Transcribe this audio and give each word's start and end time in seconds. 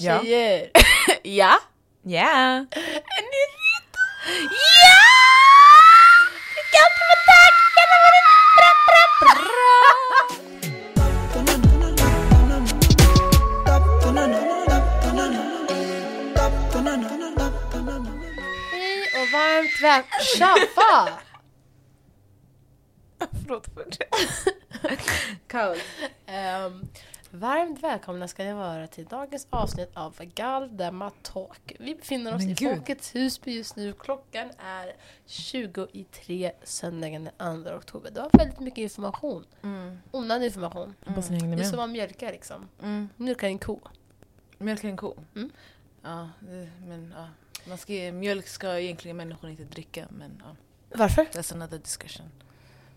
Tjejer! 0.00 0.70
Ja? 1.22 1.58
Ja! 2.02 2.20
Är 2.20 3.22
ni 3.22 3.42
redo? 3.52 3.98
Ja! 4.50 5.00
Hej 18.72 19.02
och 19.22 19.28
varmt 19.32 19.82
välkomna... 19.82 20.24
Tjaffa! 20.38 21.08
Förlåt 23.42 23.66
för 23.74 23.84
det. 23.90 24.08
Kaos. 25.48 25.78
Ehm, 26.26 26.88
varmt 27.30 27.82
välkomna 27.82 28.28
ska 28.28 28.44
ni 28.44 28.52
vara 28.52 28.86
till 28.86 29.04
dagens 29.04 29.46
avsnitt 29.50 29.90
av 29.94 30.16
Galdemma 30.34 31.10
Talk. 31.22 31.72
Vi 31.78 31.94
befinner 31.94 32.34
oss 32.34 32.42
Men 32.42 32.50
i 32.50 32.54
gud. 32.54 32.76
Folkets 32.76 33.14
Husby 33.14 33.52
just 33.52 33.76
nu. 33.76 33.92
Klockan 33.92 34.50
är 34.58 34.92
20 35.26 35.86
i 35.92 36.04
3 36.04 36.52
söndagen 36.62 37.30
den 37.38 37.64
2 37.64 37.70
oktober. 37.70 38.10
Det 38.10 38.20
var 38.20 38.30
väldigt 38.38 38.60
mycket 38.60 38.78
information. 38.78 39.44
Mm. 39.62 39.98
Onödig 40.10 40.46
information. 40.46 40.94
Hängde 41.06 41.56
Det 41.56 41.62
är 41.62 41.64
som 41.64 41.76
man 41.76 41.92
mjölkar 41.92 42.32
liksom. 42.32 42.68
Mm. 42.82 43.08
Mjölkar 43.16 43.48
en 43.48 43.58
ko. 43.58 43.80
Mjölk 44.58 44.84
är 44.84 44.88
en 44.88 44.96
ko. 44.96 45.14
Mm. 45.34 45.50
Ja, 46.02 46.28
men 46.86 47.14
ja. 47.16 47.28
Man 47.68 47.78
ska, 47.78 47.92
mjölk 47.92 48.46
ska 48.46 48.78
egentligen 48.78 49.16
människor 49.16 49.50
inte 49.50 49.64
dricka, 49.64 50.06
men 50.10 50.42
ja. 50.44 50.56
Varför? 50.98 51.24
That's 51.24 51.54
another 51.54 51.78
discussion. 51.78 52.26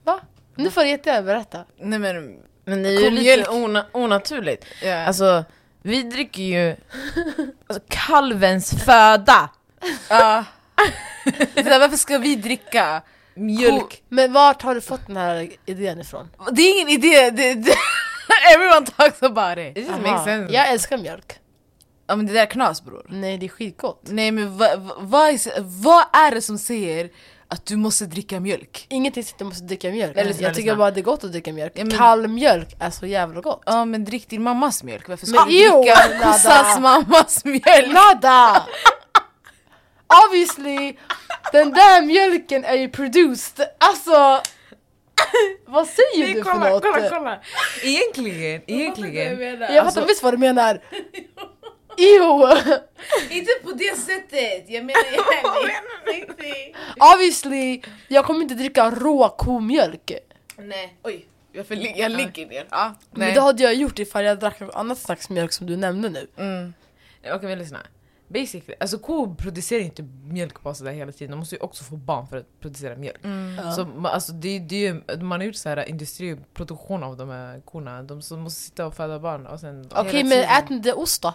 Va? 0.03 0.19
Nu 0.55 0.71
får 0.71 0.81
du 0.81 0.89
jättegärna 0.89 1.23
berätta. 1.23 1.65
Nej 1.77 1.99
men, 1.99 2.43
Men 2.66 2.84
det 2.84 2.90
är 2.90 2.94
ju 2.94 3.05
Komjölk. 3.09 3.38
lite 3.38 3.49
ona, 3.49 3.85
onaturligt. 3.91 4.66
ja. 4.84 4.95
Alltså, 5.05 5.45
vi 5.81 6.03
dricker 6.03 6.44
ju 6.44 6.76
alltså, 7.67 7.84
kalvens 7.89 8.84
föda. 8.86 9.49
ja. 10.09 10.45
Så 11.55 11.61
där, 11.61 11.80
varför 11.80 11.97
ska 11.97 12.17
vi 12.17 12.36
dricka 12.36 13.02
mjölk? 13.36 14.03
Men 14.09 14.33
vart 14.33 14.61
har 14.61 14.75
du 14.75 14.81
fått 14.81 15.08
den 15.08 15.17
här 15.17 15.50
idén 15.66 16.00
ifrån? 16.02 16.30
Det 16.52 16.61
är 16.61 16.75
ingen 16.75 16.89
idé, 16.89 17.30
det, 17.30 17.53
det, 17.53 17.75
everyone 18.55 18.86
talks 18.86 19.23
about 19.23 19.58
it. 19.58 19.77
It 19.77 19.88
just 19.88 20.02
makes 20.02 20.23
sense. 20.23 20.53
Jag 20.53 20.70
älskar 20.70 20.98
mjölk. 20.98 21.33
Ja 22.08 22.16
men 22.16 22.25
det 22.27 22.33
där 22.33 22.42
är 22.42 22.45
knas 22.45 22.83
bror. 22.83 23.05
Nej, 23.09 23.38
det 23.38 23.45
är 23.45 23.50
skitgott. 23.50 24.02
Nej 24.03 24.31
men 24.31 24.58
vad 24.58 24.80
va, 24.80 24.95
vad 24.98 25.30
är- 25.30 25.81
vad 25.83 26.05
är 26.14 26.31
det 26.31 26.42
som 26.42 26.58
säger 26.58 27.09
att 27.53 27.65
du 27.65 27.75
måste 27.75 28.05
dricka 28.05 28.39
mjölk? 28.39 28.85
Ingenting 28.89 29.23
sitter 29.23 29.45
måste 29.45 29.63
dricka 29.63 29.89
mjölk. 29.89 30.17
Eller 30.17 30.41
jag 30.41 30.53
tycker 30.53 30.75
bara 30.75 30.91
det 30.91 30.99
är 30.99 31.03
gott 31.03 31.23
att 31.23 31.31
dricka 31.31 31.53
mjölk. 31.53 31.71
Ja, 31.75 31.83
men- 31.85 31.97
Kall 31.97 32.27
mjölk 32.27 32.75
är 32.79 32.89
så 32.89 33.05
jävla 33.05 33.41
gott. 33.41 33.63
Ja 33.65 33.85
men 33.85 34.05
drick 34.05 34.29
din 34.29 34.41
mammas 34.43 34.83
mjölk, 34.83 35.09
varför 35.09 35.25
ska 35.25 35.39
Men 35.39 35.47
du 35.49 35.55
ew, 35.65 35.81
dricka 35.81 36.19
kossans 36.23 36.79
mammas 36.79 37.45
mjölk? 37.45 37.93
Nada! 37.93 38.67
Obviously, 40.27 40.97
den 41.51 41.71
där 41.71 42.01
mjölken 42.01 42.65
är 42.65 42.75
ju 42.75 42.89
produced. 42.89 43.67
Alltså, 43.77 44.41
vad 45.67 45.87
säger 45.87 46.27
du 46.27 46.43
för 46.43 46.51
kolla, 46.51 46.69
något? 46.69 46.83
kolla, 46.83 47.09
kolla. 47.09 47.39
Egentligen, 47.83 48.61
egentligen. 48.67 49.61
Jag 49.61 49.85
fattar 49.85 50.07
visst 50.07 50.23
vad 50.23 50.33
du 50.33 50.37
menar. 50.37 50.81
Ew! 51.97 52.44
Inte 53.30 53.52
på 53.63 53.72
det 53.72 53.97
sättet, 53.97 54.69
jag 54.69 54.86
menar 54.86 55.03
jag 55.11 55.23
Obviously, 57.16 57.81
jag 58.08 58.25
kommer 58.25 58.41
inte 58.41 58.55
dricka 58.55 58.91
rå 58.91 59.30
komjölk. 59.30 60.11
Nej, 60.58 60.97
oj. 61.03 61.25
Jag, 61.52 61.67
för, 61.67 61.99
jag 61.99 62.11
ligger 62.11 62.47
ner. 62.47 62.66
Men 62.69 62.95
nej. 63.11 63.33
det 63.33 63.41
hade 63.41 63.64
jag 63.64 63.75
gjort 63.75 63.99
ifall 63.99 64.23
jag 64.23 64.39
drack 64.39 64.59
något 64.59 64.75
annat 64.75 64.97
slags 64.97 65.30
mjölk 65.30 65.53
som 65.53 65.67
du 65.67 65.77
nämnde 65.77 66.09
nu. 66.09 66.27
Mm. 66.38 66.73
Okej 67.25 67.49
men 67.49 67.59
lyssna. 67.59 67.80
Basically, 68.27 68.75
alltså 68.80 68.97
kor 68.97 69.36
producerar 69.36 69.81
inte 69.81 70.03
mjölk 70.23 70.61
bara 70.64 70.73
sådär 70.73 70.91
hela 70.91 71.11
tiden, 71.11 71.31
de 71.31 71.38
måste 71.38 71.55
ju 71.55 71.61
också 71.61 71.83
få 71.83 71.95
barn 71.95 72.27
för 72.27 72.38
att 72.38 72.59
producera 72.59 72.95
mjölk. 72.95 73.19
Ja. 73.58 73.71
Så 73.71 73.81
ma- 73.81 74.08
alltså, 74.08 74.31
det, 74.31 74.60
det 74.60 74.75
är 74.75 74.93
ju, 74.93 75.21
man 75.23 75.39
har 75.39 75.45
gjort 75.45 75.55
så 75.55 75.70
här 75.70 75.89
industriproduktion 75.89 77.04
av 77.04 77.17
de 77.17 77.30
här 77.30 77.61
korna, 77.65 78.04
de 78.04 78.21
som 78.21 78.39
måste 78.39 78.61
sitta 78.61 78.86
och 78.86 78.95
föda 78.95 79.20
barn 79.20 79.48
och 79.48 79.60
sen... 79.60 79.89
Okej 79.92 80.11
hela 80.11 80.30
men 80.30 80.30
tiden. 80.30 80.64
ät 80.64 80.70
inte 80.71 80.93
ost 80.93 81.21
då. 81.21 81.33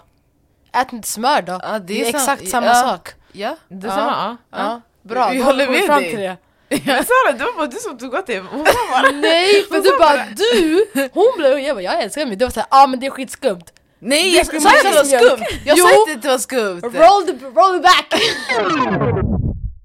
Ät 0.80 0.92
inte 0.92 1.08
smör 1.08 1.42
då. 1.42 1.60
Ja, 1.62 1.78
det, 1.78 2.00
är 2.00 2.04
sam- 2.04 2.20
exakt 2.20 2.48
samma 2.48 2.66
ja. 2.66 2.74
sak. 2.74 3.08
Ja. 3.32 3.56
Det 3.68 3.86
är 3.86 3.90
samma? 3.90 4.36
Ja. 4.50 4.58
Ja, 4.58 4.80
bra. 5.02 5.28
Vi 5.30 5.38
då 5.38 5.44
håller 5.44 5.68
med 5.68 5.84
fram 5.84 6.00
dig. 6.00 6.10
till 6.10 6.20
det. 6.20 6.36
Jag 6.68 7.06
sa 7.06 7.12
det, 7.26 7.38
det 7.38 7.44
var 7.44 7.56
bara 7.56 7.66
du 7.66 7.76
som 7.76 7.98
tog 7.98 8.14
åt 8.14 8.26
det. 8.26 8.40
Bara, 8.40 9.10
Nej, 9.12 9.62
för 9.68 9.80
du 9.80 9.98
bara 9.98 10.24
du, 10.36 10.86
hon 11.12 11.32
blev, 11.36 11.58
jag 11.58 11.76
bara 11.76 11.82
jag 11.82 12.02
älskar 12.02 12.26
mig. 12.26 12.36
Du 12.36 12.44
var 12.44 12.52
såhär, 12.52 12.66
ja 12.70 12.82
ah, 12.82 12.86
men 12.86 13.00
det 13.00 13.06
är 13.06 13.10
skitskumt. 13.10 13.64
Nej, 14.00 14.32
Det 14.32 14.36
jag 14.36 14.62
sa 14.62 14.76
inte 14.76 14.88
att 14.88 15.10
det 15.10 15.16
var 15.16 15.18
skumt! 15.18 15.44
Jag 15.64 15.78
sa 15.78 15.88
inte 15.90 16.12
att 16.12 16.22
det 16.22 16.28
var 16.28 16.38
skumt! 16.38 16.80
Roll 16.82 17.26
the, 17.26 17.46
roll 17.46 17.76
it 17.76 17.82
back! 17.82 18.14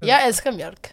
jag 0.00 0.22
älskar 0.22 0.52
mjölk. 0.52 0.92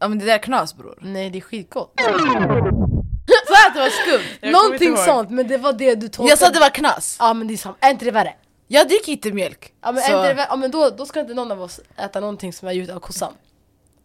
Ja 0.00 0.08
men 0.08 0.18
det 0.18 0.24
där 0.24 0.34
är 0.34 0.38
knas 0.38 0.74
bror. 0.76 0.98
Nej 1.00 1.30
det 1.30 1.38
är 1.38 1.40
skitgott. 1.40 1.92
Jag 1.96 3.46
sa 3.46 3.68
att 3.68 3.74
det 3.74 3.80
var 3.80 3.88
skumt! 3.88 4.38
Jag 4.40 4.52
Någonting 4.52 4.96
sånt, 4.96 5.30
men 5.30 5.48
det 5.48 5.56
var 5.56 5.72
det 5.72 5.94
du 5.94 6.08
tolkade. 6.08 6.28
Jag 6.28 6.38
sa 6.38 6.46
att 6.46 6.54
det 6.54 6.60
var 6.60 6.68
knas! 6.70 7.16
Ja 7.18 7.34
men 7.34 7.48
det 7.48 7.54
är 7.54 7.58
sant, 7.58 7.76
är 7.80 7.90
inte 7.90 8.04
det 8.04 8.10
värre? 8.10 8.34
Jag 8.72 8.88
dricker 8.88 9.12
inte 9.12 9.32
mjölk. 9.32 9.72
Ja 9.80 9.92
men, 9.92 10.02
Så- 10.02 10.22
det? 10.22 10.46
Ja, 10.50 10.56
men 10.56 10.70
då, 10.70 10.90
då 10.90 11.06
ska 11.06 11.20
inte 11.20 11.34
någon 11.34 11.52
av 11.52 11.62
oss 11.62 11.80
äta 11.96 12.20
någonting 12.20 12.52
som 12.52 12.68
är 12.68 12.72
gjort 12.72 12.90
av 12.90 13.00
kossan. 13.00 13.32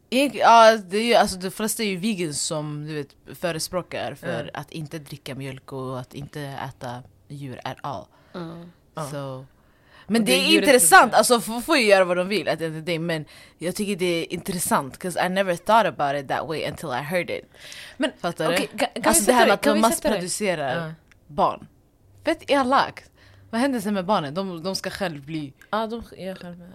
Ja, 0.09 0.77
det 0.77 0.97
är 0.97 1.03
ju, 1.03 1.13
alltså, 1.13 1.37
de 1.37 1.51
flesta 1.51 1.83
är 1.83 1.87
ju 1.87 1.97
vegans 1.97 2.41
som 2.41 2.85
du 2.85 2.93
vet, 2.93 3.07
förespråkar 3.39 4.15
för 4.15 4.39
Mm. 4.39 4.49
att 4.53 4.71
inte 4.71 4.99
dricka 4.99 5.35
mjölk 5.35 5.71
och 5.73 5.99
att 5.99 6.13
inte 6.13 6.41
äta 6.41 7.03
djur 7.27 7.59
at 7.63 7.77
all. 7.81 8.05
Ja. 8.95 9.09
Så. 9.11 9.45
Men 10.07 10.25
det 10.25 10.31
det 10.31 10.37
är 10.37 10.59
intressant, 10.61 11.13
alltså 11.13 11.41
folk 11.41 11.65
får 11.65 11.77
ju 11.77 11.85
göra 11.85 12.03
vad 12.05 12.17
de 12.17 12.27
vill 12.27 12.47
at 12.49 12.59
the 12.59 12.65
end 12.65 12.75
of 12.77 12.85
the 12.85 12.91
day, 12.91 12.99
men 12.99 13.25
jag 13.57 13.75
tycker 13.75 13.95
det 13.95 14.05
är 14.05 14.33
intressant 14.33 14.93
because 14.93 15.25
I 15.25 15.29
never 15.29 15.55
thought 15.55 15.85
about 15.85 16.23
it 16.23 16.27
that 16.29 16.47
way 16.47 16.65
until 16.69 16.89
I 16.89 17.01
heard 17.03 17.29
it. 17.29 17.43
Men 17.97 18.11
Fattar 18.19 18.53
okej, 18.53 18.69
du? 18.71 18.77
kan, 18.77 18.87
kan 18.93 19.03
alltså 19.05 19.25
det 19.25 19.33
här 19.33 19.45
med 19.45 19.53
att 19.53 19.61
de 19.63 19.81
massproducerar 19.81 20.93
barn. 21.27 21.67
Fett 22.25 22.43
elakt! 22.51 23.11
Vad 23.49 23.61
händer 23.61 23.79
sen 23.79 23.93
med 23.93 24.05
barnen? 24.05 24.33
De, 24.33 24.63
de 24.63 24.75
ska 24.75 24.89
själv 24.89 25.25
bli... 25.25 25.53
Ja, 25.69 25.87
de 25.87 26.03
är 26.17 26.35
själva. 26.35 26.65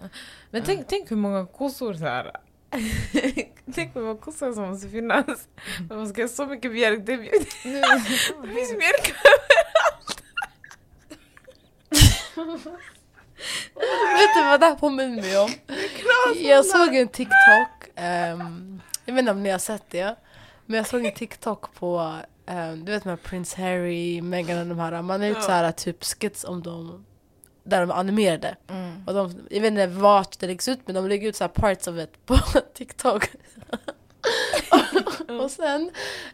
Men 0.51 0.63
tänk, 0.63 0.87
tänk 0.87 1.11
hur 1.11 1.15
många 1.15 1.45
kossor 1.45 1.93
så 1.93 2.05
här. 2.05 2.31
tänk 3.73 3.95
hur 3.95 4.01
många 4.01 4.17
kossor 4.17 4.53
som 4.53 4.69
måste 4.69 4.89
finnas. 4.89 5.47
Men 5.89 5.97
man 5.97 6.07
ska 6.07 6.21
ha 6.21 6.27
så 6.27 6.45
mycket 6.45 6.71
mjölk. 6.71 7.05
Det, 7.05 7.15
det 7.15 7.29
finns 8.53 8.71
mjölk 8.71 9.13
Vet 14.17 14.35
du 14.35 14.41
vad 14.41 14.59
det 14.59 14.65
här 14.65 14.75
påminner 14.75 15.21
mig 15.21 15.37
om? 15.37 15.51
Jag 16.35 16.65
såg 16.65 16.95
en 16.95 17.07
TikTok, 17.07 17.89
ehm, 17.95 18.81
jag 19.05 19.13
vet 19.13 19.19
inte 19.19 19.31
om 19.31 19.43
ni 19.43 19.49
har 19.49 19.59
sett 19.59 19.89
det, 19.89 20.15
men 20.65 20.77
jag 20.77 20.87
såg 20.87 21.05
en 21.05 21.13
TikTok 21.13 21.73
på, 21.73 22.15
ehm, 22.45 22.85
du 22.85 22.91
vet 22.91 23.05
med 23.05 23.23
Prince 23.23 23.61
Harry, 23.61 24.21
Meghan 24.21 24.59
och 24.59 24.67
de 24.67 24.79
här, 24.79 25.01
man 25.01 25.21
har 25.21 25.27
gjort 25.27 25.43
så 25.43 25.51
här 25.51 25.71
typ 25.71 26.03
skits 26.03 26.43
om 26.43 26.63
dem, 26.63 27.05
där 27.63 27.81
de 27.81 27.89
är 27.89 27.95
animerade. 27.95 28.55
Mm. 28.67 29.03
Och 29.07 29.13
de, 29.13 29.47
jag 29.49 29.61
vet 29.61 29.71
inte 29.71 29.87
vart 29.87 30.39
det 30.39 30.47
läggs 30.47 30.67
ut 30.67 30.79
men 30.85 30.95
de 30.95 31.07
lägger 31.07 31.29
ut 31.29 31.35
så 31.35 31.47
parts 31.47 31.87
of 31.87 31.97
it 31.97 32.25
på 32.25 32.37
TikTok. 32.73 33.29
och 35.41 35.51
sen, 35.51 35.91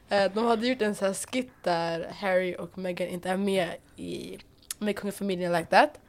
eh, 0.09 0.31
de 0.33 0.45
hade 0.45 0.67
gjort 0.67 0.81
en 0.81 0.95
så 0.95 1.05
här 1.05 1.13
skit 1.13 1.51
där 1.63 2.13
Harry 2.19 2.55
och 2.55 2.77
Meghan 2.77 3.07
inte 3.07 3.29
är 3.29 3.37
med 3.37 3.69
i 3.95 4.37
med 4.79 4.95
kungafamiljen 4.95 5.51
like 5.51 5.65
that. 5.65 5.99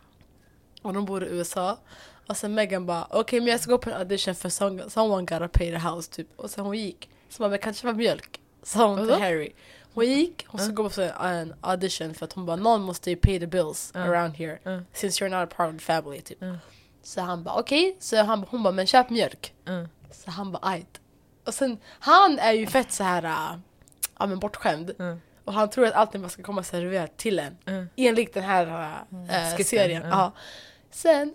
Och 0.83 0.94
de 0.94 1.05
bor 1.05 1.25
i 1.25 1.27
USA. 1.27 1.78
Och 2.27 2.37
sen 2.37 2.55
Meghan 2.55 2.87
bara 2.87 3.06
okej 3.10 3.41
men 3.41 3.49
jag 3.49 3.60
ska 3.60 3.71
gå 3.71 3.78
på 3.78 3.91
en 3.91 3.97
audition 3.97 4.34
för 4.34 4.49
some, 4.49 4.91
someone 4.91 5.22
gotta 5.22 5.49
pay 5.49 5.71
the 5.71 5.78
house 5.78 6.10
typ. 6.12 6.28
Och 6.37 6.50
sen 6.50 6.65
hon 6.65 6.78
gick. 6.78 7.10
Så 7.28 7.43
bara 7.43 7.50
men 7.50 7.59
kanske 7.59 7.87
var 7.87 7.94
mjölk. 7.94 8.41
Sa 8.62 8.89
hon 8.89 9.06
till? 9.09 9.16
Harry. 9.16 9.53
Hon 9.95 10.05
gick, 10.05 10.47
hon 10.49 10.61
ska 10.61 10.73
gå 10.73 10.91
på 10.91 11.03
en, 11.03 11.55
audition 11.61 12.15
för 12.15 12.25
att 12.25 12.33
hon 12.33 12.47
bara 12.47 12.56
någon 12.56 12.83
måste 12.83 13.11
ju 13.11 13.17
pay 13.17 13.41
the 13.41 13.47
bills 13.47 13.93
around 13.95 14.37
here. 14.37 14.84
Since 14.93 15.25
you're 15.25 15.28
not 15.28 15.53
a 15.53 15.55
part 15.56 15.75
of 15.75 15.81
the 15.81 15.84
family 15.84 16.21
typ. 16.21 16.39
Så 17.03 17.21
han 17.21 17.45
bara 17.45 17.60
okej, 17.60 17.97
så 18.01 18.22
han, 18.22 18.45
hon 18.51 18.63
bara 18.63 18.72
men 18.72 18.87
köp 18.87 19.10
mjölk. 19.10 19.54
Så 20.10 20.31
han 20.31 20.53
bara 20.53 20.69
ajt. 20.69 21.01
Och 21.47 21.54
sen, 21.54 21.78
han 21.87 22.39
är 22.39 22.53
ju 22.53 22.66
fett 22.66 22.92
så 22.92 23.04
här 23.04 23.22
äh, 23.25 23.59
ja 24.19 24.27
men 24.27 24.39
bortskämd. 24.39 24.95
Och 25.45 25.53
han 25.53 25.71
tror 25.71 25.87
att 25.87 25.95
allting 25.95 26.21
bara 26.21 26.28
ska 26.28 26.42
komma 26.42 26.63
serverat 26.63 27.16
till 27.16 27.39
en. 27.39 27.57
Mm. 27.66 27.89
Enligt 27.97 28.34
den 28.34 28.45
här 28.45 28.97
äh, 29.28 29.65
serien. 29.65 30.03
Ja. 30.10 30.33
Sen, 30.91 31.34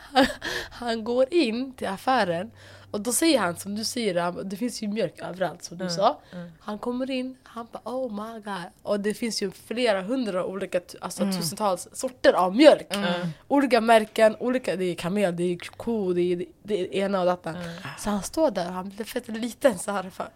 han 0.70 1.04
går 1.04 1.34
in 1.34 1.72
till 1.72 1.86
affären 1.88 2.50
och 2.90 3.00
då 3.00 3.12
säger 3.12 3.38
han 3.38 3.56
som 3.56 3.74
du 3.74 3.84
säger, 3.84 4.20
han 4.20 4.48
det 4.48 4.56
finns 4.56 4.82
ju 4.82 4.88
mjölk 4.88 5.18
överallt 5.22 5.64
som 5.64 5.78
du 5.78 5.84
Mm, 5.84 5.96
sa. 5.96 6.20
mm. 6.32 6.50
Han 6.60 6.78
kommer 6.78 7.10
in, 7.10 7.36
han 7.42 7.66
bara 7.72 7.80
oh 7.84 8.12
my 8.12 8.40
god. 8.40 8.54
Och 8.82 9.00
det 9.00 9.14
finns 9.14 9.42
ju 9.42 9.50
flera 9.66 10.02
hundra 10.02 10.44
olika, 10.44 10.80
alltså 11.00 11.24
tusentals 11.24 11.88
sorter 11.92 12.32
av 12.32 12.56
mjölk. 12.56 12.86
Mm. 12.94 13.28
Olika 13.48 13.80
märken, 13.80 14.36
olika, 14.40 14.76
det 14.76 14.84
är 14.84 14.94
kamel, 14.94 15.36
det 15.36 15.42
är 15.42 15.56
ko, 15.58 16.12
det 16.12 16.20
är 16.32 16.44
det 16.62 16.80
är 16.80 16.94
ena 17.04 17.20
och 17.20 17.26
detta. 17.26 17.50
Mm. 17.50 17.62
Så 17.98 18.10
han 18.10 18.22
står 18.22 18.50
där 18.50 18.66
och 18.66 18.72
han 18.74 18.88
blir 18.88 19.04
fett 19.04 19.28
liten 19.28 19.78
så 19.78 19.90
här. 19.92 20.10
För. 20.10 20.28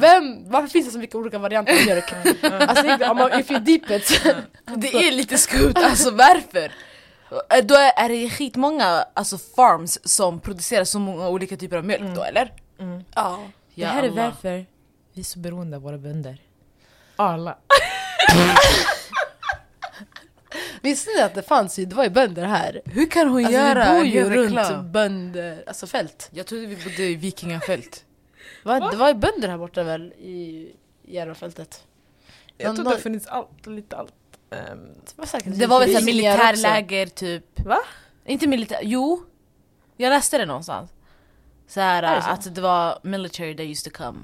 Vem, 0.00 0.50
varför 0.50 0.68
finns 0.68 0.86
det 0.86 0.92
så 0.92 0.98
mycket 0.98 1.16
olika 1.16 1.38
varianter 1.38 1.72
av 1.72 1.84
mjölk? 1.86 2.12
alltså 2.68 3.10
om 3.10 3.16
man- 3.16 3.40
if 3.40 3.50
you 3.50 3.60
deep 3.60 3.90
it. 3.90 4.22
Det 4.76 4.88
är 5.08 5.12
lite 5.12 5.38
skumt, 5.38 5.72
alltså 5.76 6.10
varför? 6.10 6.72
Eh, 7.32 7.64
Då 7.64 7.74
är, 7.74 7.92
är 8.04 8.08
det 8.08 8.30
skitmånga 8.30 9.04
alltså 9.14 9.38
farms 9.38 10.08
som 10.08 10.40
producerar 10.40 10.84
så 10.84 10.98
många 10.98 11.28
olika 11.28 11.56
typer 11.56 11.76
av 11.76 11.84
mjölk 11.84 12.16
då 12.16 12.22
eller? 12.22 12.52
Mm. 12.78 13.04
Ja. 13.14 13.48
Det 13.74 13.84
här 13.84 14.02
är 14.02 14.10
varför 14.10 14.66
vi 15.12 15.20
är 15.20 15.24
så 15.24 15.38
beroende 15.38 15.76
av 15.76 15.82
våra 15.82 15.98
bönder. 15.98 16.40
Alla. 17.16 17.58
Visste 20.82 21.10
ni 21.16 21.22
att 21.22 21.34
det 21.34 21.42
fanns 21.42 21.78
ju, 21.78 21.84
det 21.84 21.94
var 21.94 22.04
ju 22.04 22.10
bönder 22.10 22.44
här? 22.44 22.80
Hur 22.84 23.10
kan 23.10 23.28
hon 23.28 23.38
Alltså, 23.44 23.52
göra 23.52 23.92
vi 23.92 23.98
bor 23.98 24.06
ju 24.06 24.30
runt 24.30 24.84
bönder, 24.92 25.64
alltså 25.66 25.86
fält. 25.86 26.28
Jag 26.32 26.46
trodde 26.46 26.66
vi 26.66 26.76
bodde 26.76 27.02
i 27.02 27.14
vikingafält. 27.14 28.04
Va? 28.64 28.90
Det 28.90 28.96
var 28.96 29.08
ju 29.08 29.14
bönder 29.14 29.48
här 29.48 29.58
borta 29.58 29.82
väl 29.82 30.12
i 30.12 30.68
Järvafältet? 31.02 31.84
Jag 32.58 32.76
tror 32.76 32.90
det 32.90 32.98
funnits 32.98 33.26
allt, 33.26 33.66
lite 33.66 33.96
allt. 33.96 34.14
Ehm, 34.52 34.88
Det 35.44 35.66
var 35.66 35.80
väl 35.80 35.92
såhär 35.92 36.04
militärläger 36.04 37.06
typ. 37.06 37.60
Va? 37.60 37.78
Inte 38.26 38.46
militär, 38.46 38.80
jo. 38.82 39.24
Jag 39.96 40.10
läste 40.10 40.38
det 40.38 40.46
någonstans. 40.46 40.90
Så 41.68 41.80
här, 41.80 42.02
Är 42.02 42.16
det 42.16 42.22
så? 42.22 42.28
att 42.30 42.54
det 42.54 42.60
var 42.60 42.98
military 43.02 43.56
that 43.56 43.66
used 43.66 43.92
to 43.92 43.98
come. 43.98 44.18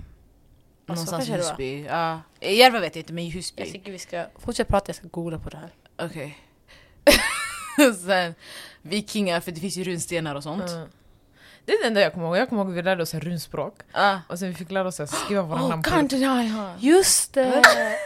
Någonstans 0.86 1.28
i. 1.28 1.32
Husby. 1.32 1.84
Ja. 1.84 2.20
I 2.40 2.54
Järva 2.56 2.80
vet 2.80 2.96
jag 2.96 3.02
inte 3.02 3.12
men 3.12 3.24
i 3.24 3.30
Husby. 3.30 3.62
Jag 3.62 3.72
tycker 3.72 3.92
vi 3.92 3.98
ska 3.98 4.26
fortsätta 4.38 4.70
prata, 4.70 4.88
jag 4.88 4.96
ska 4.96 5.08
googla 5.08 5.38
på 5.38 5.48
det 5.50 5.56
här. 5.56 5.70
Okej. 6.06 6.38
Sen 8.06 8.34
vikingar, 8.82 9.40
för 9.40 9.52
det 9.52 9.60
finns 9.60 9.76
ju 9.76 9.84
runstenar 9.84 10.34
och 10.34 10.42
sånt. 10.42 10.70
mm. 10.70 10.88
Det 11.64 11.72
är 11.72 11.80
det 11.82 11.86
enda 11.86 12.00
jag 12.00 12.12
kommer 12.14 12.26
ihåg. 12.26 12.36
Jag 12.36 12.48
kommer 12.48 12.62
ihåg 12.62 12.70
att 12.72 12.78
vi 12.78 12.82
lärde 12.82 13.02
oss 13.02 13.14
runspråk. 13.14 13.74
Ah. 13.92 14.16
Och 14.28 14.38
sen 14.38 14.48
vi 14.48 14.54
fick 14.54 14.70
lära 14.70 14.88
oss 14.88 15.00
att 15.00 15.10
skriva 15.10 15.42
våra 15.42 15.62
Oh, 15.62 15.68
namn 15.68 15.82
på. 15.82 15.90
Just 16.80 17.32
det! 17.34 17.62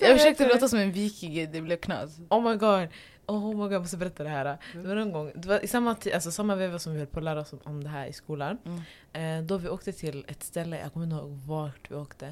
Jag 0.00 0.18
försökte 0.18 0.48
låta 0.48 0.68
som 0.68 0.78
en 0.78 0.92
viking, 0.92 1.52
det 1.52 1.60
blev 1.60 1.76
knas. 1.76 2.18
Oh 2.28 2.50
my 2.50 2.56
god. 2.56 2.88
Oh 3.26 3.48
my 3.48 3.54
god, 3.54 3.72
jag 3.72 3.80
måste 3.80 3.96
berätta 3.96 4.22
det 4.22 4.30
här. 4.30 4.58
Det 4.72 4.88
var 4.88 4.96
en 4.96 5.12
gång, 5.12 5.32
det 5.34 5.48
var 5.48 5.64
i 5.64 5.68
samma, 5.68 5.94
tid, 5.94 6.12
alltså 6.12 6.30
samma 6.30 6.54
veva 6.54 6.78
som 6.78 6.92
vi 6.92 6.98
höll 6.98 7.06
på 7.06 7.18
att 7.18 7.24
lära 7.24 7.40
oss 7.40 7.54
om, 7.64 7.84
det 7.84 7.90
här 7.90 8.06
i 8.06 8.12
skolan. 8.12 8.58
Mm. 8.64 9.38
Eh, 9.40 9.46
då 9.46 9.56
vi 9.56 9.68
åkte 9.68 9.92
till 9.92 10.24
ett 10.28 10.42
ställe, 10.42 10.80
jag 10.80 10.92
kommer 10.92 11.06
inte 11.06 11.16
ihåg 11.16 11.30
vart 11.46 11.90
vi 11.90 11.94
åkte. 11.94 12.26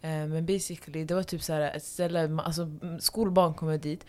Eh, 0.00 0.10
men 0.10 0.46
basically, 0.46 1.04
det 1.04 1.14
var 1.14 1.22
typ 1.22 1.42
så 1.42 1.52
här 1.52 1.76
ett 1.76 1.84
ställe, 1.84 2.38
alltså 2.44 2.70
skolbarn 2.98 3.54
kommer 3.54 3.78
dit. 3.78 4.06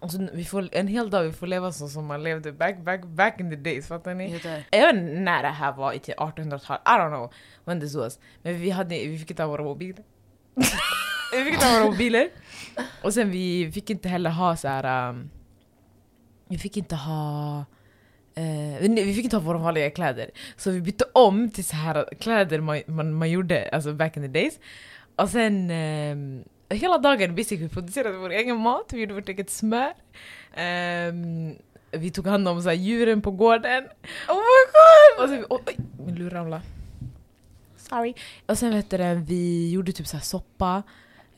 Och 0.00 0.10
så 0.10 0.28
vi 0.32 0.44
får, 0.44 0.68
en 0.72 0.88
hel 0.88 1.10
dag 1.10 1.22
vi 1.22 1.32
får 1.32 1.46
leva 1.46 1.72
så 1.72 1.88
som 1.88 2.06
man 2.06 2.22
levde 2.22 2.52
back, 2.52 2.78
back, 2.78 3.04
back 3.04 3.40
in 3.40 3.50
the 3.50 3.56
days, 3.56 3.88
fattar 3.88 4.14
ni? 4.14 4.40
Jag 4.70 4.86
vet 4.86 4.96
inte 4.96 5.12
när 5.12 5.42
det 5.42 5.48
här 5.48 5.72
var, 5.72 5.92
i 5.92 5.98
typ 5.98 6.18
1800-talet, 6.18 6.82
I 6.86 6.90
don't 6.90 7.08
know 7.08 7.32
when 7.64 7.80
this 7.80 7.94
was. 7.94 8.18
Men 8.42 8.58
vi, 8.58 8.70
hade, 8.70 8.94
vi 8.94 9.18
fick 9.18 9.30
inte 9.30 9.42
ha 9.42 9.48
våra 9.48 9.64
mobiler. 9.64 10.04
vi 11.32 11.44
fick 11.44 11.54
inte 11.54 11.66
ha 11.66 11.78
våra 11.78 11.90
mobiler. 11.90 12.28
Och 13.02 13.14
sen 13.14 13.30
vi 13.30 13.72
fick 13.72 13.90
inte 13.90 14.08
heller 14.08 14.30
ha 14.30 14.56
så 14.56 14.68
här. 14.68 15.08
Um, 15.08 15.30
vi 16.48 16.58
fick 16.58 16.76
inte 16.76 16.96
ha... 16.96 17.58
eh, 18.34 18.88
nej, 18.88 19.04
vi 19.04 19.14
fick 19.14 19.24
inte 19.24 19.36
ha 19.36 19.42
våra 19.42 19.58
vanliga 19.58 19.90
kläder. 19.90 20.30
Så 20.56 20.70
vi 20.70 20.80
bytte 20.80 21.04
om 21.12 21.50
till 21.50 21.64
så 21.64 21.76
här 21.76 22.08
kläder 22.20 22.60
man, 22.60 22.82
man, 22.86 23.14
man 23.14 23.30
gjorde 23.30 23.68
alltså 23.72 23.92
back 23.92 24.16
in 24.16 24.22
the 24.22 24.28
days. 24.28 24.58
Och 25.16 25.28
sen 25.28 25.70
ehm, 25.70 26.44
hela 26.68 26.98
dagen 26.98 27.34
basically, 27.34 27.62
vi 27.62 27.68
producerade 27.68 28.18
vår 28.18 28.30
egen 28.30 28.56
mat, 28.56 28.92
vi 28.92 29.00
gjorde 29.00 29.14
vårt 29.14 29.28
eget 29.28 29.50
smör. 29.50 29.92
Ehm, 30.54 31.54
vi 31.90 32.10
tog 32.10 32.26
hand 32.26 32.48
om 32.48 32.62
så 32.62 32.68
här, 32.68 32.76
djuren 32.76 33.22
på 33.22 33.30
gården. 33.30 33.84
Oh 34.28 34.36
my 34.36 34.62
god! 34.72 35.24
Och 35.24 35.28
sen, 35.28 35.44
oh, 35.48 35.60
oj, 35.66 35.76
min 36.06 36.14
lur 36.14 36.30
ramlade. 36.30 36.62
Sorry. 37.76 38.14
Och 38.46 38.58
sen 38.58 38.70
vet 38.70 38.90
du, 38.90 39.14
vi 39.26 39.70
gjorde 39.70 39.92
typ 39.92 40.06
så 40.06 40.16
här 40.16 40.24
soppa. 40.24 40.82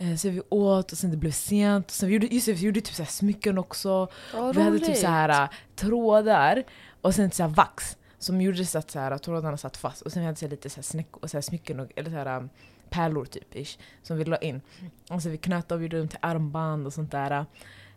Eh, 0.02 0.16
Så 0.16 0.30
vi 0.30 0.42
åt 0.48 0.92
och 0.92 0.98
sen 0.98 1.10
det 1.10 1.16
blev 1.16 1.30
sent. 1.30 1.86
Och 1.86 1.92
sen 1.92 2.08
vi 2.08 2.14
gjorde, 2.14 2.26
just 2.26 2.46
det, 2.46 2.52
vi 2.52 2.66
gjorde 2.66 2.80
typ 2.80 2.94
så 2.94 3.04
smycken 3.04 3.58
också. 3.58 4.08
Vad 4.34 4.56
vi 4.56 4.62
hade 4.62 4.78
typ 4.78 4.96
så 4.96 5.06
här 5.06 5.42
äh, 5.42 5.48
trådar 5.76 6.62
och 7.00 7.14
sen 7.14 7.30
så 7.30 7.46
vax 7.46 7.96
som 8.18 8.40
gjorde 8.40 8.64
så 8.64 8.78
att 8.78 8.90
så 8.90 8.98
här, 8.98 9.18
trådarna 9.18 9.56
satt 9.56 9.76
fast. 9.76 10.02
Och 10.02 10.12
sen 10.12 10.22
vi 10.22 10.26
hade 10.26 10.38
så 10.38 10.48
lite 10.48 10.70
så 10.70 10.96
här, 10.98 11.04
och 11.10 11.30
så 11.30 11.36
här 11.36 11.42
smycken 11.42 11.80
och, 11.80 11.88
eller 11.96 12.10
så 12.10 12.16
här, 12.16 12.36
um, 12.36 12.50
pärlor 12.90 13.24
typ 13.24 13.56
ish, 13.56 13.78
som 14.02 14.16
vi 14.18 14.24
la 14.24 14.36
in. 14.36 14.60
Och 15.10 15.22
så 15.22 15.28
vi 15.28 15.38
knöt 15.38 15.72
och 15.72 15.82
gjorde 15.82 15.98
dem 15.98 16.08
till 16.08 16.18
armband 16.22 16.86
och 16.86 16.92
sånt 16.92 17.10
där. 17.10 17.46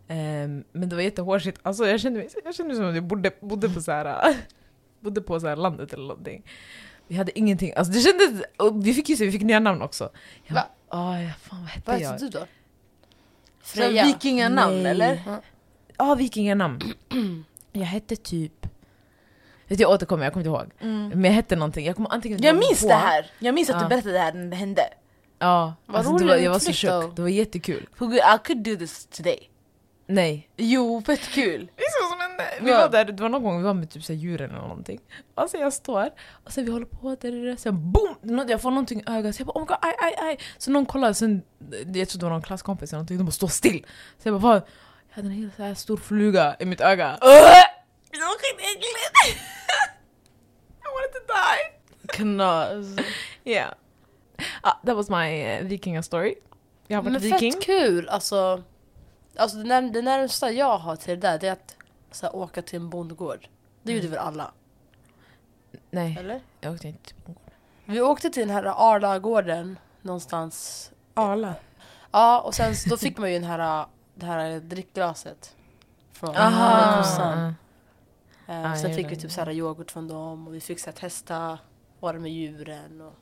Ehm, 0.08 0.64
men 0.72 0.90
det 0.90 0.96
var 0.96 1.04
jättehårsigt. 1.04 1.60
Alltså 1.64 1.88
jag 1.88 2.00
kände 2.00 2.20
mig, 2.20 2.30
jag 2.46 2.56
kände 2.56 2.68
mig 2.68 2.78
som 2.78 2.90
att 2.90 2.96
jag 2.96 3.04
bodde, 3.04 3.32
bodde 3.42 3.70
på 3.70 3.82
så 3.82 3.92
här, 3.92 4.36
bodde 5.00 5.22
på 5.22 5.40
så 5.40 5.48
här 5.48 5.56
landet 5.56 5.94
eller 5.94 6.08
någonting. 6.08 6.46
Vi 7.08 7.16
hade 7.16 7.40
ingenting. 7.40 7.74
Alltså 7.76 7.94
det 7.94 8.00
kändes, 8.00 8.44
och 8.58 8.86
vi 8.88 8.94
fick 8.94 9.10
ju 9.10 9.16
se, 9.16 9.26
vi 9.26 9.32
fick 9.32 9.42
nya 9.42 9.60
namn 9.60 9.82
också. 9.82 10.10
Jag, 10.44 10.64
Bara, 10.96 11.10
"Aj, 11.16 11.34
fan 11.42 11.60
vad 11.62 11.70
hette 11.70 11.92
Vad 11.92 12.00
jag? 12.02 12.12
heter 12.12 12.26
du 12.26 12.30
då? 12.30 12.46
Så 13.64 13.90
vikinganamn 13.90 14.84
Nej. 14.84 14.92
eller? 14.92 15.22
Ja. 15.26 15.42
Ja, 15.98 16.16
vikinganamn. 16.16 16.82
jag 17.72 17.86
hette 17.86 18.16
typ... 18.16 18.66
Vet 19.68 19.78
du, 19.78 19.82
jag 19.82 19.92
återkommer, 19.92 20.24
jag 20.24 20.34
kommer 20.34 20.46
inte 20.46 20.50
ihåg. 20.84 20.92
Men 21.16 21.24
jag 21.24 21.32
hette 21.32 21.56
någonting. 21.56 21.86
Jag, 21.86 21.96
kommer 21.96 22.14
antingen 22.14 22.42
Jag 22.44 22.56
ihåg 22.56 22.60
minns 22.70 22.82
på- 22.82 22.88
det 22.88 22.94
här! 22.94 23.32
Jag 23.40 23.56
minns 23.56 23.70
att 23.70 23.76
Ja. 23.76 23.82
du 23.82 23.88
berättade 23.90 24.14
det 24.14 24.20
här 24.20 24.34
när 24.34 24.46
det 24.50 24.56
hände. 24.56 24.82
Ja, 25.40 25.74
Vad 25.86 25.96
alltså, 25.98 26.18
det 26.18 26.26
var, 26.26 26.36
jag 26.36 26.52
var 26.52 26.60
så 26.60 26.74
chock. 26.74 27.16
Det 27.16 27.22
var 27.22 27.30
jättekul. 27.30 27.88
I 28.02 28.38
could 28.48 28.64
do 28.64 28.76
this 28.76 29.06
today. 29.06 29.50
Nej. 30.08 30.50
Jo, 30.58 31.02
fett 31.06 31.22
kul! 31.22 31.70
Vi 32.62 32.72
var 32.72 32.90
där, 32.90 33.06
det 33.06 33.24
var 33.24 33.30
någon 33.30 33.44
gång 33.44 33.58
vi 33.58 33.64
var 33.64 33.74
med 33.74 33.90
typ 33.90 34.04
så 34.04 34.14
här 34.14 34.20
djuren 34.20 34.50
eller 34.50 34.62
någonting. 34.62 35.00
Och 35.36 35.50
så 35.50 35.58
jag 35.58 35.74
står, 35.74 36.10
och 36.46 36.52
sen 36.52 36.66
vi 36.66 36.72
håller 36.72 36.86
på 36.86 37.16
där, 37.22 37.32
där, 37.32 37.46
där 37.46 37.56
sen 37.56 37.92
boom! 37.92 38.46
Jag 38.50 38.62
får 38.62 38.70
någonting 38.70 39.00
i 39.00 39.04
ögat, 39.08 39.36
så 39.36 39.40
jag 39.42 39.48
bara 39.48 39.60
oh 39.60 39.62
my 39.62 39.66
god, 39.66 39.78
aj, 39.82 39.96
aj, 40.00 40.16
aj! 40.20 40.40
Så 40.58 40.72
någon 40.72 40.86
kollar, 40.86 41.14
sen, 41.14 41.42
jag 41.94 42.10
tror 42.10 42.20
det 42.20 42.26
var 42.26 42.30
någon 42.32 42.42
klasskompis 42.42 42.90
eller 42.90 42.98
någonting, 42.98 43.18
de 43.18 43.24
bara 43.24 43.32
står 43.32 43.48
still. 43.48 43.86
Så 44.20 44.28
jag 44.28 44.42
bara 44.42 44.52
vad? 44.54 44.62
Jag 45.10 45.16
hade 45.16 45.28
en 45.28 45.34
hel 45.34 45.52
så 45.58 45.64
här 45.64 45.74
stor 45.74 45.98
fluga 45.98 46.56
i 46.60 46.66
mitt 46.66 46.82
öga. 46.82 47.18
Det 47.22 47.28
var 48.20 48.40
skitäckligt! 48.40 49.42
I 50.80 50.88
wanted 50.94 51.14
to 51.14 51.34
die! 51.34 51.76
Knas. 52.08 53.06
Yeah. 53.44 53.74
Ah, 54.62 54.80
that 54.86 54.96
was 54.96 55.10
my 55.10 55.58
uh, 55.60 55.64
vikinga 55.64 56.04
story. 56.04 56.36
Jag 56.88 56.98
har 56.98 57.04
varit 57.04 57.12
Men 57.14 57.22
viking. 57.22 57.52
fett 57.54 57.64
kul! 57.64 58.10
Alltså, 58.10 58.64
alltså 59.36 59.58
det, 59.58 59.64
när, 59.64 59.82
det 59.82 60.02
närmsta 60.02 60.52
jag 60.52 60.78
har 60.78 60.96
till 60.96 61.20
det 61.20 61.28
där 61.28 61.40
det 61.40 61.48
är 61.48 61.52
att 61.52 61.76
så 62.16 62.26
här, 62.26 62.36
åka 62.36 62.62
till 62.62 62.76
en 62.80 62.90
bondgård. 62.90 63.48
Det 63.84 63.92
gjorde 63.94 64.08
väl 64.08 64.20
alla? 64.20 64.52
Nej, 65.92 66.18
Eller? 66.20 66.42
jag 66.62 66.74
åkte 66.74 66.88
inte 66.88 67.04
till 67.04 67.16
Bongård. 67.26 67.52
Vi 67.86 68.02
åkte 68.02 68.30
till 68.30 68.48
den 68.48 68.56
här 68.56 68.64
Arlagården 68.94 69.80
någonstans. 70.02 70.92
Arla. 71.14 71.54
Ja, 72.12 72.40
och 72.42 72.54
sen 72.56 72.76
så- 72.76 72.90
då 72.90 72.98
fick 72.98 73.18
man 73.18 73.32
ju 73.34 73.40
den 73.40 73.50
här, 73.50 73.86
det 74.16 74.26
här 74.26 74.60
drickglaset. 74.60 75.56
Från 76.12 76.36
Aha. 76.36 76.98
kossan. 76.98 77.56
Eh, 78.48 78.72
Ah, 78.72 78.76
sen 78.76 78.90
jag 78.90 78.96
fick 78.96 79.12
vi 79.12 79.16
typ 79.16 79.32
så 79.32 79.42
här 79.42 79.52
yoghurt 79.52 79.92
från 79.92 80.08
dem 80.08 80.48
och 80.48 80.56
vi 80.56 80.60
fick 80.62 80.80
så 80.80 80.86
här, 80.86 80.92
testa 80.98 81.60
vara 82.00 82.20
med 82.20 82.32
djuren 82.32 83.02
och 83.02 83.14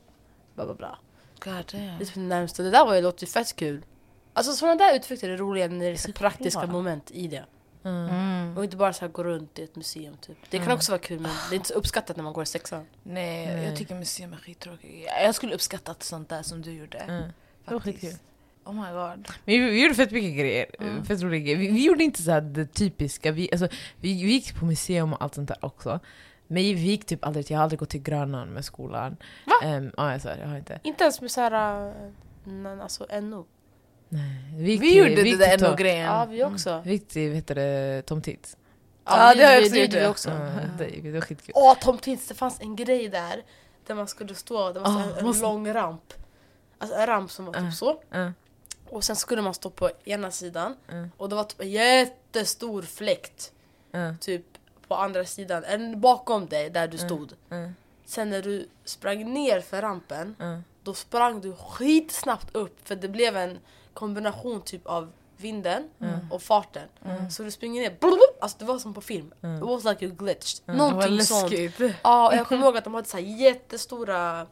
bla 0.54 0.64
bla 0.64 0.74
bla. 0.74 0.98
God 1.44 1.52
damn. 1.52 1.66
Det 1.72 1.78
är 1.78 1.98
typ 1.98 2.14
det 2.14 2.20
närmaste. 2.20 2.62
Det 2.62 2.70
där 2.70 2.84
var 2.86 2.94
ju, 2.94 3.02
låter 3.02 3.22
ju 3.26 3.32
fett 3.32 3.56
kul. 3.56 3.84
Alltså 4.32 4.52
sådana 4.52 4.74
där 4.74 4.96
utflykter 4.96 5.28
är 5.28 5.36
roliga 5.36 5.68
när 5.68 5.78
det 5.78 5.86
är 5.86 5.96
så 5.96 6.12
praktiska 6.12 6.66
moment 6.66 7.10
i 7.10 7.26
det. 7.28 7.44
Mm. 7.84 8.08
Mm. 8.08 8.56
Och 8.58 8.64
inte 8.64 8.76
bara 8.76 8.92
så 8.92 9.00
här 9.00 9.08
gå 9.12 9.24
runt 9.24 9.58
i 9.58 9.62
ett 9.62 9.76
museum 9.76 10.16
typ. 10.16 10.36
Det 10.50 10.56
kan 10.58 10.64
Mm. 10.66 10.76
också 10.76 10.92
vara 10.92 11.00
kul 11.00 11.20
men 11.20 11.30
det 11.50 11.54
är 11.54 11.56
inte 11.56 11.68
så 11.68 11.74
uppskattat 11.74 12.16
när 12.16 12.24
man 12.24 12.32
går 12.32 12.42
i 12.42 12.46
sexan. 12.46 12.86
Nej, 13.02 13.46
Nej. 13.46 13.64
jag 13.64 13.76
tycker 13.76 13.94
museum 13.94 14.32
är 14.32 14.36
skittråkigt. 14.36 15.08
Jag 15.22 15.34
skulle 15.34 15.54
uppskatta 15.54 15.94
sånt 15.98 16.28
där 16.28 16.42
som 16.42 16.62
du 16.62 16.72
gjorde. 16.72 16.98
Mm. 16.98 17.22
Det 17.64 17.72
var 17.74 17.80
faktiskt. 17.80 18.00
skitkul. 18.00 18.18
Oh 18.64 18.72
my 18.74 18.92
god. 18.92 19.28
Men 19.44 19.54
vi, 19.54 19.58
vi 19.58 19.82
gjorde 19.82 19.94
fett 19.94 20.10
mycket 20.10 20.38
grejer. 20.38 20.66
Mm. 20.80 21.04
Fett 21.04 21.22
roliga 21.22 21.40
grejer. 21.40 21.56
Vi, 21.58 21.70
vi 21.70 21.84
gjorde 21.84 22.04
inte 22.04 22.22
så 22.22 22.30
här 22.30 22.40
det 22.40 22.66
typiska. 22.66 23.32
Vi, 23.32 23.48
alltså, 23.52 23.68
vi, 24.00 24.22
vi 24.24 24.32
gick 24.32 24.54
på 24.58 24.64
museum 24.64 25.12
och 25.12 25.22
allt 25.22 25.34
sånt 25.34 25.48
där 25.48 25.64
också. 25.64 26.00
Men 26.46 26.62
vi 26.62 26.70
gick 26.72 27.04
typ 27.06 27.24
aldrig, 27.24 27.50
jag 27.50 27.58
har 27.58 27.62
aldrig 27.62 27.78
gått 27.78 27.88
till 27.90 28.02
Grönan 28.02 28.48
med 28.48 28.64
skolan. 28.64 29.16
Va? 29.46 29.68
Um, 29.76 29.92
ja, 29.96 30.12
jag 30.12 30.20
sa 30.22 30.28
det, 30.28 30.40
jag 30.40 30.48
har 30.48 30.56
inte. 30.56 30.80
Inte 30.82 31.04
ens 31.04 31.20
med 31.20 31.30
så 31.30 31.40
här, 31.40 31.86
äh, 31.88 31.92
men 32.44 32.80
alltså 32.80 33.20
NO. 33.20 33.46
Nej. 34.14 34.54
Vi, 34.56 34.70
gick 34.70 34.82
Vi 34.82 34.96
gjorde 34.98 35.22
vi 35.22 35.30
det 35.36 35.46
där 35.46 35.58
NO-grejen. 35.70 36.04
Ja, 36.06 36.24
vi 36.24 36.44
också. 36.44 36.82
Vi 36.84 36.92
gick 36.92 37.08
till, 37.08 37.28
vad 37.28 37.36
heter 37.36 37.54
det, 37.54 38.02
Tom 38.06 38.22
Tits. 38.22 38.56
Ja, 39.04 39.34
det 39.34 39.44
har 39.44 39.52
jag 39.52 39.62
gjorde 39.62 39.64
också 39.64 39.74
vi- 39.74 39.80
gjort 39.82 39.90
det. 39.90 40.08
också. 40.08 40.30
Ja, 40.30 40.60
det, 40.78 41.00
det 41.02 41.10
var 41.12 41.20
skitkul. 41.20 41.52
Åh, 41.56 41.74
Tom 41.80 41.98
Tits, 41.98 42.28
det 42.28 42.34
fanns 42.34 42.60
en 42.60 42.76
grej 42.76 43.08
där. 43.08 43.42
Där 43.86 43.94
man 43.94 44.06
skulle 44.08 44.34
stå, 44.34 44.72
det 44.72 44.80
var 44.80 44.86
så 44.86 44.92
Ah, 44.92 44.98
här 44.98 45.18
en 45.18 45.26
måste- 45.26 45.42
lång 45.42 45.72
ramp. 45.74 46.14
Alltså 46.78 46.96
en 46.96 47.06
ramp 47.06 47.30
som 47.30 47.44
var 47.44 47.52
typ 47.52 47.62
Ah. 47.62 47.70
så. 47.70 48.00
Ja, 48.10 48.32
Och 48.90 49.04
sen 49.04 49.16
skulle 49.16 49.42
man 49.42 49.54
stå 49.54 49.70
på 49.70 49.90
ena 50.04 50.30
sidan. 50.30 50.76
ja, 50.88 51.08
Och 51.16 51.28
det 51.28 51.34
var 51.34 51.44
typ 51.44 51.60
en 51.60 51.70
jättestor 51.70 52.82
fläkt. 52.82 53.52
ja, 53.90 54.14
Typ 54.20 54.44
på 54.88 54.94
andra 54.94 55.24
sidan. 55.24 55.64
En 55.64 56.00
bakom 56.00 56.46
dig 56.46 56.70
där 56.70 56.88
du 56.88 56.96
Mm. 56.96 57.08
stod. 57.08 57.32
ja, 57.48 57.68
Sen 58.06 58.30
när 58.30 58.42
du 58.42 58.68
sprang 58.84 59.32
ner 59.34 59.60
för 59.60 59.82
rampen. 59.82 60.36
ja. 60.38 60.60
Då 60.82 60.94
sprang 60.94 61.40
du 61.40 61.52
skitsnabbt 61.52 62.56
upp. 62.56 62.88
För 62.88 62.96
det 62.96 63.08
blev 63.08 63.36
en 63.36 63.58
kombination 63.94 64.62
typ 64.62 64.86
av 64.86 65.12
vinden 65.36 65.88
Mm. 66.00 66.18
och 66.30 66.42
farten. 66.42 66.88
Mm. 67.04 67.30
Så 67.30 67.42
du 67.42 67.50
springer 67.50 67.82
ner. 67.82 67.96
blub, 68.00 68.18
Alltså 68.40 68.58
det 68.58 68.64
var 68.64 68.78
som 68.78 68.94
på 68.94 69.00
film. 69.00 69.34
Mm. 69.42 69.56
It 69.56 69.62
was 69.62 69.84
like 69.84 70.04
you 70.06 70.14
glitched. 70.14 70.60
Mm. 70.66 70.78
Någonting 70.78 71.20
sånt. 71.22 71.52
Ja, 72.02 72.28
och 72.28 72.34
jag 72.34 72.46
kommer 72.46 72.62
ihåg 72.66 72.76
att 72.76 72.84
de 72.84 72.94
hade 72.94 73.08
så 73.08 73.16
här 73.16 73.24
jättestora, 73.24 74.40
um, 74.40 74.46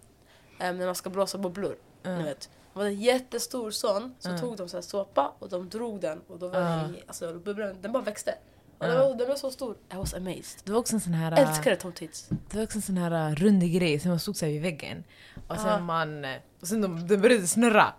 när 0.59 0.87
man 0.87 0.95
ska 0.95 1.11
blåsa 1.11 1.39
bubblor, 1.39 1.77
Mm. 2.05 2.19
ni 2.19 2.25
vet. 2.25 2.51
var 2.73 2.85
en 2.85 3.01
jättestor 3.01 3.71
sån. 3.71 4.15
Så 4.19 4.29
Mm. 4.29 4.41
tog 4.41 4.57
de 4.57 4.69
så 4.69 4.77
här 4.77 4.83
såpa 4.83 5.33
och 5.39 5.49
de 5.49 5.69
drog 5.69 6.01
den 6.01 6.21
och 6.29 6.39
då 6.39 6.49
var 6.49 6.61
i- 6.61 7.03
alltså, 7.07 7.35
bubblan, 7.45 7.77
den 7.83 7.93
bara 7.93 8.03
växte. 8.03 8.35
Och 8.79 8.87
den, 8.87 8.99
var, 8.99 9.15
den 9.15 9.29
var 9.29 9.37
så 9.37 9.51
stor. 9.51 9.77
I 9.93 9.97
was 9.97 10.15
amazed. 10.15 10.61
Det 10.65 10.73
var 10.73 10.79
också 10.79 10.95
en 10.95 11.01
sån 11.01 11.15
här... 11.15 11.33
Älskade 11.49 11.77
Tom 11.77 11.93
Tits. 11.93 12.27
Det 12.51 12.57
var 12.57 12.65
också 12.65 12.79
en 12.79 12.83
sån 12.83 12.97
här 12.97 13.29
uh, 13.31 13.35
rundig 13.35 13.75
grej 13.75 14.01
som 14.01 14.09
man 14.11 14.21
stod 14.21 14.37
så 14.37 14.45
här 14.45 14.53
vid 14.53 14.63
väggen. 14.63 15.05
Och 15.49 15.57
sen 15.57 15.67
Ja. 15.69 15.79
man... 15.81 16.25
eh, 16.25 16.37
Och 16.61 16.69
sen 16.69 16.81
de, 16.81 17.07
den 17.09 17.21
började 17.21 17.47
snurra. 17.47 17.93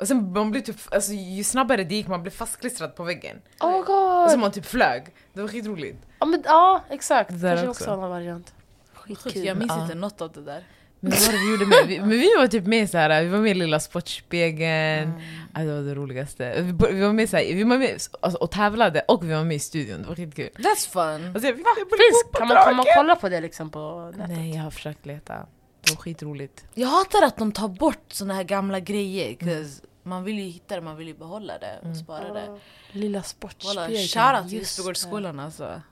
Och 0.00 0.08
sen 0.08 0.32
man 0.32 0.50
blev 0.50 0.60
typ, 0.60 0.76
alltså 0.94 1.12
ju 1.12 1.44
snabbare 1.44 1.84
det 1.84 1.94
gick 1.94 2.08
man 2.08 2.22
blev 2.22 2.30
fastklistrad 2.32 2.96
på 2.96 3.02
väggen. 3.04 3.36
Oh 3.60 3.70
my 3.70 3.78
Och 3.78 3.84
god! 3.86 4.30
sen 4.30 4.40
man 4.40 4.52
typ 4.52 4.66
flög. 4.66 5.04
Det 5.32 5.40
var 5.40 5.48
skitroligt. 5.48 5.98
Ja, 6.18 6.26
men, 6.26 6.42
ja 6.46 6.84
exakt. 6.90 7.30
Det 7.30 7.48
Kanske 7.48 7.68
också. 7.68 7.84
en 7.84 7.90
annan 7.90 8.10
variant. 8.10 8.54
Skitkul. 8.94 9.44
Jag 9.44 9.56
minns 9.56 9.72
Ja. 9.76 9.82
inte 9.82 9.94
något 9.94 10.20
av 10.20 10.32
det 10.32 10.40
där. 10.44 10.64
Men 11.00 11.10
vad 11.10 11.20
var 11.20 11.32
det 11.32 11.38
vi 11.38 11.50
gjorde 11.50 11.66
med? 11.66 11.86
Vi, 11.86 12.00
men 12.00 12.10
vi 12.10 12.34
var 12.38 12.46
typ 12.46 12.66
med 12.66 12.90
så 12.90 12.98
här, 12.98 13.22
vi 13.22 13.28
var 13.28 13.38
med 13.38 13.50
i 13.50 13.54
Lilla 13.54 13.80
Sportspegeln. 13.80 15.12
Alltså, 15.52 15.68
det 15.68 15.74
var 15.74 15.82
det 15.82 15.94
roligaste. 15.94 16.54
Vi, 16.62 16.72
vi 16.94 17.00
var 17.00 17.12
med 17.12 17.28
så 17.30 17.36
här, 17.36 17.44
vi 17.44 17.62
var 17.64 17.78
med 17.78 17.98
alltså, 18.20 18.38
och 18.38 18.50
tävlade 18.50 19.00
och 19.08 19.24
vi 19.28 19.32
var 19.34 19.44
med 19.44 19.56
i 19.56 19.60
studion. 19.60 20.02
Det 20.02 20.08
var 20.08 20.14
skitkul. 20.16 20.48
That's 20.54 20.88
fun. 20.90 21.02
Alltså, 21.34 21.40
vi 21.40 21.46
fick 21.56 21.66
Finns, 21.66 22.24
kan, 22.32 22.48
man, 22.48 22.56
kan 22.64 22.76
man 22.76 22.86
kolla 22.96 23.16
på 23.16 23.28
det 23.28 23.40
liksom 23.40 23.70
på 23.70 24.12
nätet? 24.16 24.36
Nej, 24.36 24.54
jag 24.54 24.62
har 24.62 24.70
försökt 24.70 25.06
leta. 25.06 25.46
Det 25.84 25.90
var 25.90 25.96
skitroligt. 25.96 26.64
Jag 26.74 26.88
hatar 26.88 27.22
att 27.22 27.36
de 27.36 27.52
tar 27.52 27.68
bort 27.68 28.12
såna 28.12 28.34
här 28.34 28.44
gamla 28.44 28.80
grejer. 28.80 29.34
'cause 29.34 29.82
Man 30.02 30.24
vill 30.24 30.38
ju 30.38 30.44
hitta 30.44 30.74
det, 30.74 30.80
man 30.80 30.96
vill 30.96 31.06
ju 31.08 31.14
behålla 31.14 31.58
det 31.58 31.80
och 31.90 31.96
spara 31.96 32.32
det. 32.32 32.60
Lilla 32.92 33.22
sportspegeln. 33.22 34.06
shoutout 34.06 34.48
till 34.48 34.58
just 34.58 34.78
Husbygårdsskolan 34.78 35.40
alltså. 35.40 35.82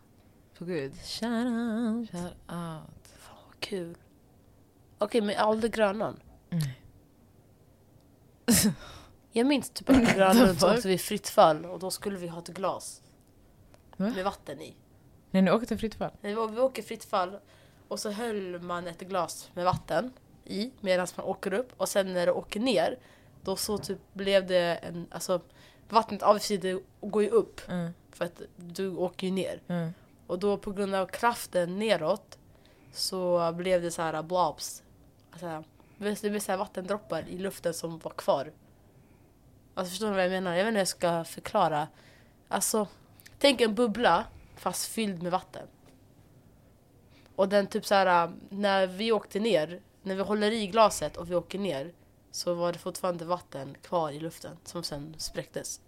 På 0.58 0.64
gud. 0.64 0.92
Shoutout. 0.94 2.10
Shoutout. 2.10 3.08
Fan 3.18 3.36
vad 3.46 3.60
kul. 3.60 3.94
Okej, 4.98 5.20
men 5.20 5.36
Alde 5.38 5.68
Grönan. 5.68 6.20
Nej. 6.48 6.82
Jag 9.32 9.46
minns 9.46 9.70
typ 9.70 9.90
att 9.90 10.14
Grönan 10.14 10.56
så 10.56 10.74
åkte 10.74 10.88
vi 10.88 10.98
fritt 10.98 11.28
fall 11.28 11.64
och 11.64 11.78
då 11.78 11.90
skulle 11.90 12.18
vi 12.18 12.28
ha 12.28 12.38
ett 12.38 12.48
glas. 12.48 13.02
Va? 13.96 14.08
Med 14.08 14.24
vatten 14.24 14.60
i. 14.60 14.74
Nej, 15.30 15.42
ni 15.42 15.50
åkte 15.50 15.78
fritt 15.78 15.94
fall. 15.94 16.10
Nej, 16.20 16.34
vi 16.34 16.40
åker 16.60 16.82
fritt 16.82 17.04
fall 17.04 17.38
och 17.92 18.00
så 18.00 18.10
höll 18.10 18.60
man 18.60 18.86
ett 18.86 19.00
glas 19.00 19.50
med 19.54 19.64
vatten 19.64 20.12
i 20.44 20.70
medan 20.80 21.06
man 21.16 21.26
åker 21.26 21.52
upp 21.52 21.72
och 21.76 21.88
sen 21.88 22.12
när 22.12 22.26
det 22.26 22.32
åker 22.32 22.60
ner 22.60 22.98
då 23.42 23.56
så 23.56 23.78
typ 23.78 23.98
blev 24.12 24.46
det 24.46 24.76
en, 24.76 25.06
alltså 25.10 25.40
vattnet 25.88 26.22
avsides 26.22 26.80
går 27.00 27.22
ju 27.22 27.28
upp 27.28 27.60
Mm, 27.68 27.92
för 28.10 28.24
att 28.24 28.42
du 28.56 28.96
åker 28.96 29.26
ju 29.26 29.32
ner. 29.32 29.60
mm. 29.68 29.94
Och 30.26 30.38
då 30.38 30.58
på 30.58 30.72
grund 30.72 30.94
av 30.94 31.06
kraften 31.06 31.78
neråt 31.78 32.38
så 32.92 33.52
blev 33.52 33.82
det 33.82 33.90
så 33.90 34.02
här 34.02 34.22
blobs. 34.22 34.82
Alltså, 35.30 35.64
det 35.98 36.30
blev 36.30 36.40
så 36.40 36.52
här 36.52 36.58
vattendroppar 36.58 37.24
i 37.28 37.38
luften 37.38 37.74
som 37.74 37.98
var 37.98 38.10
kvar. 38.10 38.52
Alltså 39.74 39.90
förstår 39.90 40.06
ni 40.10 40.14
vad 40.14 40.24
jag 40.24 40.30
menar? 40.30 40.54
Jag 40.54 40.64
vet 40.64 40.68
inte 40.68 40.76
hur 40.76 40.80
jag 40.80 40.88
ska 40.88 41.24
förklara. 41.24 41.88
Alltså, 42.48 42.86
tänk 43.38 43.60
en 43.60 43.74
bubbla 43.74 44.24
fast 44.56 44.86
fylld 44.86 45.22
med 45.22 45.32
vatten. 45.32 45.66
Och 47.36 47.48
den 47.48 47.66
typ 47.66 47.86
så 47.86 47.94
här 47.94 48.32
när 48.48 48.86
vi 48.86 49.12
åkte 49.12 49.40
ner, 49.40 49.80
när 50.02 50.14
vi 50.14 50.22
håller 50.22 50.50
i 50.50 50.66
glaset 50.66 51.16
och 51.16 51.30
vi 51.30 51.34
åker 51.34 51.58
ner 51.58 51.92
så 52.30 52.54
var 52.54 52.72
det 52.72 52.78
fortfarande 52.78 53.24
vatten 53.24 53.76
kvar 53.82 54.10
i 54.10 54.20
luften 54.20 54.56
som 54.64 54.82
sen 54.82 55.14
spräcktes. 55.18 55.80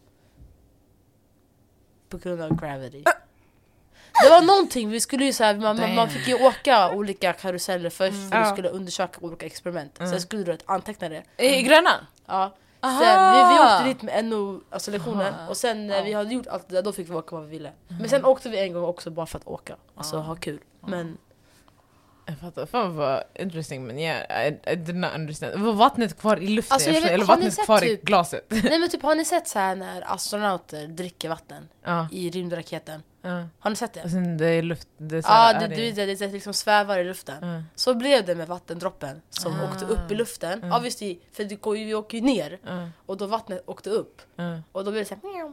På 2.08 2.18
grund 2.18 2.40
av 2.42 2.60
gravity. 2.60 3.02
Det 4.24 4.30
var 4.30 4.42
någonting, 4.42 4.90
vi 4.90 5.00
skulle 5.00 5.24
ju 5.24 5.32
så 5.32 5.44
här, 5.44 5.54
man, 5.54 5.76
man, 5.80 5.94
man 5.94 6.08
fick 6.10 6.28
ju 6.28 6.34
åka 6.46 6.94
olika 6.94 7.32
karuseller 7.32 7.90
först 7.90 8.30
för 8.30 8.36
Ja. 8.36 8.44
vi 8.44 8.50
skulle 8.50 8.68
undersöka 8.68 9.18
olika 9.20 9.46
experiment. 9.46 9.98
Mm. 9.98 10.10
Sen 10.10 10.20
skulle 10.20 10.42
du 10.44 10.58
anteckna 10.66 11.08
det. 11.08 11.22
I 11.38 11.62
Grönan? 11.62 12.06
Ja. 12.26 12.54
Aha. 12.80 13.00
Sen, 13.00 13.48
vi, 13.48 13.54
vi 13.54 13.60
åkte 13.64 13.84
dit 13.84 14.02
med 14.02 14.24
NO, 14.24 14.60
alltså 14.70 14.90
lektionen, 14.90 15.34
Aha. 15.34 15.48
och 15.48 15.56
sen 15.56 15.86
när 15.86 16.04
vi 16.04 16.10
Ja. 16.12 16.18
hade 16.18 16.34
gjort 16.34 16.46
allt 16.46 16.68
det 16.68 16.74
där 16.74 16.82
då 16.82 16.92
fick 16.92 17.08
vi 17.10 17.14
åka 17.14 17.36
vad 17.36 17.44
vi 17.44 17.50
ville. 17.50 17.72
Men 17.88 18.08
sen 18.08 18.24
åkte 18.24 18.48
vi 18.48 18.58
en 18.58 18.72
gång 18.72 18.84
också 18.84 19.10
bara 19.10 19.26
för 19.26 19.38
att 19.38 19.46
åka, 19.46 19.76
alltså 19.94 20.16
ha 20.18 20.34
kul. 20.36 20.60
Men 20.80 21.18
Jag 22.26 22.38
fattar. 22.38 22.66
Fan 22.66 22.96
vad 22.96 23.22
interesting 23.34 23.86
men 23.86 23.98
yeah, 23.98 24.46
I, 24.48 24.58
I 24.72 24.76
did 24.76 24.96
not 24.96 25.14
understand. 25.14 25.62
Var 25.62 25.72
vattnet 25.72 26.18
kvar 26.20 26.36
i 26.36 26.48
luften? 26.48 26.74
Alltså, 26.74 26.90
vet- 26.90 27.04
eller 27.04 27.24
vattnet 27.24 27.64
kvar 27.64 27.84
i 27.84 27.88
typ- 27.88 28.02
glaset? 28.04 28.44
nej 28.48 28.78
men 28.78 28.88
typ 28.90 29.02
har 29.02 29.14
ni 29.14 29.24
sett 29.24 29.48
så 29.48 29.58
här 29.58 29.76
när 29.76 30.12
astronauter 30.12 30.86
dricker 30.86 31.28
vatten 31.28 31.68
ja, 31.84 32.08
i 32.12 32.30
rymdraketen? 32.30 33.02
ja. 33.22 33.48
Har 33.58 33.70
ni 33.70 33.76
sett 33.76 33.92
det? 33.92 34.02
Och 34.04 34.10
sen 34.10 34.36
det 34.36 34.46
är 34.46 34.62
luft... 34.62 34.88
Det 34.96 35.16
är 35.16 35.22
så 35.22 35.28
Ja, 35.28 35.52
det, 35.60 35.66
det, 35.66 35.92
det, 35.92 36.14
det 36.14 36.28
liksom 36.32 36.52
svävar 36.54 36.98
i 36.98 37.04
luften. 37.04 37.48
Ja, 37.48 37.62
Så 37.74 37.94
blev 37.94 38.24
det 38.26 38.34
med 38.34 38.48
vattendroppen 38.48 39.22
som 39.30 39.60
Ah. 39.60 39.64
åkte 39.64 39.84
upp 39.84 40.10
i 40.10 40.14
luften. 40.14 40.58
Mm. 40.62 40.72
Obviously, 40.76 41.18
för 41.32 41.44
det 41.44 41.54
går 41.54 41.72
vi 41.74 41.94
åker 41.94 42.18
ju 42.18 42.24
ner 42.24 42.58
ja, 42.66 42.88
och 43.06 43.16
då 43.16 43.26
vattnet 43.26 43.62
åkte 43.66 43.90
upp. 43.90 44.22
ja. 44.36 44.58
Och 44.72 44.84
då 44.84 44.90
blev 44.90 45.04
det 45.04 45.08
såhär. 45.08 45.52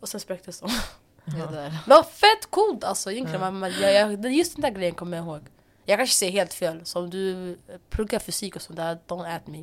Och 0.00 0.08
sen 0.08 0.20
spräcktes 0.20 0.60
de. 0.60 0.70
Det 1.24 1.86
var 1.86 2.02
fett 2.02 2.50
coolt 2.50 2.84
alltså 2.84 3.12
egentligen. 3.12 3.40
Ja. 3.42 3.50
Man, 3.50 3.58
man, 3.60 3.72
jag, 3.80 4.32
just 4.32 4.56
den 4.56 4.62
där 4.62 4.70
grejen 4.70 4.94
kommer 4.94 5.16
jag 5.16 5.26
ihåg. 5.26 5.40
Jag 5.86 5.98
kanske 5.98 6.16
säger 6.16 6.32
helt 6.32 6.54
fel, 6.54 6.80
så 6.84 6.98
om 6.98 7.10
du 7.10 7.50
eh, 7.52 7.56
pluggar 7.90 8.18
fysik 8.18 8.56
och 8.56 8.62
sånt 8.62 8.76
där, 8.76 8.98
don't 9.08 9.36
at 9.36 9.46
me. 9.46 9.58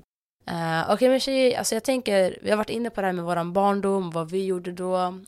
Uh, 0.52 0.94
Okej 0.94 1.10
men 1.10 1.20
tjejer, 1.20 1.58
alltså 1.58 1.76
jag 1.76 1.84
tänker, 1.84 2.40
vi 2.42 2.50
har 2.50 2.58
varit 2.58 2.70
inne 2.70 2.90
på 2.90 3.02
det 3.02 3.08
här 3.08 3.14
med 3.14 3.26
våran 3.26 3.54
barndom, 3.54 4.12
vad 4.12 4.32
vi 4.32 4.46
gjorde 4.46 4.72
då. 4.72 5.20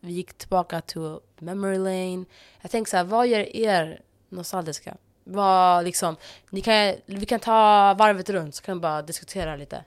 Vi 0.00 0.12
gick 0.12 0.34
tillbaka 0.34 0.80
till 0.80 1.18
memory 1.38 1.78
lane. 1.78 2.24
Jag 2.60 2.70
tänker 2.70 2.90
så 2.90 2.96
här, 2.96 3.04
vad 3.04 3.28
gör 3.28 3.56
er 3.56 4.02
nostalgiska? 4.28 4.96
Vad 5.24 5.84
liksom, 5.84 6.16
ni 6.50 6.60
kan, 6.60 6.94
vi 7.06 7.26
kan 7.26 7.40
ta 7.40 7.94
varvet 7.94 8.30
runt 8.30 8.54
så 8.54 8.62
kan 8.62 8.76
vi 8.76 8.80
bara 8.80 9.02
diskutera 9.02 9.56
lite. 9.56 9.84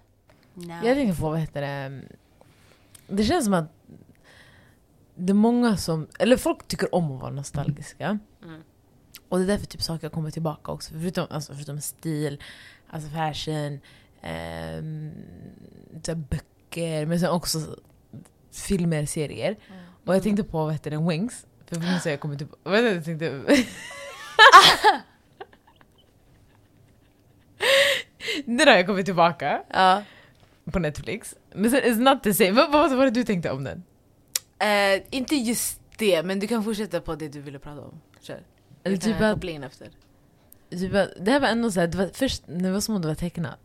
Jag 0.83 0.95
tänker 0.95 1.21
på, 1.21 1.29
vad 1.29 1.39
heter 1.39 1.61
det? 1.61 2.01
Det 3.07 3.23
känns 3.23 3.45
som 3.45 3.53
att 3.53 3.65
det 5.15 5.31
är 5.31 5.35
många 5.35 5.77
som, 5.77 6.07
eller 6.19 6.37
folk 6.37 6.67
tycker 6.67 6.95
om 6.95 7.11
att 7.11 7.21
vara 7.21 7.31
nostalgiska. 7.31 8.19
Mm. 8.43 8.63
Och 9.33 9.39
det 9.39 9.45
är 9.45 9.47
därför 9.47 9.65
typ 9.65 9.81
saker 9.81 10.09
kommer 10.09 10.31
tillbaka 10.31 10.71
också. 10.71 10.91
Förutom, 10.93 11.27
alltså, 11.29 11.53
förutom 11.53 11.81
stil, 11.81 12.43
alltså 12.89 13.09
fashion, 13.09 13.79
här 16.07 16.15
böcker, 16.15 17.05
men 17.05 17.19
sen 17.19 17.29
också 17.29 17.59
filmer, 18.51 19.05
serier. 19.05 19.57
Och 20.05 20.15
jag 20.15 20.23
tänkte 20.23 20.43
på 20.43 20.63
vad 20.63 20.73
heter 20.73 20.91
den, 20.91 21.07
Wings. 21.07 21.45
För 21.65 21.75
jag 21.75 21.95
att 21.95 22.05
jag 22.05 22.19
kommer 22.19 22.35
typ... 22.35 22.49
Vad 22.63 22.85
jag 22.85 23.05
tänkte... 23.05 23.29
Den 28.45 28.67
har 28.67 28.75
jag 28.75 28.85
kommit 28.85 29.05
tillbaka 29.05 29.63
Ja. 29.69 30.03
på 30.71 30.79
Netflix. 30.79 31.35
Men 31.53 31.71
sen 31.71 31.81
it's 31.81 31.99
not 32.13 32.23
the 32.23 32.33
same. 32.33 32.51
Vad, 32.51 32.71
vad 32.71 32.95
var 32.97 33.05
det 33.05 33.11
du 33.11 33.23
tänkte 33.23 33.51
om 33.51 33.63
den? 33.63 33.83
Eh, 34.59 35.01
inte 35.09 35.35
just 35.35 35.81
det, 35.97 36.23
men 36.23 36.39
du 36.39 36.47
kan 36.47 36.63
fortsätta 36.63 37.01
på 37.01 37.15
det 37.15 37.27
du 37.29 37.41
ville 37.41 37.59
prata 37.59 37.81
om. 37.81 38.01
Kör. 38.21 38.43
Eller 38.83 38.97
typ 38.97 39.21
att, 39.21 39.33
koppla 39.33 39.51
in 39.51 39.63
efter. 39.63 39.89
typ 40.69 40.95
att, 40.95 41.09
det 41.25 41.31
här 41.31 41.39
var 41.39 41.47
ändå 41.47 41.71
såhär, 41.71 41.87
det 41.87 41.97
var 41.97 42.09
först 42.13 42.43
när 42.47 42.63
vi 42.63 42.69
var 42.69 42.79
små 42.79 42.99
det 42.99 43.07
var 43.07 43.15
tecknat. 43.15 43.59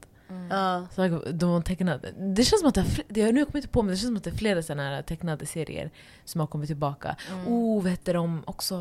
Ja. 0.50 0.86
Så 0.94 1.00
jag- 1.06 1.34
de 1.34 1.50
var 1.50 1.60
tecknade. 1.60 2.12
Det 2.18 2.44
känns 2.44 2.60
som 2.60 2.68
att 2.68 2.74
det, 2.74 2.84
det 3.08 3.20
jag 3.20 3.34
nu 3.34 3.44
kommer 3.44 3.56
inte 3.58 3.68
på 3.68 3.82
men 3.82 3.90
det 3.90 3.96
känns 3.96 4.08
som 4.08 4.16
att 4.16 4.24
det 4.24 4.30
är 4.30 4.34
flera 4.34 4.62
sådana 4.62 4.82
här 4.82 5.02
tecknade 5.02 5.46
serier 5.46 5.90
som 6.24 6.40
har 6.40 6.46
kommit 6.46 6.66
tillbaka. 6.68 7.16
Mm. 7.32 7.48
Oh, 7.48 7.82
vad 7.82 7.90
heter 7.90 8.14
de 8.14 8.42
också? 8.46 8.76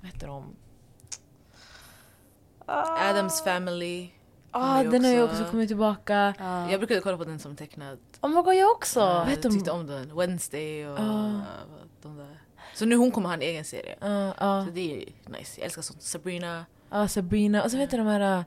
Vad 0.00 0.10
heter 0.12 0.26
de? 0.26 0.44
Adams 2.66 3.44
Family. 3.44 4.10
Ah, 4.50 4.82
ju 4.82 4.90
den 4.90 5.04
har 5.04 5.10
ju 5.12 5.22
också- 5.22 5.44
kommit 5.50 5.68
tillbaka. 5.68 6.34
Ja. 6.38 6.70
Jag 6.70 6.80
brukade 6.80 7.00
kolla 7.00 7.16
på 7.18 7.24
den 7.24 7.38
som 7.38 7.56
tecknad. 7.56 7.98
Oh 8.20 8.30
my 8.30 8.42
god, 8.42 8.54
jag 8.54 8.70
också! 8.70 9.00
Ja, 9.00 9.24
vet 9.24 9.32
jag 9.34 9.42
du 9.42 9.48
om- 9.48 9.54
tyckte 9.54 9.70
om 9.70 9.86
den. 9.86 10.16
Wednesday 10.16 10.86
och 10.88 10.98
Ah. 11.00 11.26
uh, 11.26 11.40
de 12.02 12.16
där. 12.16 12.41
Så 12.74 12.84
nu 12.84 12.96
hon 12.96 13.10
kommer 13.10 13.28
ha 13.28 13.34
en 13.34 13.42
egen 13.42 13.64
serie. 13.64 13.96
Så 14.00 14.66
det 14.72 14.92
är 14.92 15.04
nice. 15.38 15.60
Jag 15.60 15.64
älskar 15.64 15.82
sånt. 15.82 16.02
Sabrina. 16.02 16.64
Ja, 16.90 17.08
Sabrina. 17.08 17.62
Och 17.62 17.70
så 17.70 17.76
heter 17.76 17.98
de 17.98 18.06
här 18.06 18.38
uh, 18.38 18.44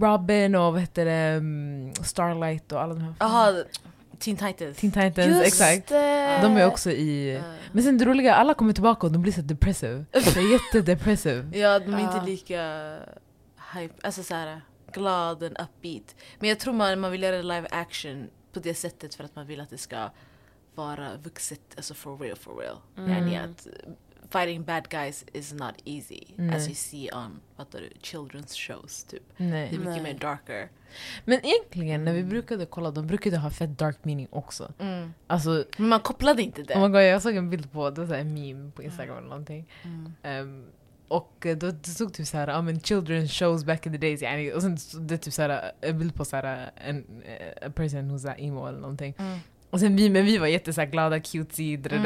Robin 0.00 0.54
och 0.54 0.72
vad 0.72 0.80
heter 0.80 1.04
det, 1.04 1.36
um, 1.36 1.94
Starlight 1.94 2.72
och 2.72 2.82
alla 2.82 2.94
de 2.94 3.00
här. 3.00 3.14
Jaha, 3.20 3.64
Teen 4.18 4.36
Titans. 4.36 4.76
Teen 4.76 4.92
Titans, 4.92 5.28
Just 5.28 5.46
exakt. 5.46 5.88
det. 5.88 6.38
De 6.42 6.56
är 6.56 6.66
också 6.66 6.90
i... 6.90 7.34
Eh, 7.34 7.42
Men 7.72 7.82
sen 7.84 7.98
det 7.98 8.04
roliga, 8.04 8.34
alla 8.34 8.54
kommer 8.54 8.72
tillbaka 8.72 9.06
och 9.06 9.12
de 9.12 9.22
blir 9.22 9.32
så 9.32 9.40
depressive. 9.40 10.04
Så 10.24 10.40
jättedepressive. 10.40 11.58
Ja, 11.58 11.78
de 11.78 11.94
är 11.94 12.00
inte 12.00 12.22
lika 12.26 12.96
hype, 13.74 13.94
alltså 14.02 14.22
såhär 14.22 14.60
glad 14.92 15.42
och 15.42 15.50
upbeat. 15.50 16.14
Men 16.38 16.48
jag 16.48 16.58
tror 16.58 16.74
man, 16.74 17.00
man 17.00 17.10
vill 17.12 17.22
göra 17.22 17.42
live 17.42 17.68
action 17.70 18.26
på 18.52 18.60
det 18.60 18.74
sättet 18.74 19.14
för 19.14 19.24
att 19.24 19.36
man 19.36 19.46
vill 19.46 19.60
att 19.60 19.70
det 19.70 19.78
ska 19.78 20.10
vara 20.74 21.16
vuxet, 21.16 21.60
alltså 21.76 21.94
for 21.94 22.18
real 22.18 22.36
for 22.36 22.56
real. 22.56 22.76
Mm. 22.96 23.10
Yani 23.10 23.36
att 23.36 23.66
fighting 24.30 24.64
bad 24.64 24.88
guys 24.88 25.24
is 25.32 25.52
not 25.52 25.74
easy 25.84 26.20
Nej. 26.36 26.56
as 26.56 26.66
you 26.66 26.74
see 26.74 27.10
on 27.12 27.40
heter 27.58 27.80
det, 27.80 28.00
children's 28.06 28.54
shows 28.54 29.04
typ. 29.04 29.22
Det 29.36 29.44
är 29.44 29.48
Nej. 29.50 29.70
mycket 29.70 29.84
Nej. 29.86 30.02
mer 30.02 30.14
darker. 30.14 30.68
Men 31.24 31.40
egentligen 31.46 32.04
när 32.04 32.12
vi 32.12 32.22
brukade 32.24 32.66
kolla, 32.66 32.90
de 32.90 33.06
brukade 33.06 33.36
ha 33.38 33.50
fett 33.50 33.78
dark 33.78 34.04
meaning 34.04 34.28
också. 34.30 34.72
Alltså, 35.26 35.64
Men 35.78 35.88
man 35.88 36.00
kopplade 36.00 36.42
inte 36.42 36.62
det. 36.62 36.74
oh 36.74 36.80
my 36.82 36.88
God, 36.88 37.02
jag 37.02 37.22
såg 37.22 37.36
en 37.36 37.50
bild 37.50 37.72
på, 37.72 37.90
det 37.90 38.04
var 38.04 38.16
en 38.16 38.34
meme 38.34 38.70
på 38.70 38.82
Instagram 38.82 39.16
eller 39.18 39.28
någonting. 39.28 39.66
Mm. 39.82 40.12
Ehm, 40.22 40.66
Och 41.08 41.46
eh, 41.46 41.56
då 41.56 41.70
det 41.70 41.88
stod 41.90 42.12
typ 42.12 42.26
såhär, 42.26 42.48
ja 42.48 42.62
men 42.62 42.78
children's 42.80 43.28
shows 43.28 43.64
back 43.64 43.86
in 43.86 43.92
the 43.92 43.98
days 43.98 44.22
yani, 44.22 44.52
och 44.52 44.62
sen 44.62 44.76
det 45.06 45.18
typ 45.18 45.34
såhär 45.34 45.72
en 45.80 45.98
bild 45.98 46.14
på 46.14 46.24
såhär 46.24 46.70
en 46.76 47.22
a 47.62 47.70
person 47.74 48.10
who's 48.10 48.34
emo 48.38 48.66
eller 48.66 48.80
någonting. 48.80 49.14
Mm. 49.18 49.38
Och 49.74 49.80
sen 49.80 49.96
vi, 49.96 50.10
men 50.10 50.24
vi 50.24 50.38
var 50.38 50.46
jätte 50.46 50.72
såhär 50.72 50.88
glada, 50.88 51.20
cutesy, 51.20 51.76
det 51.76 51.90
Mm. 51.96 52.02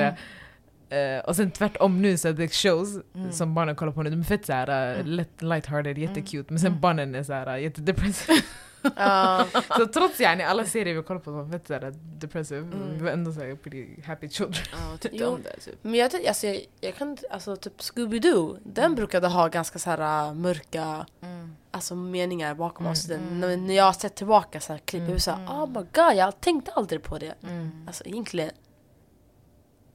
där. 0.91 1.17
Eh, 1.19 1.21
och 1.25 1.37
sen 1.37 1.51
tvärtom 1.51 2.03
nu 2.03 2.17
så 2.17 2.33
det 2.33 2.55
shows 2.55 2.89
Mm. 3.15 3.33
som 3.33 3.55
barnen 3.55 3.77
kollar 3.77 3.93
på 3.93 4.03
nu, 4.03 4.11
de 4.11 4.21
är 4.21 4.25
fett 4.25 4.47
såhär 4.47 4.69
uh, 4.71 5.01
Mm. 5.01 5.07
lätt, 5.07 5.43
lighthearted, 5.43 5.99
jättecute, 5.99 6.53
men 6.53 6.61
sen 6.61 6.67
Mm. 6.69 6.81
barnen 6.81 7.15
är 7.15 7.23
såhär 7.23 7.57
uh, 7.57 7.63
jättedepressive. 7.63 8.39
Ja. 8.97 9.47
så 9.77 9.87
trots 9.87 10.21
yani 10.21 10.43
alla 10.45 10.65
serier 10.65 10.95
vi 10.95 11.03
kollar 11.03 11.21
på 11.21 11.31
som 11.31 11.51
fett 11.53 11.67
såhär 11.67 11.95
depressive, 12.19 12.61
Mm. 12.61 12.95
vi 12.99 13.05
var 13.05 13.11
ändå 13.11 13.33
såhär 13.33 13.55
pretty 13.55 14.03
happy 14.03 14.29
children. 14.29 14.65
Ja, 14.73 14.97
tyckte 14.97 15.17
Jo. 15.19 15.29
om 15.29 15.43
det 15.43 15.57
typ. 15.61 15.79
Men 15.83 15.95
jag, 15.95 16.27
alltså, 16.27 16.47
jag, 16.47 16.61
jag 16.81 16.95
kan 16.95 17.17
alltså 17.31 17.57
typ 17.57 17.79
Scooby-Doo, 17.81 18.59
den 18.65 18.85
Mm. 18.85 18.95
brukade 18.97 19.29
ha 19.29 19.49
ganska 19.49 19.79
så 19.79 19.91
här 19.91 20.29
äh, 20.29 20.35
mörka 20.35 21.07
Mm. 21.21 21.57
alltså, 21.71 21.95
meningar 21.95 22.55
bakom 22.55 22.87
Mm. 22.87 22.93
oss. 22.93 23.05
Den, 23.05 23.21
Mm. 23.21 23.41
när, 23.41 23.57
när 23.57 23.75
jag 23.75 23.85
har 23.85 23.93
sett 23.93 24.15
tillbaka 24.15 24.61
så 24.61 24.73
här 24.73 24.81
klipp, 24.81 25.01
Mm. 25.01 25.13
jag 25.13 25.21
såhär 25.23 25.39
Mm. 25.43 25.53
oh 25.63 25.69
my 25.69 25.87
god, 25.95 26.15
jag 26.17 26.41
tänkte 26.41 26.73
aldrig 26.73 27.03
på 27.03 27.19
det. 27.19 27.35
Mm. 27.43 27.85
Alltså 27.87 28.05
egentligen. 28.07 28.51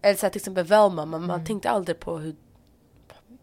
Eller 0.01 0.15
så 0.15 0.25
här, 0.25 0.31
till 0.31 0.39
exempel 0.39 0.65
Velma, 0.65 1.05
men 1.05 1.21
man 1.21 1.29
Mm. 1.35 1.45
tänkte 1.45 1.69
aldrig 1.69 1.99
på 1.99 2.17
hur 2.17 2.35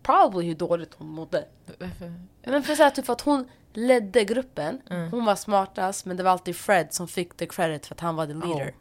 probably 0.03 0.47
hur 0.49 0.55
dåligt 0.55 0.95
hon 0.95 1.07
mådde. 1.09 1.45
Varför? 1.79 2.13
Men 2.45 2.63
för, 2.63 2.75
så 2.75 2.83
här, 2.83 2.91
typ 2.91 3.07
för 3.07 3.13
att 3.13 3.21
hon 3.21 3.49
ledde 3.73 4.25
gruppen, 4.25 4.81
Mm. 4.91 5.11
hon 5.11 5.25
var 5.25 5.35
smartast 5.37 6.07
men 6.07 6.17
det 6.17 6.23
var 6.23 6.31
alltid 6.31 6.57
Fred 6.57 6.95
som 6.95 7.09
fick 7.09 7.37
the 7.37 7.47
credit 7.47 7.87
för 7.87 7.95
att 7.95 8.01
han 8.01 8.17
var 8.17 8.27
the 8.27 8.33
leader. 8.33 8.69
Oh. 8.71 8.75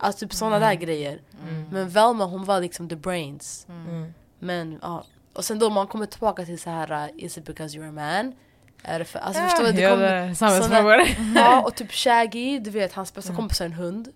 Alltså 0.00 0.20
typ 0.26 0.34
sådana 0.34 0.58
där 0.58 0.74
grejer. 0.74 1.20
Mm. 1.48 1.64
Men 1.70 1.88
Velma 1.88 2.24
hon 2.24 2.44
var 2.44 2.60
liksom 2.60 2.88
the 2.88 2.96
brains. 2.96 3.66
Mm. 3.68 4.14
Men 4.38 4.78
ja. 4.82 5.04
Och 5.32 5.44
sen 5.44 5.58
då 5.58 5.70
man 5.70 5.86
kommer 5.86 6.06
tillbaka 6.06 6.44
till 6.44 6.58
så 6.58 6.70
här 6.70 6.92
uh, 6.92 7.10
is 7.24 7.38
it 7.38 7.44
because 7.44 7.78
you're 7.78 7.88
a 7.88 7.92
man? 7.92 8.32
Är 8.82 8.98
det 8.98 9.04
för, 9.04 9.18
alltså 9.18 9.42
Ja, 9.42 9.48
förstår 9.48 9.64
du? 9.66 9.72
Det 9.72 9.80
ja, 9.82 9.90
kom, 9.90 10.00
det 10.00 10.34
samhällsfrågor. 10.34 11.00
ja 11.34 11.62
och 11.62 11.74
typ 11.74 11.92
Shaggy, 11.92 12.58
du 12.58 12.70
vet 12.70 12.92
hans 12.92 13.14
bästa 13.14 13.30
Mm. 13.30 13.36
kompis 13.36 13.60
är 13.60 13.64
en 13.64 13.72
hund. 13.72 14.08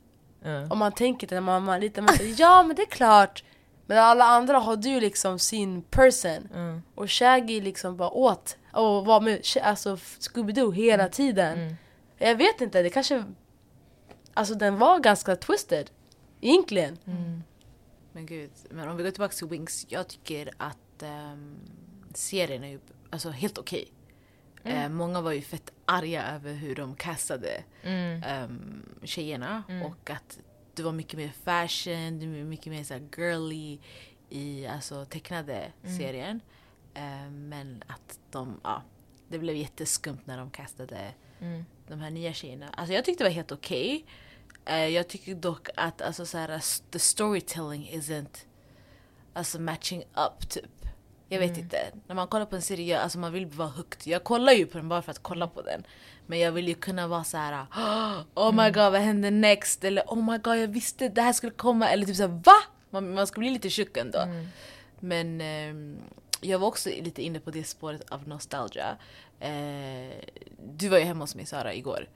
Och 0.71 0.76
man 0.76 0.92
tänker 0.92 1.26
till 1.26 1.35
när 1.35 1.40
man 1.40 1.64
man 1.64 1.75
är 1.75 1.80
liten, 1.80 2.04
man 2.04 2.14
säger 2.16 2.35
ja 2.40 2.62
men 2.62 2.76
det 2.76 2.82
är 2.82 2.87
klart. 2.87 3.44
Men 3.86 3.98
alla 3.98 4.24
andra 4.24 4.58
har 4.58 4.76
du 4.76 5.00
liksom 5.00 5.38
sin 5.38 5.82
person. 5.82 6.48
Mm. 6.54 6.82
Och 6.94 7.10
Shaggy 7.10 7.60
liksom 7.60 7.96
bara 7.96 8.10
åt 8.10 8.56
och 8.72 9.04
var 9.06 9.20
med 9.20 9.42
alltså 9.62 9.94
Scooby-Doo 9.96 10.72
hela 10.72 11.08
tiden. 11.08 11.58
Mm. 11.58 11.74
Jag 12.18 12.36
vet 12.36 12.60
inte, 12.60 12.82
det 12.82 12.90
kanske... 12.90 13.24
Alltså 14.34 14.54
den 14.54 14.78
var 14.78 14.98
ganska 14.98 15.36
twisted. 15.36 15.90
Egentligen. 16.40 16.98
Mm. 17.06 17.42
Men 18.12 18.26
gud, 18.26 18.50
men 18.70 18.88
om 18.88 18.96
vi 18.96 19.02
går 19.02 19.10
tillbaka 19.10 19.34
till 19.34 19.46
Wings. 19.46 19.86
Jag 19.88 20.08
tycker 20.08 20.50
att 20.56 21.02
ehm, 21.02 21.56
serien 22.14 22.64
är 22.64 22.68
ju 22.68 22.80
alltså, 23.10 23.30
helt 23.30 23.58
okej. 23.58 23.92
Eh, 24.64 24.88
många 24.88 25.20
var 25.20 25.32
ju 25.32 25.42
fett 25.42 25.72
arga 25.84 26.26
över 26.34 26.52
hur 26.52 26.74
de 26.74 26.94
castade 26.96 27.62
Mm. 27.82 28.22
um, 28.44 28.82
tjejerna 29.02 29.62
Mm. 29.68 29.82
och 29.86 30.10
att 30.10 30.38
det 30.74 30.82
var 30.82 30.92
mycket 30.92 31.14
mer 31.18 31.32
fashion, 31.44 32.18
det 32.20 32.26
var 32.26 32.44
mycket 32.44 32.66
mer 32.72 32.84
så 32.84 32.94
girly 33.16 33.78
i 34.28 34.66
alltså, 34.66 35.04
tecknade 35.04 35.72
Mm. 35.84 35.98
serien. 35.98 36.40
Eh, 36.94 37.30
men 37.30 37.82
att 37.86 38.18
de, 38.30 38.60
ja, 38.64 38.82
det 39.28 39.38
blev 39.38 39.56
jätteskumt 39.56 40.18
när 40.24 40.38
de 40.38 40.50
castade 40.50 41.14
Mm. 41.40 41.64
de 41.88 42.00
här 42.00 42.10
nya 42.10 42.32
tjejerna. 42.32 42.68
Alltså 42.68 42.94
jag 42.94 43.04
tyckte 43.04 43.24
det 43.24 43.28
var 43.30 43.34
helt 43.34 43.52
okej. 43.52 44.04
Eh, 44.64 44.86
jag 44.88 45.08
tycker 45.08 45.34
dock 45.34 45.68
att 45.76 46.02
alltså, 46.02 46.26
så 46.26 46.38
här, 46.38 46.62
the 46.90 46.98
storytelling 46.98 47.90
isn't 47.92 48.44
alltså, 49.32 49.60
matching 49.60 50.00
up 50.00 50.48
typ. 50.48 50.86
Jag 51.28 51.38
vet 51.38 51.50
Mm. 51.50 51.60
inte. 51.62 51.92
När 52.06 52.14
man 52.14 52.28
kollar 52.28 52.46
på 52.46 52.56
en 52.56 52.62
serie, 52.62 53.00
alltså, 53.00 53.18
man 53.18 53.32
vill 53.32 53.46
vara 53.46 53.68
hooked. 53.68 54.06
Jag 54.12 54.24
kollar 54.24 54.52
ju 54.52 54.66
på 54.66 54.78
den 54.78 54.88
bara 54.88 55.02
för 55.02 55.10
att 55.10 55.22
kolla 55.22 55.46
på 55.48 55.62
den. 55.62 55.84
Men 56.32 56.40
jag 56.40 56.52
vill 56.52 56.68
ju 56.68 56.74
kunna 56.74 57.06
vara 57.08 57.24
så 57.24 57.36
här: 57.36 57.66
Oh 58.34 58.52
my 58.52 58.62
Mm. 58.62 58.72
god 58.72 58.92
vad 58.92 59.00
händer 59.00 59.30
next? 59.30 59.84
Eller 59.84 60.02
oh 60.06 60.30
my 60.32 60.38
god 60.38 60.56
jag 60.56 60.68
visste 60.68 61.08
det 61.08 61.22
här 61.22 61.32
skulle 61.32 61.52
komma. 61.52 61.88
Eller 61.88 62.06
typ 62.06 62.16
såhär 62.16 62.40
va? 62.44 62.52
Man, 62.90 63.14
man 63.14 63.26
ska 63.26 63.40
bli 63.40 63.50
lite 63.50 63.70
tjock 63.70 63.96
ändå. 63.96 64.18
Mm. 64.18 64.46
Men 65.00 65.40
ehm, 65.40 65.96
jag 66.40 66.58
var 66.58 66.68
också 66.68 66.88
lite 66.88 67.22
inne 67.22 67.40
på 67.40 67.50
det 67.50 67.64
spåret 67.64 68.11
av 68.11 68.28
nostalgia. 68.28 68.96
Eh, 69.40 70.12
du 70.76 70.88
var 70.88 70.98
ju 70.98 71.04
hemma 71.04 71.20
hos 71.24 71.35
mig 71.35 71.46
Sara 71.46 71.74
igår. 71.74 72.09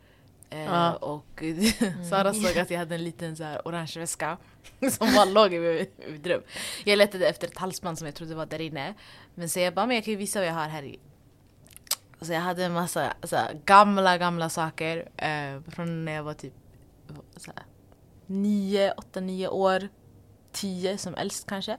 Eh, 0.51 0.65
Ja. 0.65 0.93
Och 0.95 1.43
Sara 2.11 2.35
såg 2.35 2.59
att 2.59 2.71
jag 2.71 2.79
hade 2.79 2.95
en 2.95 3.05
liten 3.05 3.37
så 3.37 3.45
här 3.45 3.61
orange 3.65 3.93
väska 3.97 4.37
som 4.93 5.15
bara 5.15 5.25
låg 5.25 5.55
i 5.55 5.89
mitt 6.13 6.27
rum. 6.27 6.43
Jag 6.85 6.97
letade 6.99 7.29
efter 7.29 7.47
ett 7.49 7.59
halsband 7.59 7.99
som 7.99 8.07
jag 8.07 8.15
trodde 8.15 8.35
var 8.35 8.47
där 8.47 8.61
inne. 8.61 8.95
Men 9.35 9.49
så 9.49 9.61
jag 9.61 9.75
bara, 9.75 9.87
men 9.87 9.95
jag 9.97 10.05
kan 10.05 10.13
ju 10.13 10.19
visa 10.19 10.39
vad 10.39 10.49
jag 10.49 10.55
har 10.55 10.69
här 10.69 10.83
i. 10.83 10.99
Så 12.27 12.33
jag 12.33 12.41
hade 12.41 12.65
en 12.65 12.73
massa 12.73 13.15
så 13.23 13.37
här, 13.37 13.61
gamla, 13.65 14.19
gamla 14.19 14.49
saker 14.49 15.09
eh, 15.17 15.71
från 15.71 16.05
när 16.05 16.13
jag 16.13 16.23
var 16.23 16.35
typ 16.35 16.53
så 17.37 17.53
här, 17.57 17.65
nio, 18.27 18.93
åtta, 18.93 19.21
nio 19.21 19.49
år. 19.49 19.89
Tio 20.53 20.99
som 20.99 21.15
äldst 21.15 21.47
kanske. 21.47 21.77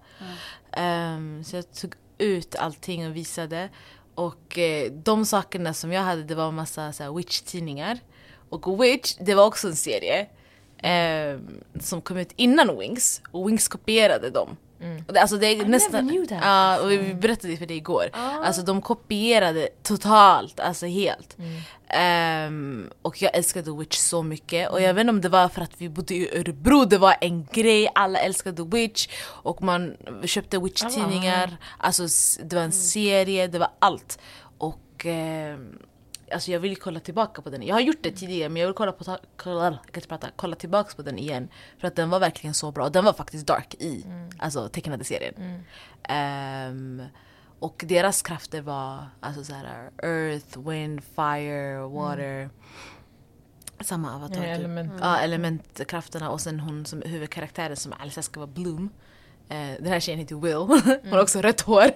Ehm, 0.71 1.43
så 1.43 1.55
jag 1.55 1.71
tog 1.71 1.93
ut 2.17 2.55
allting 2.55 3.07
och 3.07 3.15
visade. 3.15 3.69
Och 4.15 4.57
eh, 4.57 4.91
de 4.91 5.25
sakerna 5.25 5.73
som 5.73 5.91
jag 5.91 6.01
hade 6.01 6.23
det 6.23 6.36
var 6.36 6.47
en 6.47 6.55
massa 6.55 6.93
så 6.93 7.03
här, 7.03 7.12
Witch-tidningar. 7.12 7.99
Och 8.49 8.83
Witch, 8.83 9.15
det 9.19 9.36
var 9.36 9.45
också 9.45 9.67
en 9.67 9.75
serie. 9.75 10.27
ehm, 10.77 11.63
som 11.79 12.01
kom 12.01 12.17
ut 12.17 12.31
innan 12.36 12.79
Wings. 12.79 13.21
Och 13.31 13.49
Wings 13.49 13.67
kopierade 13.67 14.29
dem. 14.29 14.57
Mm. 14.81 15.03
Alltså 15.21 15.37
det 15.37 15.47
är 15.47 15.65
nästan. 15.65 16.07
Ja, 16.43 16.79
och 16.79 16.91
vi, 16.91 16.97
vi 16.97 17.13
berättade 17.13 17.53
det 17.53 17.57
för 17.57 17.65
dig 17.65 17.77
igår. 17.77 18.09
Ah. 18.13 18.29
Alltså 18.45 18.61
de 18.61 18.81
kopierade 18.81 19.69
totalt, 19.83 20.59
alltså 20.59 20.85
helt. 20.85 21.37
Mm. 21.39 21.61
Ehm, 21.89 22.89
och 23.01 23.21
jag 23.21 23.35
älskade 23.35 23.71
Witch 23.77 23.97
så 23.97 24.23
mycket. 24.23 24.69
Och 24.69 24.81
jag 24.81 24.93
vet 24.93 25.01
inte 25.01 25.09
om 25.09 25.21
det 25.21 25.29
var 25.29 25.49
för 25.49 25.61
att 25.61 25.71
vi 25.81 25.89
bodde 25.89 26.15
i 26.15 26.39
Örebro, 26.39 26.85
det 26.85 26.97
var 26.97 27.15
en 27.21 27.45
grej, 27.51 27.89
alla 27.95 28.19
älskade 28.19 28.63
Witch. 28.63 29.07
Och 29.25 29.61
man 29.61 29.97
köpte 30.23 30.57
Witch-tidningar, 30.59 31.57
alltså 31.77 32.03
s- 32.03 32.39
det 32.43 32.55
var 32.55 32.63
en 32.63 32.71
serie, 32.71 33.47
det 33.47 33.59
var 33.59 33.69
allt. 33.79 34.19
Och 34.57 35.05
ehm, 35.05 35.79
alltså 36.31 36.51
jag 36.51 36.59
vill 36.59 36.77
kolla 36.77 36.99
tillbaka 36.99 37.41
på 37.41 37.49
den. 37.49 37.63
Jag 37.63 37.75
har 37.75 37.81
gjort 37.81 38.03
det 38.03 38.11
tidigare 38.11 38.49
men 38.49 38.61
jag 38.61 38.67
vill 38.67 38.75
kolla, 38.75 38.91
på 38.91 39.17
kolla, 39.37 39.63
jag 39.63 39.73
kan 39.73 39.95
inte 39.95 40.07
prata, 40.07 40.27
kolla 40.35 40.55
tillbaka 40.55 40.95
på 40.95 41.01
den 41.01 41.19
igen. 41.19 41.49
För 41.79 41.87
att 41.87 41.95
den 41.95 42.09
var 42.09 42.19
verkligen 42.19 42.53
så 42.53 42.71
bra. 42.71 42.89
Den 42.89 43.05
var 43.05 43.13
faktiskt 43.13 43.47
dark 43.47 43.75
i 43.79 44.05
alltså, 44.39 44.69
tecknade 44.69 45.03
serien. 45.03 45.33
Mm. 45.37 45.63
Ehm, 46.03 47.03
och 47.59 47.83
deras 47.87 48.21
krafter 48.21 48.61
var 48.61 49.05
alltså 49.19 49.43
så 49.43 49.53
här, 49.53 49.89
earth, 50.03 50.69
wind, 50.69 51.03
fire, 51.03 51.87
water. 51.87 52.49
Samma 53.79 54.15
avatar. 54.15 54.35
Ja, 54.35 54.55
typ. 54.55 54.59
element. 54.59 54.93
Ja, 55.01 55.17
elementkrafterna 55.17 56.29
och 56.29 56.41
sen 56.41 56.59
hon 56.59 56.85
som 56.85 57.01
huvudkaraktären 57.01 57.75
som 57.75 57.93
Alice 57.99 58.23
ska 58.23 58.39
vara 58.39 58.47
Bloom. 58.47 58.89
Eh, 59.49 59.57
den 59.79 59.88
här 59.88 59.99
tjejen 59.99 60.19
heter 60.19 60.36
Will, 60.36 60.55
hon 61.03 61.12
har 61.12 61.21
också 61.21 61.41
rött 61.41 61.62
hår. 61.62 61.91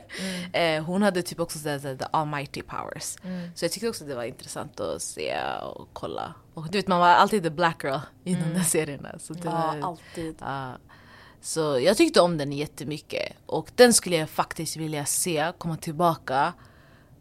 Eh, 0.54 0.84
hon 0.84 1.02
hade 1.04 1.22
typ 1.22 1.40
också 1.40 1.60
så 1.60 1.70
här, 1.70 1.80
så 1.80 1.88
här, 1.88 1.96
the 1.96 2.06
almighty 2.12 2.62
powers. 2.62 3.16
Mm. 3.24 3.50
Så 3.56 3.66
jag 3.66 3.72
tyckte 3.72 3.90
också 3.90 4.06
det 4.06 4.16
var 4.16 4.24
intressant 4.24 4.80
att 4.80 5.02
se 5.02 5.36
och 5.76 5.88
kolla. 5.94 6.34
Och 6.54 6.66
du 6.72 6.78
vet 6.78 6.88
man 6.88 7.00
var 7.00 7.08
alltid 7.10 7.44
the 7.44 7.50
black 7.50 7.84
girl 7.84 8.00
i 8.24 8.34
de 8.36 8.54
där 8.54 8.64
serierna. 8.64 9.20
Så 9.20 9.34
det 9.34 9.42
Ja, 9.50 9.76
alltid. 9.82 10.36
Ja. 10.40 10.72
så 11.42 11.80
jag 11.80 11.98
tyckte 11.98 12.22
om 12.22 12.38
den 12.38 12.52
jättemycket. 12.52 13.34
Och 13.46 13.72
den 13.76 13.94
skulle 13.94 14.16
jag 14.16 14.30
faktiskt 14.30 14.78
vilja 14.78 15.06
se 15.06 15.52
komma 15.58 15.78
tillbaka. 15.78 16.54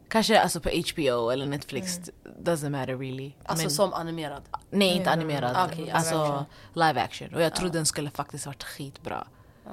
Kanske 0.09 0.41
alltså 0.41 0.61
på 0.61 0.69
HBO 0.69 1.31
eller 1.31 1.47
Netflix. 1.47 2.01
Doesn't 2.41 2.69
matter 2.71 2.97
really. 2.97 3.33
Alltså 3.45 3.65
Men- 3.65 3.71
som 3.71 3.93
animerad. 3.95 4.43
Nej, 4.71 4.89
inte 4.97 5.11
Mm. 5.11 5.19
animerad. 5.19 5.57
Okej, 5.71 5.79
live 5.85 5.93
alltså 5.93 6.23
action. 6.23 6.45
live 6.75 7.01
action. 7.01 7.35
Och 7.35 7.43
jag 7.43 7.55
tror 7.55 7.69
Ja. 7.69 7.73
den 7.73 7.87
skulle 7.87 8.11
faktiskt 8.11 8.47
varit 8.47 8.63
skitbra. 8.65 9.27
Ja. 9.65 9.71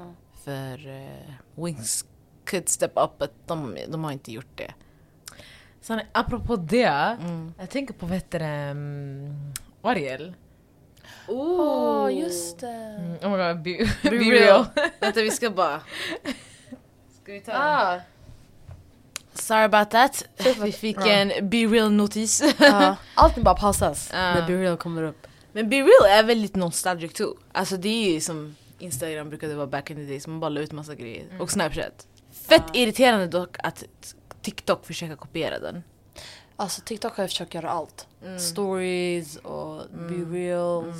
För 0.48 0.88
eh, 0.88 1.34
Wings 1.66 2.06
could 2.46 2.70
step 2.70 2.92
up, 2.96 3.18
but 3.20 3.32
de, 3.48 3.78
de 3.88 4.04
har 4.04 4.12
inte 4.12 4.32
gjort 4.32 4.52
det. 4.58 4.74
Sen, 5.82 6.02
apropå 6.12 6.56
det, 6.56 6.84
Mm. 7.22 7.54
jag 7.60 7.70
tänker 7.70 7.94
på 7.94 8.06
vad 8.06 8.16
heter 8.16 8.40
det, 8.40 8.72
um, 8.72 9.54
Ariel. 9.82 10.34
Åh, 11.28 12.14
just 12.20 12.60
det. 12.60 12.68
Mm, 13.00 13.12
oh 13.24 13.32
my 13.32 13.38
god, 13.54 13.62
be, 13.62 13.90
Be, 14.10 14.10
be 14.10 14.18
real. 14.18 14.32
real. 14.32 14.66
Vänta, 15.00 15.22
vi 15.22 15.32
ska 15.32 15.50
bara... 15.50 15.82
Ska 17.22 17.32
vi 17.34 17.40
ta 17.42 17.52
Ah, 17.56 18.00
Sorry 19.34 19.64
about 19.64 19.90
that. 19.90 20.26
Vi 20.62 20.72
fick 20.72 20.98
Ja. 20.98 21.08
en 21.08 21.50
be 21.50 21.58
real-notis. 21.58 22.44
ja. 22.60 22.96
Allting 23.16 23.44
bara 23.44 23.56
pausas 23.56 24.10
Ja. 24.14 24.18
när 24.34 24.48
Be 24.48 24.54
Real 24.62 24.78
kommer 24.78 25.04
upp. 25.04 25.28
Men 25.52 25.70
be 25.70 25.76
real 25.76 26.06
är 26.20 26.24
väldigt 26.24 26.56
nostalgic 26.56 27.14
too. 27.14 27.36
Alltså 27.52 27.78
det 27.78 27.90
är 27.90 28.14
ju 28.14 28.22
som 28.22 28.56
Instagram 28.80 29.30
brukade 29.30 29.56
vara 29.56 29.68
back 29.68 29.90
in 29.90 29.98
the 29.98 30.04
days, 30.04 30.28
man 30.28 30.40
bara 30.40 30.50
la 30.50 30.62
ut 30.62 30.72
massa 30.72 30.96
grejer. 30.96 31.42
Och 31.42 31.52
Snapchat. 31.52 32.08
Fett 32.32 32.63
Ja. 32.74 32.80
irriterande 32.82 33.28
dock 33.28 33.58
att 33.63 33.84
TikTok 34.42 34.86
försöker 34.86 35.16
kopiera 35.16 35.60
den. 35.60 35.84
Alltså 36.56 36.82
TikTok 36.82 37.16
har 37.18 37.24
ju 37.24 37.28
försökt 37.28 37.54
göra 37.54 37.70
allt. 37.70 38.08
Mm. 38.24 38.40
Stories 38.40 39.36
och 39.36 39.82
Be 39.92 40.38
Reals. 40.38 40.96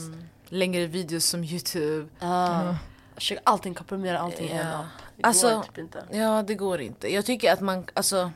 Längre 0.50 0.88
videos 0.88 1.26
som 1.26 1.44
Youtube. 1.44 2.08
Ja. 2.20 2.76
Försöker 3.16 3.44
allting 3.46 3.74
komprimera 3.74 4.20
allting 4.20 4.48
i 4.50 4.52
en 4.52 4.68
app. 4.68 4.86
Det 5.18 5.24
Alltså- 5.24 5.56
går 5.56 5.63
typ 5.63 5.78
inte. 5.78 6.04
Ja, 6.12 6.44
det 6.48 6.56
går 6.56 6.82
inte. 6.82 7.13
Jag 7.13 7.26
tycker 7.26 7.54
att 7.54 7.62
man, 7.62 7.86
alltså... 7.94 8.32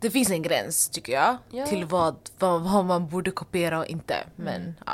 Det 0.00 0.10
finns 0.10 0.30
en 0.30 0.42
gräns 0.42 0.88
tycker 0.88 1.12
jag, 1.12 1.36
Ja. 1.50 1.66
till 1.66 1.84
vad, 1.84 2.16
vad, 2.38 2.62
vad 2.62 2.84
man 2.84 3.08
borde 3.08 3.30
kopiera 3.30 3.78
och 3.78 3.86
inte. 3.86 4.16
Men 4.36 4.74
ja. 4.86 4.92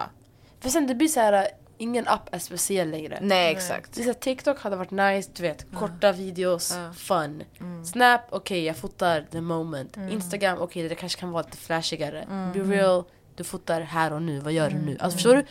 För 0.61 0.69
sen 0.69 0.87
det 0.87 0.95
blir 0.95 1.09
så 1.09 1.21
här, 1.21 1.49
ingen 1.81 2.09
app 2.09 2.35
är 2.35 2.39
speciell 2.39 2.91
längre. 2.91 3.19
Nej 3.23 3.53
exakt. 3.53 3.93
Det 3.93 4.01
är 4.01 4.03
så 4.03 4.09
här, 4.09 4.15
TikTok 4.15 4.61
hade 4.61 4.77
varit 4.77 4.91
nice, 4.91 5.31
du 5.35 5.43
vet, 5.43 5.67
korta 5.75 6.13
videos, 6.13 6.75
fun. 6.95 7.43
Snap, 7.85 8.21
okej 8.31 8.65
jag 8.65 8.77
fotar 8.77 9.27
the 9.31 9.41
moment. 9.41 9.97
Instagram, 9.97 10.59
okej 10.61 10.89
det 10.89 10.95
kanske 10.95 11.21
kan 11.21 11.31
vara 11.31 11.43
lite 11.43 11.57
flashigare. 11.57 12.27
Be 12.55 12.61
real, 12.61 13.05
du 13.35 13.45
fotar 13.45 13.81
här 13.81 14.13
och 14.13 14.23
nu, 14.23 14.41
vad 14.41 14.53
gör 14.53 14.71
du 14.71 14.79
nu? 14.79 14.97
Alltså 15.01 15.17
förstår 15.17 15.35
du? 15.37 15.45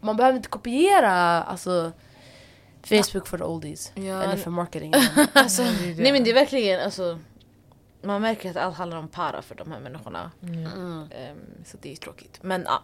Man 0.00 0.16
behöver 0.16 0.36
inte 0.36 0.48
kopiera 0.48 1.12
alltså, 1.42 1.92
Facebook 2.82 3.26
för 3.26 3.38
the 3.38 3.44
oldies. 3.44 3.92
Ja, 3.94 4.22
Eller 4.22 4.36
för 4.36 4.50
marketing. 4.50 4.92
Alltså, 5.32 5.62
nej 5.96 6.12
men 6.12 6.24
det 6.24 6.30
är 6.30 6.34
verkligen 6.34 6.80
alltså... 6.80 7.18
Man 8.02 8.22
märker 8.22 8.50
att 8.50 8.56
allt 8.56 8.76
handlar 8.76 8.98
om 8.98 9.08
para 9.08 9.42
för 9.42 9.54
de 9.54 9.72
här 9.72 9.80
människorna. 9.80 10.30
Mm. 10.42 10.66
Ehm, 10.66 11.38
så 11.64 11.76
det 11.80 11.92
är 11.92 11.96
tråkigt. 11.96 12.38
Men 12.42 12.62
ja. 12.66 12.82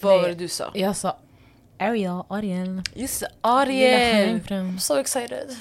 Vad 0.00 0.20
var 0.20 0.28
det 0.28 0.34
du 0.34 0.48
sa? 0.48 0.70
Jag 0.74 0.96
sa 0.96 1.18
Ariel, 1.88 2.22
Ariel. 2.28 2.82
Just 2.94 3.22
Ariel! 3.40 4.40
I'm 4.40 4.78
so 4.78 4.96
excited. 4.98 5.56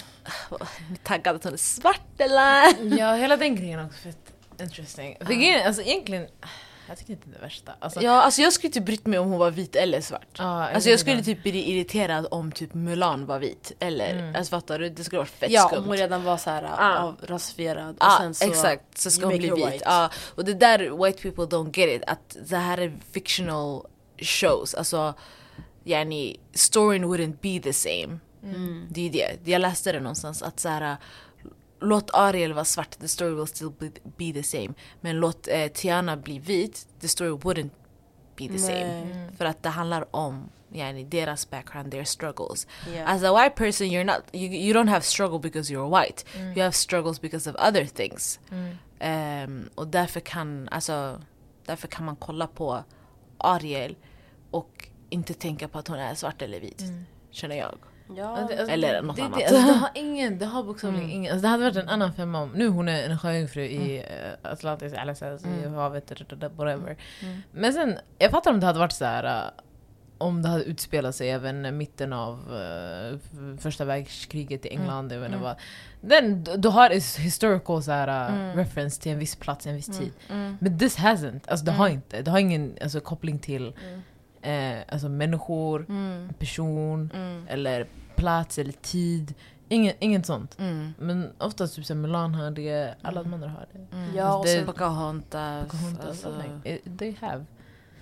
Taggad 1.04 1.36
att 1.36 1.44
hon 1.44 1.54
är 1.54 1.58
svart 1.58 2.02
eller? 2.22 2.98
Ja, 3.00 3.14
hela 3.14 3.38
den 3.38 3.56
grejen 3.56 3.86
också 3.86 3.98
fett 4.00 4.18
interesting. 4.62 5.18
För 5.20 5.34
grejen, 5.34 5.68
alltså 5.68 5.82
egentligen, 5.82 6.28
jag 6.88 6.98
tycker 6.98 7.14
inte 7.14 7.26
det 7.30 7.32
är 7.36 7.40
det 7.40 7.46
värsta. 7.46 7.72
Alltså, 7.80 8.02
Ja, 8.02 8.22
alltså 8.22 8.42
jag 8.42 8.54
skulle 8.54 8.74
typ 8.74 8.86
brytt 8.86 9.06
mig 9.08 9.20
om 9.20 9.30
hon 9.30 9.40
var 9.40 9.52
vit 9.52 9.76
eller 9.76 10.02
svart. 10.02 10.28
ja, 10.38 10.70
Alltså 10.70 10.90
jag 10.90 11.00
skulle 11.00 11.16
inte. 11.18 11.26
typ 11.26 11.44
bli 11.44 11.72
irriterad 11.72 12.28
om 12.32 12.52
typ 12.52 12.74
Mulan 12.74 13.26
var 13.26 13.40
vit. 13.40 13.72
Eller, 13.80 14.16
Mm. 14.16 14.36
alltså 14.36 14.50
fattar 14.50 14.80
du? 14.80 14.90
Det 14.90 15.04
skulle 15.04 15.18
vara 15.20 15.28
fett 15.28 15.52
Ja, 15.52 15.68
skumt. 15.68 15.78
om 15.80 15.86
hon 15.86 15.98
redan 15.98 16.24
var 16.24 16.38
så 16.38 16.50
här 16.50 16.64
Ah. 16.78 16.98
avrasifierad 17.00 17.90
och 17.90 17.96
Ja, 18.00 18.18
sen 18.22 18.34
så... 18.34 18.46
exakt. 18.46 18.98
Så 18.98 19.12
ska 19.12 19.26
hon 19.26 19.38
bli 19.38 19.50
vit. 19.50 19.82
Ja, 19.86 20.10
och 20.36 20.46
det 20.46 20.54
där 20.54 21.06
white 21.06 21.22
people 21.22 21.58
don't 21.58 21.78
get 21.80 22.02
it. 22.02 22.10
Att 22.10 22.38
det 22.50 22.58
här 22.58 22.78
är 22.78 22.94
fictional 23.12 23.82
shows. 24.18 24.74
Alltså, 24.74 25.14
yani, 25.84 26.40
storyn 26.54 27.04
wouldn't 27.04 27.38
be 27.42 27.60
the 27.60 27.74
same. 27.74 28.20
Mm. 28.44 28.88
Det 28.90 29.08
är 29.08 29.12
det. 29.12 29.52
Jag 29.52 29.62
läste 29.62 29.92
det 29.92 30.00
någonstans 30.00 30.42
att 30.42 30.60
så 30.60 30.70
här, 30.70 30.98
låt 31.80 32.10
Ariel 32.14 32.54
vara 32.54 32.66
svart, 32.66 33.00
the 33.00 33.08
story 33.08 33.34
will 33.34 33.48
still 33.48 33.72
be, 33.80 33.92
be 34.18 34.34
the 34.34 34.44
same. 34.44 34.74
Men 35.02 35.20
låt 35.20 35.48
eh, 35.48 35.68
Tiana 35.68 36.18
bli 36.18 36.40
vit, 36.40 36.88
the 37.00 37.08
story 37.08 37.32
wouldn't 37.32 37.72
be 38.36 38.48
the 38.48 38.60
same. 38.60 39.06
Nej. 39.06 39.30
För 39.38 39.46
att 39.46 39.64
det 39.64 39.70
handlar 39.70 40.16
om 40.16 40.50
yani, 40.72 41.04
deras 41.04 41.50
background, 41.50 41.92
their 41.92 42.04
struggles. 42.04 42.68
Yeah. 42.88 43.16
As 43.16 43.24
a 43.24 43.34
white 43.34 43.56
person 43.56 43.88
you're 43.88 44.04
not 44.04 44.24
you, 44.34 44.54
you 44.54 44.74
don't 44.74 44.90
have 44.90 45.02
struggle 45.02 45.40
because 45.40 45.74
you're 45.74 46.02
white. 46.02 46.24
You 46.56 46.64
have 46.64 46.74
struggles 46.74 47.22
because 47.22 47.50
of 47.50 47.56
other 47.56 47.86
things. 47.86 48.40
Mm. 48.52 48.78
Ehm, 49.00 49.70
och 49.76 49.88
därför 49.88 50.20
kan, 50.20 50.70
alltså, 50.70 51.22
därför 51.66 51.88
kan 51.88 52.06
man 52.06 52.16
kolla 52.16 52.48
på 52.48 52.84
Ariel 53.38 53.96
och 54.52 54.88
inte 55.12 55.34
tänka 55.34 55.68
på 55.68 55.80
att 55.80 55.88
hon 55.88 56.00
är 56.00 56.16
svart 56.16 56.42
eller 56.42 56.60
vit. 56.60 56.84
Känner 57.32 57.56
jag. 57.56 57.76
Ja. 58.16 58.38
Alltså, 58.38 58.58
alltså, 58.58 58.74
Eller 58.74 59.02
något 59.02 59.16
det, 59.16 59.22
annat. 59.22 59.40
Det, 59.40 59.46
alltså, 59.46 59.68
det 59.68 59.74
har 59.74 59.90
ingen, 59.96 60.38
det 60.38 60.46
har 60.46 60.64
bokstavligen 60.64 61.10
ingen, 61.10 61.32
alltså, 61.32 61.42
det 61.42 61.48
hade 61.48 61.64
varit 61.64 61.76
en 61.76 61.90
annan 61.90 62.14
femma 62.14 62.42
om, 62.42 62.50
nu 62.50 62.68
hon 62.68 62.88
är 62.88 63.10
en 63.10 63.20
sjöjungfru 63.20 63.62
i 63.62 64.00
uh, 64.00 64.52
Atlantis, 64.52 64.94
eller 64.94 65.14
så, 65.14 65.26
här, 65.26 65.40
i 65.66 65.68
havet, 65.68 66.12
whatever. 66.42 66.98
Men 67.52 67.74
sen, 67.74 67.98
jag 68.18 68.32
fattar 68.32 68.52
om 68.52 68.60
det 68.60 68.66
hade 68.66 68.80
varit 68.80 68.92
så 68.92 69.06
här. 69.06 69.46
uh, 69.46 69.52
om 70.18 70.42
det 70.42 70.50
hade 70.50 70.64
utspelat 70.64 71.16
sig 71.16 71.30
även 71.30 71.66
i 71.66 71.72
mitten 71.72 72.14
av 72.14 72.54
uh, 72.54 73.58
första 73.58 73.86
världskriget 73.86 74.66
i 74.66 74.70
England, 74.70 75.12
jag 75.12 75.20
vet 75.20 75.28
inte 75.30 75.44
vad. 75.44 75.56
Den, 76.02 76.44
du 76.44 76.70
har 76.70 76.90
is- 76.90 77.18
historical 77.18 77.84
så 77.84 77.92
här, 77.92 78.32
uh, 78.32 78.56
reference 78.56 79.02
till 79.02 79.12
en 79.12 79.20
viss 79.20 79.36
plats, 79.36 79.68
en 79.68 79.76
viss 79.76 79.98
tid. 80.00 80.12
Men 80.60 80.80
this 80.80 80.98
hasn't, 80.98 81.42
alltså 81.48 81.66
det 81.66 81.72
har 81.72 81.88
inte. 81.90 82.22
Det 82.22 82.32
har 82.32 82.40
ingen 82.40 82.78
alltså, 82.82 83.00
koppling 83.00 83.40
till 83.40 83.74
eh, 84.42 84.80
alltså, 84.92 85.10
människor, 85.10 85.86
person, 86.40 87.12
eller 87.48 87.88
plats 88.16 88.58
eller 88.60 88.72
tid. 88.72 89.34
Ingen, 89.70 89.94
inget 90.00 90.26
sånt. 90.26 90.60
Mm. 90.60 90.94
Men 91.00 91.32
oftast 91.38 91.76
typ 91.76 91.90
Milan 91.90 92.36
har 92.36 92.52
det, 92.52 92.96
alla 93.02 93.24
de 93.24 93.34
andra 93.34 93.50
har 93.50 93.66
det. 93.74 94.18
Ja, 94.18 94.36
och 94.36 94.46
det- 94.46 94.52
sen, 94.52 94.66
Pocahontas. 94.66 95.66
Pocahontas, 95.72 96.08
alltså. 96.26 96.44
it- 96.64 96.98
they 97.00 97.16
have. 97.22 97.46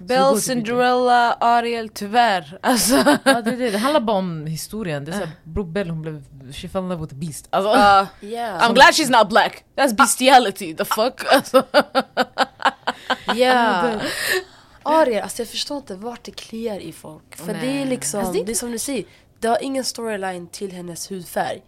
Belle, 0.01 0.19
Så 0.19 0.25
det 0.25 0.29
går 0.29 0.35
typ 0.35 0.43
Cinderella, 0.43 1.33
Ariel, 1.33 1.89
tyvär. 1.89 2.57
Alltså. 2.61 2.95
Ja, 3.25 3.41
det, 3.41 3.51
är 3.51 3.57
det, 3.57 3.69
det 3.69 3.77
handlar 3.77 3.99
bara 4.01 4.17
om 4.17 4.45
historien. 4.45 5.05
Det 5.05 5.11
är 5.11 5.13
såhär, 5.13 5.31
bror 5.43 5.63
Belle 5.65 5.91
hon 5.91 6.01
blev, 6.01 6.23
she 6.53 6.67
fell 6.67 6.83
in 6.83 6.89
love 6.89 7.01
with 7.01 7.13
a 7.13 7.17
beast. 7.19 7.47
Alltså, 7.49 7.69
Uh, 7.71 8.07
yeah. 8.31 8.61
I'm 8.69 8.73
glad 8.73 8.87
she's 8.93 9.11
not 9.19 9.29
black. 9.29 9.63
That's 9.75 9.95
bestiality, 9.95 10.75
the 10.75 10.85
fuck. 10.85 11.33
Alltså. 11.33 11.63
Yeah. 13.35 14.01
Ariel, 14.83 15.23
alltså 15.23 15.41
jag 15.41 15.49
förstår 15.49 15.77
inte 15.77 15.95
vart 15.95 16.23
det 16.23 16.31
kliar 16.31 16.79
i 16.79 16.91
folk. 16.91 17.35
För 17.35 17.53
det 17.53 17.59
är 17.59 17.63
Nej. 17.63 17.85
liksom, 17.85 18.19
Alltså, 18.19 18.33
det 18.33 18.39
är 18.39 18.45
det 18.45 18.51
är 18.51 18.55
som 18.55 18.71
du 18.71 18.79
säger, 18.79 19.05
det 19.39 19.47
har 19.47 19.63
ingen 19.63 19.83
storyline 19.83 20.47
till 20.47 20.71
hennes 20.71 21.11
hudfärg. 21.11 21.61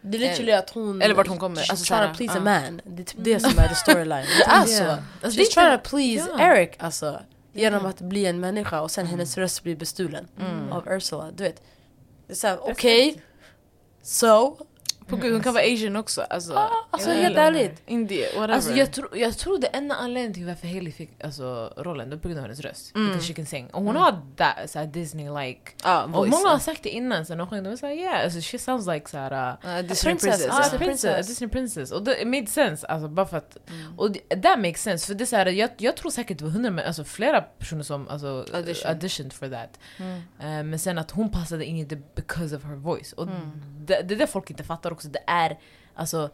Det 0.00 0.16
är 0.18 0.20
literally 0.20 0.52
att 0.52 0.70
hon... 0.70 0.82
Mm. 0.90 1.02
Eller 1.02 1.14
vart 1.14 1.26
hon 1.26 1.38
kommer, 1.38 1.56
She's 1.62 1.70
alltså 1.70 1.94
trying 1.94 2.12
to 2.12 2.16
please 2.16 2.34
ja. 2.34 2.40
a 2.40 2.44
man. 2.44 2.80
Det 2.84 3.02
är 3.02 3.04
typ 3.04 3.16
det 3.24 3.40
som 3.40 3.58
är 3.58 3.68
the 3.68 3.74
storyline. 3.74 4.26
Det 4.38 4.44
är 4.44 4.64
så. 4.64 4.82
Yeah. 4.82 4.98
Alltså, 5.22 5.40
She's 5.40 5.54
trying 5.54 5.72
inte- 5.72 5.84
to 5.84 5.90
please 5.90 6.30
ja. 6.38 6.40
Eric 6.56 6.76
alltså. 6.78 7.20
Genom 7.52 7.86
att 7.86 8.00
bli 8.00 8.26
en 8.26 8.40
människa 8.40 8.80
och 8.80 8.90
sen 8.90 9.06
hennes 9.06 9.38
röst 9.38 9.62
blir 9.62 9.76
bestulen 9.76 10.28
av 10.70 10.88
Ursula. 10.88 11.30
Du 11.34 11.42
vet. 11.42 11.62
Det 12.26 12.32
är 12.32 12.36
såhär, 12.36 12.58
okej. 12.62 13.22
So? 14.02 14.56
På 15.08 15.16
gud, 15.16 15.32
hon 15.32 15.42
kan 15.42 15.54
vara 15.54 15.64
asian 15.64 15.96
också. 15.96 16.22
Alltså, 16.22 16.52
Ah, 16.54 16.70
alltså 16.90 17.10
helt 17.10 17.36
ärligt. 17.36 17.82
Indie, 17.86 18.26
whatever. 18.26 18.48
Alltså, 18.54 18.72
jag, 18.72 18.92
tror, 18.92 19.16
jag 19.16 19.38
tror 19.38 19.58
det 19.58 19.66
enda 19.66 19.94
anledningen 19.94 20.34
till 20.34 20.46
varför 20.46 20.66
Haley 20.66 20.92
fick 20.92 21.24
alltså, 21.24 21.72
rollen, 21.76 22.10
det 22.10 22.16
är 22.16 22.20
på 22.20 22.28
grund 22.28 22.38
av 22.38 22.44
hennes 22.44 22.60
röst. 22.60 22.94
Because 22.94 23.22
she 23.26 23.34
can 23.34 23.46
sing. 23.46 23.70
Och 23.72 23.82
hon 23.82 23.96
har 23.96 24.22
that 24.36 24.70
såhär, 24.70 24.86
Disney-like. 24.86 25.60
Och 26.04 26.10
voice. 26.10 26.30
många 26.30 26.48
har 26.48 26.58
sagt 26.58 26.82
det 26.82 26.90
innan, 26.90 27.26
sen 27.26 27.38
de 27.38 27.46
sjöng, 27.46 27.62
de 27.62 27.70
var 27.70 27.76
såhär 27.76 27.94
yeah, 27.94 28.24
alltså, 28.24 28.40
she 28.40 28.58
sounds 28.58 28.86
like 28.86 29.08
såhär... 29.10 29.32
Uh, 29.32 29.58
Uh, 29.68 29.82
Disney 29.82 30.12
princess, 30.12 30.42
princess. 30.42 30.48
Ah, 30.50 30.62
Disney 30.62 30.78
princess, 30.78 31.02
princess. 31.02 31.26
a 31.26 31.28
Disney 31.28 31.50
princess. 31.50 31.92
Och 31.92 32.02
det 32.02 32.22
it 32.22 32.28
made 32.28 32.46
sense, 32.46 32.86
alltså 32.86 33.08
bara 33.08 33.26
för 33.26 33.36
att... 33.36 33.56
Och 33.96 34.12
det, 34.12 34.42
that 34.42 34.58
makes 34.58 34.82
sense, 34.82 35.06
för 35.06 35.14
det 35.14 35.24
är 35.24 35.26
så 35.26 35.36
här, 35.36 35.46
jag, 35.46 35.70
jag 35.78 35.96
tror 35.96 36.10
säkert 36.10 36.38
det 36.38 36.44
var 36.44 36.50
hundra, 36.50 36.70
men 36.70 36.86
alltså 36.86 37.04
flera 37.04 37.40
personer 37.40 37.82
som 37.82 38.08
alltså, 38.08 38.44
Audition. 38.54 38.88
auditioned 38.90 39.32
for 39.32 39.48
that. 39.48 39.78
Eh, 39.98 40.62
men 40.62 40.78
sen 40.78 40.98
att 40.98 41.10
hon 41.10 41.30
passade 41.30 41.64
in 41.64 41.76
i 41.76 41.84
det 41.84 42.14
because 42.14 42.56
of 42.56 42.64
her 42.64 42.74
voice. 42.76 43.12
Och 43.12 43.26
det, 43.86 44.02
det 44.02 44.14
är 44.14 44.18
det 44.18 44.26
folk 44.26 44.50
inte 44.50 44.64
fattar 44.64 44.92
också, 44.98 45.08
det 45.08 45.24
är 45.26 45.58
alltså... 45.94 46.30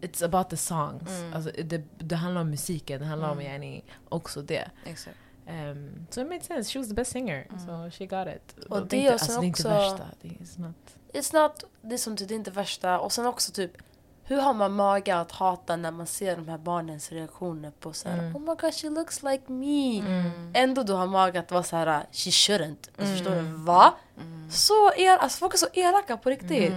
It's 0.00 0.24
about 0.24 0.50
the 0.50 0.56
songs. 0.56 1.10
Alltså, 1.34 1.50
det, 1.64 1.82
det 1.98 2.16
handlar 2.16 2.40
om 2.40 2.50
musiken, 2.50 3.00
det 3.00 3.06
handlar 3.06 3.30
om 3.30 3.40
yani, 3.42 3.84
också 4.08 4.42
det. 4.42 4.70
Exakt. 4.84 5.16
Um, 5.48 6.06
so 6.10 6.20
it 6.20 6.28
made 6.28 6.44
sense, 6.44 6.72
she 6.72 6.78
was 6.78 6.88
the 6.88 6.94
best 6.94 7.12
singer, 7.12 7.46
so 7.66 7.90
she 7.90 8.06
got 8.06 8.28
it. 8.28 8.64
Och 8.68 8.76
Och 8.76 8.86
det 8.86 8.96
inte, 8.96 9.12
alltså, 9.12 9.40
det 9.40 9.46
är 9.46 9.48
inte 9.48 9.68
värsta. 9.68 10.04
Det 10.22 10.28
är 10.28 10.60
not... 10.60 10.76
It's 11.12 11.42
not, 11.42 11.64
det 11.82 11.94
är 11.94 11.98
som 11.98 12.16
typ, 12.16 12.28
det 12.28 12.34
är 12.34 12.36
inte 12.36 12.50
värsta. 12.50 12.98
Och 12.98 13.12
sen 13.12 13.26
också 13.26 13.52
typ, 13.52 13.72
hur 14.24 14.40
har 14.40 14.54
man 14.54 14.72
mage 14.72 15.16
att 15.16 15.32
hata 15.32 15.76
när 15.76 15.90
man 15.90 16.06
ser 16.06 16.36
de 16.36 16.48
här 16.48 16.58
barnens 16.58 17.12
reaktioner 17.12 17.70
på 17.80 17.92
såhär 17.92 18.18
Mm. 18.18 18.36
Oh 18.36 18.40
my 18.40 18.54
god 18.60 18.74
she 18.74 18.90
looks 18.90 19.22
like 19.22 19.52
me. 19.52 20.02
Ändå 20.54 20.82
du 20.82 20.92
har 20.92 21.06
mage 21.06 21.38
att 21.40 21.50
vara 21.50 21.62
såhär 21.62 22.06
she 22.12 22.30
shouldn't. 22.30 22.90
Alltså, 22.98 23.14
Förstår 23.14 23.34
du? 23.34 23.42
Va? 23.42 23.94
Så 24.50 24.92
el, 24.92 25.18
alltså 25.18 25.38
folk 25.38 25.54
är 25.54 25.58
så 25.58 25.66
elaka 25.72 26.16
på 26.16 26.30
riktigt. 26.30 26.72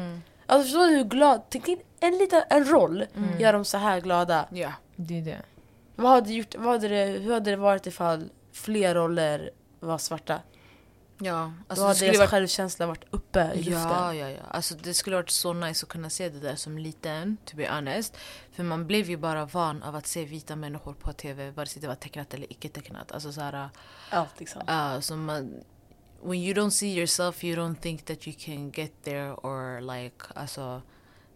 Alltså 0.49 0.63
förstår 0.63 0.88
du 0.88 0.95
hur 0.95 1.03
glad, 1.03 1.41
tänk 1.49 1.65
dig 1.65 1.85
en 1.99 2.17
liten 2.17 2.43
en 2.49 2.65
roll 2.65 3.05
gör 3.39 3.53
dem 3.53 3.65
så 3.65 3.77
här 3.77 4.01
glada. 4.01 4.47
Ja. 4.51 4.73
Det 4.95 5.17
är 5.17 5.21
det. 5.21 5.41
Vad 5.95 6.12
hade 6.12 6.33
gjort, 6.33 6.55
vad 6.55 6.67
hade 6.67 6.88
det, 6.88 7.05
hur 7.05 7.33
hade 7.33 7.51
det 7.51 7.57
varit 7.57 7.88
ifall 7.88 8.29
fler 8.51 8.95
roller 8.95 9.51
var 9.79 9.97
svarta? 9.97 10.41
Ja, 11.21 11.33
Då 11.33 11.63
alltså 11.67 11.83
det 11.83 11.88
hade 11.88 12.05
deras 12.05 12.17
varit 12.17 12.29
självkänsla 12.29 12.88
varit 12.88 13.03
uppe 13.09 13.51
i 13.53 13.63
luften. 13.63 13.89
Ja, 13.89 14.13
ja, 14.13 14.29
ja. 14.29 14.41
Alltså 14.47 14.75
det 14.75 14.93
skulle 14.93 15.15
varit 15.15 15.29
så 15.29 15.53
nice 15.53 15.85
att 15.85 15.89
kunna 15.89 16.09
se 16.09 16.29
det 16.29 16.39
där 16.39 16.55
som 16.55 16.77
liten, 16.77 17.38
to 17.45 17.57
be 17.57 17.69
honest. 17.69 18.17
För 18.51 18.63
man 18.63 18.88
blev 18.88 19.09
ju 19.09 19.17
bara 19.17 19.45
van 19.45 19.83
av 19.83 19.95
att 19.95 20.07
se 20.07 20.25
vita 20.25 20.55
människor 20.55 20.93
på 20.93 21.13
TV, 21.13 21.51
vare 21.51 21.65
sig 21.65 21.81
det 21.81 21.88
var 21.88 21.95
tecknat 21.95 22.33
eller 22.33 22.51
icke 22.51 22.69
tecknat. 22.69 23.12
Alltså 23.12 23.31
såhär, 23.31 23.69
Allt 24.09 24.39
liksom. 24.39 24.62
uh, 24.69 24.99
så 24.99 25.15
man, 25.15 25.53
when 26.21 26.39
you 26.39 26.53
don't 26.53 26.71
see 26.71 26.93
yourself 26.99 27.43
you 27.43 27.55
don't 27.55 27.75
think 27.75 28.05
that 28.05 28.27
you 28.27 28.34
can 28.45 28.71
get 28.71 29.03
there 29.03 29.34
or 29.34 29.82
like, 29.82 30.25
alltså, 30.36 30.82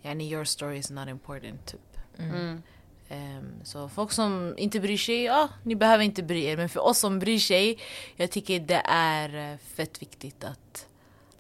yani 0.02 0.30
your 0.30 0.46
story 0.46 0.78
is 0.78 0.92
not 0.92 1.08
important 1.08 1.66
typ. 1.66 1.98
Mm. 2.18 2.62
Ehm, 3.10 3.64
så 3.64 3.90
folk 3.90 4.12
som 4.12 4.54
inte 4.58 4.80
bryr 4.80 4.98
sig, 4.98 5.24
ja, 5.24 5.50
ni 5.64 5.76
behöver 5.76 6.04
inte 6.04 6.24
bry 6.24 6.44
er. 6.44 6.58
Men 6.58 6.70
för 6.70 6.80
oss 6.80 7.00
som 7.00 7.20
bryr 7.20 7.40
sig, 7.40 7.80
jag 8.16 8.32
tycker 8.32 8.60
det 8.60 8.82
är 8.86 9.52
eh, 9.52 9.58
fett 9.76 10.02
viktigt 10.02 10.44
att 10.44 10.88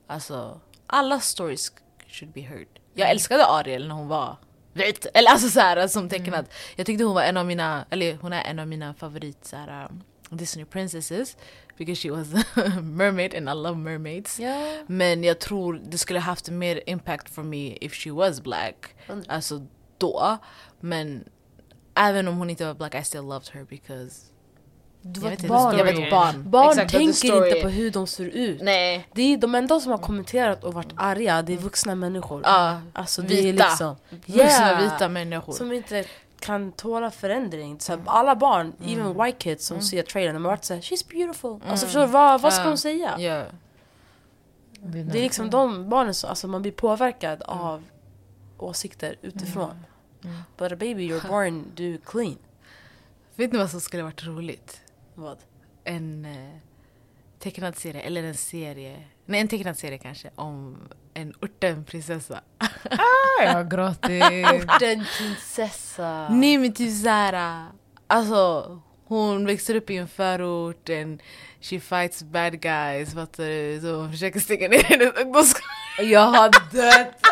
alltså, 0.08 0.60
alla 0.88 1.19
stories 1.19 1.71
should 2.08 2.34
be 2.34 2.41
heard. 2.41 2.67
Jag 2.93 3.10
älskade 3.10 3.45
Ariel 3.45 3.88
när 3.88 3.95
hon 3.95 4.08
var 4.08 4.38
vit, 4.73 5.08
eller 5.13 5.32
alltså 5.32 5.49
så 5.49 5.60
här, 5.60 5.88
som 5.88 6.10
tecknad. 6.10 6.45
Jag 6.75 6.86
tyckte 6.86 7.03
hon 7.03 7.15
var 7.15 7.23
en 7.23 7.38
av 7.38 7.45
mina, 7.45 7.86
eller 7.89 8.17
hon 8.21 8.34
är 8.34 8.43
en 8.43 8.60
av 8.60 8.67
mina 8.67 8.93
favorit 8.93 9.45
så 9.45 9.56
här, 9.56 9.88
um, 9.89 10.03
Disney 10.38 10.65
princesses 10.65 11.38
because 11.77 12.01
she 12.01 12.12
was 12.12 12.33
a 12.55 12.81
mermaid 12.81 13.36
and 13.36 13.49
I 13.49 13.53
love 13.53 13.77
mermaids. 13.77 14.39
Ja. 14.39 14.65
Men 14.88 15.23
jag 15.23 15.39
tror 15.39 15.81
det 15.86 15.97
skulle 15.97 16.19
haft 16.19 16.49
mer 16.49 16.81
impact 16.86 17.29
for 17.29 17.43
me 17.43 17.77
if 17.81 17.93
she 17.93 18.12
was 18.12 18.41
black. 18.41 18.95
Mm. 19.09 19.23
Alltså 19.27 19.65
då. 19.97 20.38
Men 20.79 21.23
även 21.95 22.27
om 22.27 22.38
hon 22.38 22.49
inte 22.49 22.65
var 22.65 22.73
black 22.73 22.95
I 22.95 23.03
still 23.03 23.21
loved 23.21 23.49
her 23.53 23.63
because 23.69 24.15
Du 25.05 25.19
var 25.19 25.31
ett 25.31 25.39
inte, 25.39 25.47
barn. 25.47 25.77
Jag 25.77 25.86
vet 25.86 25.99
ett 25.99 26.09
barn. 26.12 26.49
Barn 26.49 26.69
Exakt, 26.71 26.91
tänker 26.91 27.45
inte 27.47 27.62
på 27.62 27.69
hur 27.69 27.91
de 27.91 28.07
ser 28.07 28.25
ut. 28.25 28.62
Nej. 28.62 29.07
Det 29.13 29.21
är 29.33 29.38
de 29.38 29.55
enda 29.55 29.79
som 29.79 29.91
har 29.91 29.97
kommenterat 29.99 30.63
och 30.63 30.73
varit 30.73 30.93
arga, 30.95 31.41
det 31.41 31.53
är 31.53 31.57
vuxna 31.57 31.95
människor. 31.95 32.41
Ja, 32.43 32.81
Alltså 32.93 33.21
det 33.21 33.39
är 33.39 33.43
Vita. 33.53 33.67
liksom... 33.69 33.95
vuxna 34.09 34.43
Yeah. 34.43 34.83
vita 34.83 35.09
människor. 35.09 35.53
Som 35.53 35.71
inte 35.71 36.05
kan 36.43 36.71
tåla 36.71 37.12
förändring. 37.12 37.79
Så 37.79 37.91
här, 37.91 38.01
alla 38.06 38.36
barn, 38.36 38.73
Mm. 38.79 38.93
even 38.99 39.23
white 39.23 39.38
kids 39.38 39.65
som 39.65 39.82
ser 39.82 40.03
trailern, 40.03 40.34
de 40.34 40.45
har 40.45 40.51
varit 40.51 40.63
såhär 40.65 40.82
'She's 40.82 41.08
beautiful' 41.12 41.62
Alltså 41.67 41.86
förstår 41.86 42.01
du, 42.01 42.08
vad, 42.08 42.41
vad 42.41 42.53
ska 42.53 42.63
de 42.63 42.77
säga? 42.77 43.19
Ja. 43.19 43.45
Det 44.79 44.99
är 44.99 45.23
liksom 45.23 45.49
de 45.49 45.89
barnen 45.89 46.13
som, 46.13 46.29
alltså 46.29 46.47
man 46.47 46.62
blir 46.62 46.71
påverkad 46.71 47.41
av 47.41 47.84
åsikter 48.58 49.15
utifrån. 49.21 49.86
But 50.58 50.71
a 50.71 50.75
baby 50.75 51.12
you're 51.12 51.27
born, 51.32 51.65
du 51.75 51.93
är 51.93 51.97
clean. 51.97 52.38
Vet 53.36 53.51
ni 53.51 53.58
vad 53.58 53.69
som 53.71 53.82
skulle 53.82 54.03
varit 54.03 54.23
roligt? 54.23 54.82
Vad? 55.15 55.38
En 55.84 56.25
eh, 56.25 56.58
tecknad 57.39 57.75
serie, 57.77 58.01
eller 58.01 58.23
en 58.23 58.36
serie, 58.36 59.03
nej 59.25 59.39
en 59.41 59.47
tecknad 59.47 59.77
serie 59.77 59.97
kanske, 59.97 60.29
om 60.36 60.77
en 61.13 61.33
ortenprinsessa. 61.41 62.41
Ah, 62.91 63.43
jag 63.43 63.53
har 63.53 63.63
gråtit. 63.63 64.23
Orten 64.65 65.05
prinsessa. 65.17 66.29
Nej 66.29 66.57
men 66.57 66.73
typ 66.73 67.03
såhär, 67.03 67.65
alltså 68.07 68.65
hon 69.05 69.45
växer 69.45 69.75
upp 69.75 69.89
i 69.89 69.97
en 69.97 70.07
förort 70.07 70.89
and 70.89 71.21
she 71.62 71.79
fights 71.79 72.23
bad 72.23 72.62
guys, 72.62 73.13
fattar 73.13 73.43
du? 73.43 73.81
Så 73.81 73.95
hon 73.95 74.12
försöker 74.12 74.39
stänga 74.39 74.67
ner 74.67 74.83
hennes. 74.83 75.55
Jag 75.99 76.21
har 76.21 76.49
dött. 76.71 77.15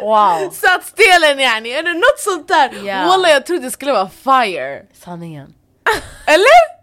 Wow. 0.00 0.50
Stadsdelen 0.50 1.38
yani, 1.38 1.70
eller 1.70 1.94
något 1.94 2.18
sånt 2.18 2.48
där! 2.48 2.86
Ja. 2.86 3.06
Wallah 3.06 3.30
jag 3.30 3.46
trodde 3.46 3.62
det 3.62 3.70
skulle 3.70 3.92
vara 3.92 4.08
fire. 4.08 4.82
Sanningen. 4.92 5.54
Eller? 6.26 6.78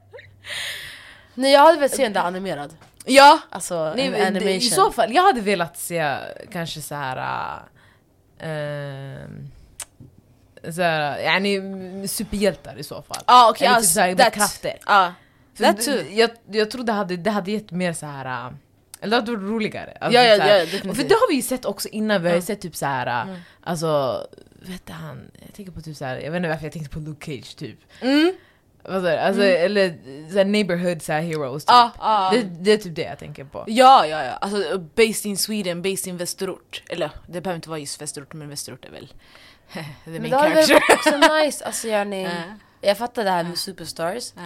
Nej 1.34 1.52
jag 1.52 1.60
hade 1.60 1.78
velat 1.78 1.96
se 1.96 2.04
den 2.04 2.14
där 2.14 2.22
animerad. 2.22 2.74
Ja. 3.06 3.40
Alltså 3.50 3.94
Nej, 3.96 4.06
en 4.08 4.14
animation. 4.28 4.50
I 4.50 4.62
så 4.62 4.92
fall, 4.92 5.14
jag 5.14 5.24
hade 5.24 5.42
velat 5.42 5.78
se 5.78 6.16
kanske 6.52 6.82
så 6.82 6.96
här. 6.96 7.60
Uh, 8.44 9.20
så 10.72 10.82
här, 10.82 11.20
yani, 11.20 12.08
superhjältar 12.08 12.76
i 12.80 12.84
så 12.84 13.02
fall. 13.02 13.24
Ah, 13.26 13.50
okay, 13.50 13.68
Eller 13.68 13.80
typ 13.80 13.86
så 13.90 14.00
här, 14.00 14.08
med 14.08 14.20
that- 14.20 14.32
krafter. 14.32 14.80
Ah. 14.86 15.10
That 15.58 15.86
too. 15.86 16.02
Jag, 16.12 16.30
jag 16.52 16.72
tror 16.72 16.84
det 16.84 16.92
hade, 16.92 17.18
det 17.18 17.32
hade 17.32 17.52
gett 17.52 17.72
mer 17.72 17.94
så 17.94 18.06
här. 18.06 18.54
Eller 19.02 19.10
det 19.12 19.16
hade 19.16 19.32
varit 19.32 19.50
roligare. 19.52 19.98
Alltså, 20.02 20.20
Ja, 20.20 20.24
ja, 20.24 20.36
typ 20.38 20.46
ja, 20.48 20.60
definitivt. 20.60 20.96
för 20.96 21.04
det 21.04 21.14
har 21.16 21.30
vi 21.30 21.36
ju 21.36 21.42
sett 21.42 21.66
också 21.66 21.88
innan, 21.90 22.22
vi 22.22 22.28
har 22.28 22.36
ju 22.36 22.42
Ja. 22.42 22.46
sett 22.46 22.62
typ 22.62 22.76
så 22.76 22.86
här. 22.86 23.24
Mm. 23.24 23.40
Alltså, 23.64 24.22
vet 24.52 24.86
du 24.86 24.94
han, 24.94 25.32
jag 25.46 25.54
tänker 25.54 25.72
på 25.72 25.82
typ 25.82 25.98
så 25.98 26.06
här, 26.06 26.18
jag 26.18 26.32
vet 26.32 26.38
inte 26.38 26.50
varför 26.50 26.64
jag 26.66 26.74
tänkte 26.74 26.94
på 26.94 27.00
Luke 27.00 27.26
Cage 27.26 27.56
typ. 27.56 27.80
Mm. 28.02 28.34
Vad 28.90 29.04
du? 29.04 29.10
Alltså, 29.10 29.44
Eller 29.44 29.98
så 30.32 30.38
här 30.38 30.46
neighborhood 30.46 31.02
så 31.02 31.14
här, 31.14 31.22
heroes 31.22 31.66
typ. 31.66 31.72
Ah, 31.74 31.92
ah. 32.00 32.32
Det, 32.32 32.42
det 32.42 32.72
är 32.72 32.78
typ 32.78 32.96
det 32.96 33.02
jag 33.02 33.20
tänker 33.20 33.44
på. 33.44 33.64
Ja, 33.68 34.06
ja, 34.08 34.24
ja. 34.24 34.32
Alltså 34.32 34.78
based 34.80 35.26
in 35.26 35.38
Sweden, 35.38 35.82
based 35.82 36.08
in 36.08 36.18
Västerort. 36.18 36.84
Eller 36.90 37.12
det 37.28 37.42
behöver 37.42 37.56
inte 37.56 37.70
vara 37.70 37.80
just 37.80 38.02
Västerort, 38.02 38.34
men 38.34 38.50
Västerort 38.50 38.86
är 38.86 38.90
väl 38.92 39.08
the 39.74 39.80
Men 40.06 40.22
main 40.22 40.32
det 40.32 40.38
character. 40.38 40.74
varit 40.74 41.24
också 41.24 41.34
nice, 41.36 41.66
alltså 41.66 41.88
yani, 41.88 42.24
Ja. 42.24 42.30
Jag 42.82 42.98
fattar 42.98 43.24
det 43.24 43.30
här 43.32 43.44
med 43.44 43.58
superstars. 43.58 44.34
Ja. 44.36 44.42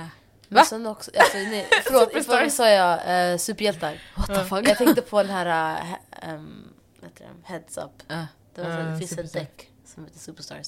Men 0.48 0.56
Va? 0.58 0.64
sen 0.66 0.88
också, 0.88 1.12
alltså, 1.20 1.38
nej, 1.38 1.68
förlåt, 1.84 2.26
förlåt 2.26 2.54
sa 2.54 2.70
jag 2.70 3.32
uh, 3.32 3.38
superhjältar. 3.38 4.02
What 4.16 4.28
the 4.28 4.44
fuck? 4.46 4.68
Jag 4.70 4.78
tänkte 4.78 5.02
på 5.02 5.24
den 5.24 5.32
här, 5.32 5.82
uh, 6.26 6.34
um? 6.34 6.74
Heads 7.44 7.78
up. 7.78 7.92
Ja. 8.08 8.26
Det, 8.56 8.62
var, 8.62 8.70
Ja, 8.70 8.78
det 8.78 8.98
finns 8.98 9.10
Superstar. 9.10 9.40
ett 9.40 9.58
däck 9.58 9.70
som 9.86 10.06
heter 10.06 10.20
Superstars. 10.20 10.68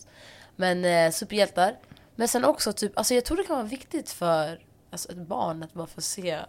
Men 0.55 0.85
eh, 0.85 1.11
superhjältar. 1.11 1.75
Men 2.15 2.27
sen 2.27 2.45
också 2.45 2.73
typ, 2.73 2.97
alltså 2.97 3.13
jag 3.13 3.25
tror 3.25 3.37
det 3.37 3.43
kan 3.43 3.55
vara 3.55 3.67
viktigt 3.67 4.09
för 4.09 4.59
alltså, 4.91 5.11
ett 5.11 5.17
barn 5.17 5.63
att 5.63 5.73
bara 5.73 5.87
få 5.87 6.01
se 6.01 6.39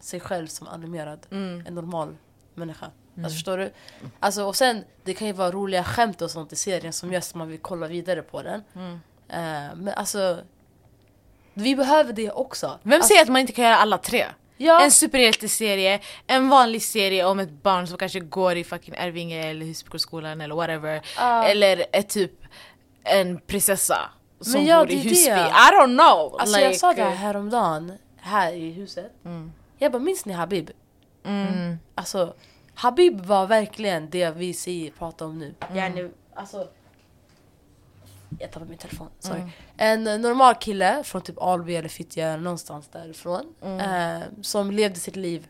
sig 0.00 0.20
själv 0.20 0.46
som 0.46 0.68
animerad. 0.68 1.26
Mm. 1.30 1.66
En 1.66 1.74
normal 1.74 2.16
människa. 2.54 2.90
Alltså 3.16 3.34
förstår 3.34 3.58
du? 3.58 3.72
Alltså, 4.20 4.44
och 4.44 4.56
sen, 4.56 4.84
det 5.04 5.14
kan 5.14 5.26
ju 5.26 5.32
vara 5.32 5.50
roliga 5.50 5.84
skämt 5.84 6.22
och 6.22 6.30
sånt 6.30 6.52
i 6.52 6.56
serien 6.56 6.92
som 6.92 7.12
gör 7.12 7.18
att 7.18 7.34
man 7.34 7.48
vill 7.48 7.58
kolla 7.58 7.86
vidare 7.86 8.22
på 8.22 8.42
den. 8.42 8.62
Mm. 8.74 9.00
Eh, 9.28 9.76
men 9.76 9.88
alltså, 9.88 10.40
vi 11.54 11.76
behöver 11.76 12.12
det 12.12 12.30
också. 12.30 12.78
Vem 12.82 12.92
alltså, 12.92 13.08
säger 13.08 13.22
att 13.22 13.28
man 13.28 13.40
inte 13.40 13.52
kan 13.52 13.64
göra 13.64 13.76
alla 13.76 13.98
tre? 13.98 14.26
Ja, 14.56 14.82
En 14.82 14.90
superhjälteserie, 14.90 16.00
en 16.26 16.48
vanlig 16.48 16.82
serie 16.82 17.24
om 17.24 17.38
ett 17.38 17.62
barn 17.62 17.86
som 17.86 17.98
kanske 17.98 18.20
går 18.20 18.56
i 18.56 18.64
fucking 18.64 18.96
Arvinge 18.96 19.50
eller 19.50 19.66
Husbyskolan 19.66 20.40
eller 20.40 20.54
whatever. 20.54 21.02
Ja. 21.16 21.44
Eller 21.44 21.86
ett 21.92 22.08
typ 22.08 22.32
en 23.04 23.40
prinsessa 23.40 24.10
som 24.40 24.52
Men 24.52 24.66
ja, 24.66 24.80
bor 24.80 24.90
i 24.90 24.96
Husby. 24.96 25.30
det. 25.30 25.36
I 25.48 25.70
don't 25.72 25.94
know! 25.98 26.36
alltså 26.40 26.60
jag 26.60 26.68
like, 26.68 26.78
sa 26.78 26.92
det 26.92 27.02
här 27.02 27.14
häromdagen, 27.14 27.92
här 28.16 28.52
i 28.52 28.70
huset. 28.70 29.12
Mm. 29.24 29.52
Jag 29.78 29.92
bara, 29.92 29.98
minns 30.02 30.24
ni 30.24 30.32
Habib? 30.32 30.70
Mm. 31.24 31.78
Alltså, 31.94 32.34
Habib 32.74 33.20
var 33.20 33.46
verkligen 33.46 34.10
det 34.10 34.30
vi 34.30 34.54
säger, 34.54 34.90
pratar 34.90 35.26
om 35.26 35.38
nu. 35.38 35.54
Mm. 35.60 35.76
Yani, 35.76 36.10
alltså, 36.34 36.68
jag 38.38 38.50
tappade 38.52 38.70
min 38.70 38.78
telefon, 38.78 39.08
sorry. 39.18 39.40
Mm. 39.40 39.50
En 39.76 40.06
eh, 40.06 40.18
normal 40.18 40.54
kille 40.54 41.04
från 41.04 41.22
typ 41.22 41.42
Alby 41.42 41.74
eller 41.76 41.88
Fittja 41.88 42.36
någonstans 42.36 42.88
därifrån. 42.92 43.54
Mm. 43.62 43.80
Eh, 44.20 44.26
som 44.42 44.70
levde 44.70 44.98
sitt 45.00 45.16
liv 45.16 45.46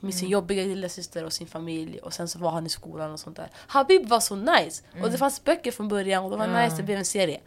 med 0.00 0.14
sin 0.14 0.28
jobbiga 0.28 0.62
lillasyster 0.62 1.24
och 1.24 1.32
sin 1.32 1.46
familj 1.46 1.98
och 1.98 2.12
sen 2.12 2.28
så 2.28 2.38
var 2.38 2.50
han 2.50 2.66
i 2.66 2.68
skolan 2.68 3.12
och 3.12 3.20
sånt 3.20 3.36
där. 3.36 3.48
Habib 3.66 4.08
var 4.08 4.20
så 4.20 4.36
nice! 4.36 4.82
Och 5.02 5.10
det 5.10 5.18
fanns 5.18 5.44
böcker 5.44 5.70
från 5.72 5.88
början 5.88 6.24
och 6.24 6.30
det 6.30 6.36
var 6.36 6.44
Mm. 6.44 6.64
nice, 6.64 6.76
det 6.76 6.82
blev 6.82 6.98
en 6.98 7.04
serie. 7.04 7.40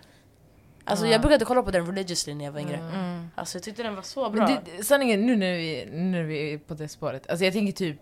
Alltså 0.84 1.06
Ja. 1.06 1.12
jag 1.12 1.22
brukade 1.22 1.46
kolla 1.46 1.64
på 1.64 1.72
den 1.72 1.86
religiously 1.86 2.34
när 2.34 2.46
jag 2.46 2.52
var 2.52 2.60
yngre. 2.60 2.78
Mm. 2.78 3.28
Alltså 3.36 3.58
jag 3.58 3.64
tyckte 3.64 3.84
den 3.84 3.96
var 3.96 4.02
så 4.02 4.30
bra. 4.30 4.48
Men 4.48 4.60
det, 4.78 4.84
sanningen, 4.84 5.26
nu 5.26 5.36
när, 5.36 5.54
vi, 5.54 5.86
nu 5.92 6.02
när 6.04 6.24
vi 6.24 6.54
är 6.54 6.58
på 6.58 6.74
det 6.74 6.88
spåret, 6.88 7.30
alltså 7.30 7.46
jag 7.46 7.54
tänker 7.54 7.74
typ 7.74 7.98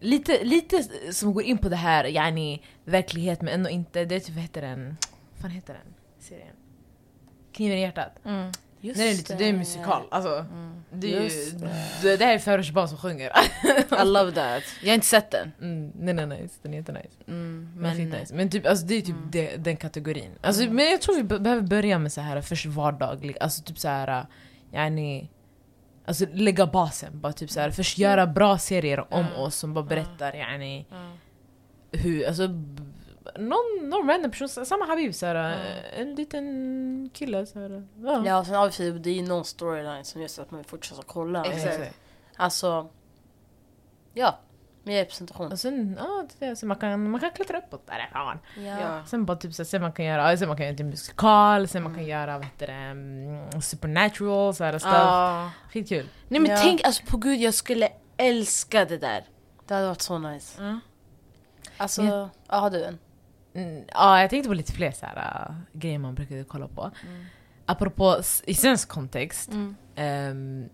Lite, 0.00 0.44
lite 0.44 0.82
som 1.12 1.34
går 1.34 1.42
in 1.42 1.58
på 1.58 1.68
det 1.68 1.76
här, 1.76 2.04
yani 2.04 2.62
verklighet 2.84 3.42
men 3.42 3.54
ändå 3.54 3.70
inte, 3.70 4.04
det 4.04 4.14
är 4.14 4.20
typ, 4.20 4.34
vad 4.34 4.42
heter 4.42 4.62
den? 4.62 4.96
Vad 5.32 5.42
fan 5.42 5.50
heter 5.50 5.74
den 5.74 5.94
serien? 6.18 6.54
Kniven 7.52 7.78
i 7.78 7.80
hjärtat. 7.80 8.12
Mm. 8.24 8.52
Just 8.80 8.98
det 9.00 9.08
är 9.10 9.14
lite, 9.14 9.34
det 9.34 9.44
är 9.44 9.50
en 9.50 9.58
musikal, 9.58 10.02
alltså. 10.10 10.34
Mm. 10.38 10.74
Det, 10.92 11.16
är 11.16 11.22
ju, 11.22 11.28
det. 12.02 12.16
det, 12.16 12.24
här 12.24 12.34
är 12.34 12.38
förortsbarn 12.38 12.88
som 12.88 12.98
sjunger. 12.98 13.32
I 14.02 14.04
love 14.04 14.32
that. 14.32 14.62
Jag 14.82 14.88
har 14.90 14.94
inte 14.94 15.06
sett 15.06 15.30
den. 15.30 15.52
Mm, 15.60 16.06
den 16.06 16.18
är 16.18 16.26
nice, 16.26 16.54
den 16.62 16.74
är 16.74 16.78
jättenice. 16.78 17.14
Mm. 17.28 17.72
Men, 17.76 17.96
Men, 17.96 18.10
nice. 18.10 18.34
men 18.34 18.50
typ, 18.50 18.66
alltså, 18.66 18.86
det 18.86 18.94
är 18.94 19.00
typ 19.00 19.08
Mm. 19.16 19.28
det, 19.30 19.56
den 19.56 19.76
kategorin. 19.76 20.30
Alltså, 20.40 20.70
Men 20.70 20.90
jag 20.90 21.00
tror 21.00 21.14
vi 21.16 21.22
be- 21.22 21.38
behöver 21.38 21.62
börja 21.62 21.98
med 21.98 22.12
så 22.12 22.20
här 22.20 22.40
först 22.40 22.66
vardaglig, 22.66 23.36
alltså 23.40 23.62
typ 23.62 23.78
så 23.78 23.88
här, 23.88 24.26
yani, 24.72 25.30
alltså 26.06 26.26
lägga 26.32 26.66
basen. 26.66 27.20
Bara 27.20 27.32
typ 27.32 27.50
så 27.50 27.60
här, 27.60 27.70
först 27.70 27.98
göra 27.98 28.26
bra 28.26 28.58
serier 28.58 29.14
om 29.14 29.20
Mm. 29.26 29.32
oss 29.40 29.56
som 29.56 29.74
bara 29.74 29.80
Mm. 29.80 29.88
berättar 29.88 30.32
yani, 30.36 30.86
Mm. 30.90 31.12
hur, 31.92 32.26
alltså 32.28 32.48
någon, 33.36 33.88
någon 33.90 34.08
random 34.08 34.30
person, 34.30 34.48
samma 34.48 34.84
Habib 34.86 35.14
så 35.14 35.26
här, 35.26 35.34
Mm. 35.34 36.08
en 36.10 36.14
liten 36.14 37.10
kille 37.14 37.46
så 37.46 37.58
här, 37.60 37.86
ja. 38.02 38.44
Ja, 38.50 38.70
sen 38.72 39.02
det 39.02 39.10
är 39.10 39.14
ju 39.14 39.22
någon 39.22 39.44
storyline 39.44 40.04
som 40.04 40.20
gör 40.20 40.28
så 40.28 40.42
att 40.42 40.50
man 40.50 40.58
vill 40.58 40.66
fortsätta 40.66 41.02
kolla. 41.06 41.44
Exakt. 41.44 41.94
Alltså, 42.36 42.88
ja. 44.14 44.38
Mer 44.82 44.98
representation. 45.00 45.52
Och 45.52 45.58
sen, 45.60 45.96
ja, 45.98 46.26
det 46.38 46.46
är, 46.46 46.54
så 46.54 46.66
man, 46.66 46.76
kan, 46.76 47.10
man 47.10 47.20
kan 47.20 47.30
klättra 47.30 47.58
uppåt 47.58 47.86
därifrån. 47.86 48.38
Ja. 48.66 49.04
Sen 49.06 49.24
bara 49.24 49.36
typ 49.36 49.54
så 49.54 49.64
sen 49.64 49.82
man 49.82 49.92
kan 49.92 50.04
göra, 50.04 50.36
sen 50.36 50.48
man 50.48 50.56
kan 50.56 50.66
göra 50.66 50.76
en 50.80 50.88
musikal, 50.90 51.68
sen 51.68 51.82
man 51.82 51.92
kan 51.92 51.98
Mm. 52.02 52.10
göra 52.10 52.32
vad 52.38 52.44
heter 52.44 52.66
det, 52.66 52.72
mm, 52.72 53.62
supernatural, 53.62 54.54
så 54.54 54.64
här 54.64 54.78
stuff. 54.78 54.92
Ah. 54.94 55.50
Skitkul. 55.72 56.08
Nej 56.28 56.40
men 56.40 56.50
Ja. 56.50 56.58
tänk 56.62 56.84
alltså 56.84 57.02
på 57.06 57.16
gud 57.16 57.38
jag 57.40 57.54
skulle 57.54 57.88
älska 58.16 58.84
det 58.84 58.98
där. 58.98 59.24
Det 59.66 59.74
hade 59.74 59.86
varit 59.86 60.02
så 60.02 60.18
nice. 60.18 60.62
Mm. 60.62 60.80
Alltså, 61.76 62.02
Ja. 62.02 62.30
ja, 62.48 62.56
har 62.56 62.70
du 62.70 62.84
en? 62.84 62.98
Mm, 63.54 63.84
ja, 63.88 64.20
jag 64.20 64.30
tänkte 64.30 64.48
på 64.48 64.54
lite 64.54 64.72
fler 64.72 64.90
så 64.90 65.06
här, 65.06 65.48
uh, 65.50 65.56
grejer 65.72 65.98
man 65.98 66.14
brukade 66.14 66.44
kolla 66.44 66.68
på. 66.68 66.90
Apropå 67.66 68.16
s- 68.20 68.42
i 68.46 68.54
svensk 68.54 68.88
kontext, 68.88 69.50
Mm. 69.52 69.76
ehm, 69.96 70.68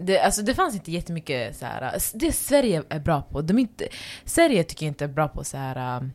det, 0.00 0.20
alltså 0.20 0.42
det 0.42 0.54
fanns 0.54 0.74
inte 0.74 0.92
jättemycket 0.92 1.56
så 1.56 1.66
här, 1.66 1.82
uh, 1.82 1.94
s- 1.94 2.12
det 2.14 2.32
Sverige 2.32 2.82
är 2.88 3.00
bra 3.00 3.22
på, 3.22 3.40
de 3.42 3.58
inte, 3.58 3.88
Sverige 4.24 4.64
tycker 4.64 4.86
jag 4.86 4.90
inte 4.90 5.04
är 5.04 5.08
bra 5.08 5.28
på 5.28 5.44
så 5.44 5.56
här, 5.56 6.00
uh, 6.02 6.08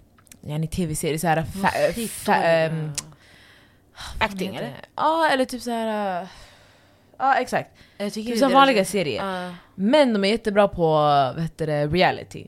yani 0.45 0.67
tv-serier, 0.67 1.17
så 1.17 1.27
här, 1.27 1.43
fa, 1.43 1.69
fa, 2.07 2.35
ehm, 2.35 2.91
Acting 4.19 4.55
eller? 4.55 4.73
Ja, 4.95 5.29
eller 5.33 5.45
typ 5.45 5.61
så 5.61 5.71
här. 5.71 6.21
uh, 6.21 6.27
Ja, 7.21 7.35
exakt. 7.35 7.69
Jag 7.97 8.13
Typ 8.13 8.37
som 8.37 8.51
vanliga 8.53 8.85
serier. 8.85 9.23
Ah. 9.49 9.53
Men 9.75 10.13
de 10.13 10.23
är 10.23 10.29
jättebra 10.29 10.67
på 10.67 10.87
vad 10.91 11.41
heter 11.41 11.67
det, 11.67 11.87
reality. 11.87 12.47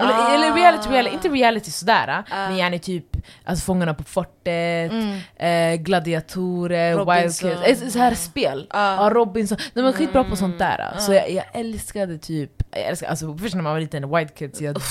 Eller, 0.00 0.12
Ah. 0.12 0.34
eller 0.34 0.54
reality, 0.54 0.88
reality, 0.90 1.14
inte 1.14 1.28
reality 1.28 1.70
sådär, 1.70 2.08
Ah. 2.30 2.48
men 2.48 2.56
gärna 2.56 2.78
typ 2.78 3.04
alltså 3.44 3.64
Fångarna 3.64 3.94
på 3.94 4.02
fortet, 4.04 4.92
Mm. 4.92 5.18
eh, 5.36 5.80
Gladiatorer, 5.82 6.94
Robinson. 6.96 7.50
Wild 7.50 7.64
Kids, 7.64 7.82
eh, 7.82 7.88
så 7.88 7.98
här 7.98 8.14
spel. 8.14 8.66
Ah. 8.70 8.94
Ja, 9.04 9.10
Robinson. 9.10 9.58
De 9.74 9.80
är 9.80 9.92
skitbra 9.92 10.24
på 10.24 10.36
sånt 10.36 10.58
där. 10.58 10.78
Mm. 10.90 11.00
Så 11.00 11.12
jag, 11.12 11.30
jag 11.30 11.44
älskade 11.52 12.18
typ, 12.18 12.50
jag 12.70 12.80
älskar, 12.80 13.08
alltså 13.08 13.36
först 13.38 13.54
när 13.54 13.62
man 13.62 13.72
var 13.72 13.80
liten, 13.80 14.16
Wild 14.16 14.34
Kids, 14.34 14.60
jag 14.60 14.74
dog 14.74 14.82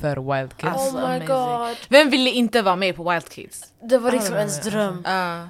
för 0.00 0.36
Wild 0.36 0.56
Kids. 0.56 0.72
Alltså, 0.72 0.96
oh 0.96 1.10
my 1.12 1.18
god. 1.18 1.76
Vem 1.88 2.10
ville 2.10 2.30
inte 2.30 2.62
vara 2.62 2.76
med 2.76 2.96
på 2.96 3.10
Wild 3.10 3.28
Kids? 3.28 3.64
Det 3.82 3.98
var 3.98 4.12
liksom 4.12 4.36
ens 4.36 4.60
ja. 4.64 4.70
dröm. 4.70 5.04
Uh, 5.06 5.48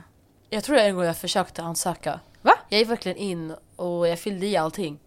Jag 0.51 0.65
tror 0.65 0.77
en 0.77 0.95
gång 0.97 1.05
jag 1.05 1.17
försökte 1.17 1.63
ansöka. 1.63 2.21
Va? 2.43 2.53
Jag 2.69 2.79
gick 2.81 2.91
verkligen 2.91 3.19
in 3.19 3.55
och 3.77 4.09
jag 4.09 4.19
fyllde 4.19 4.47
i 4.47 4.57
allting. 4.57 4.99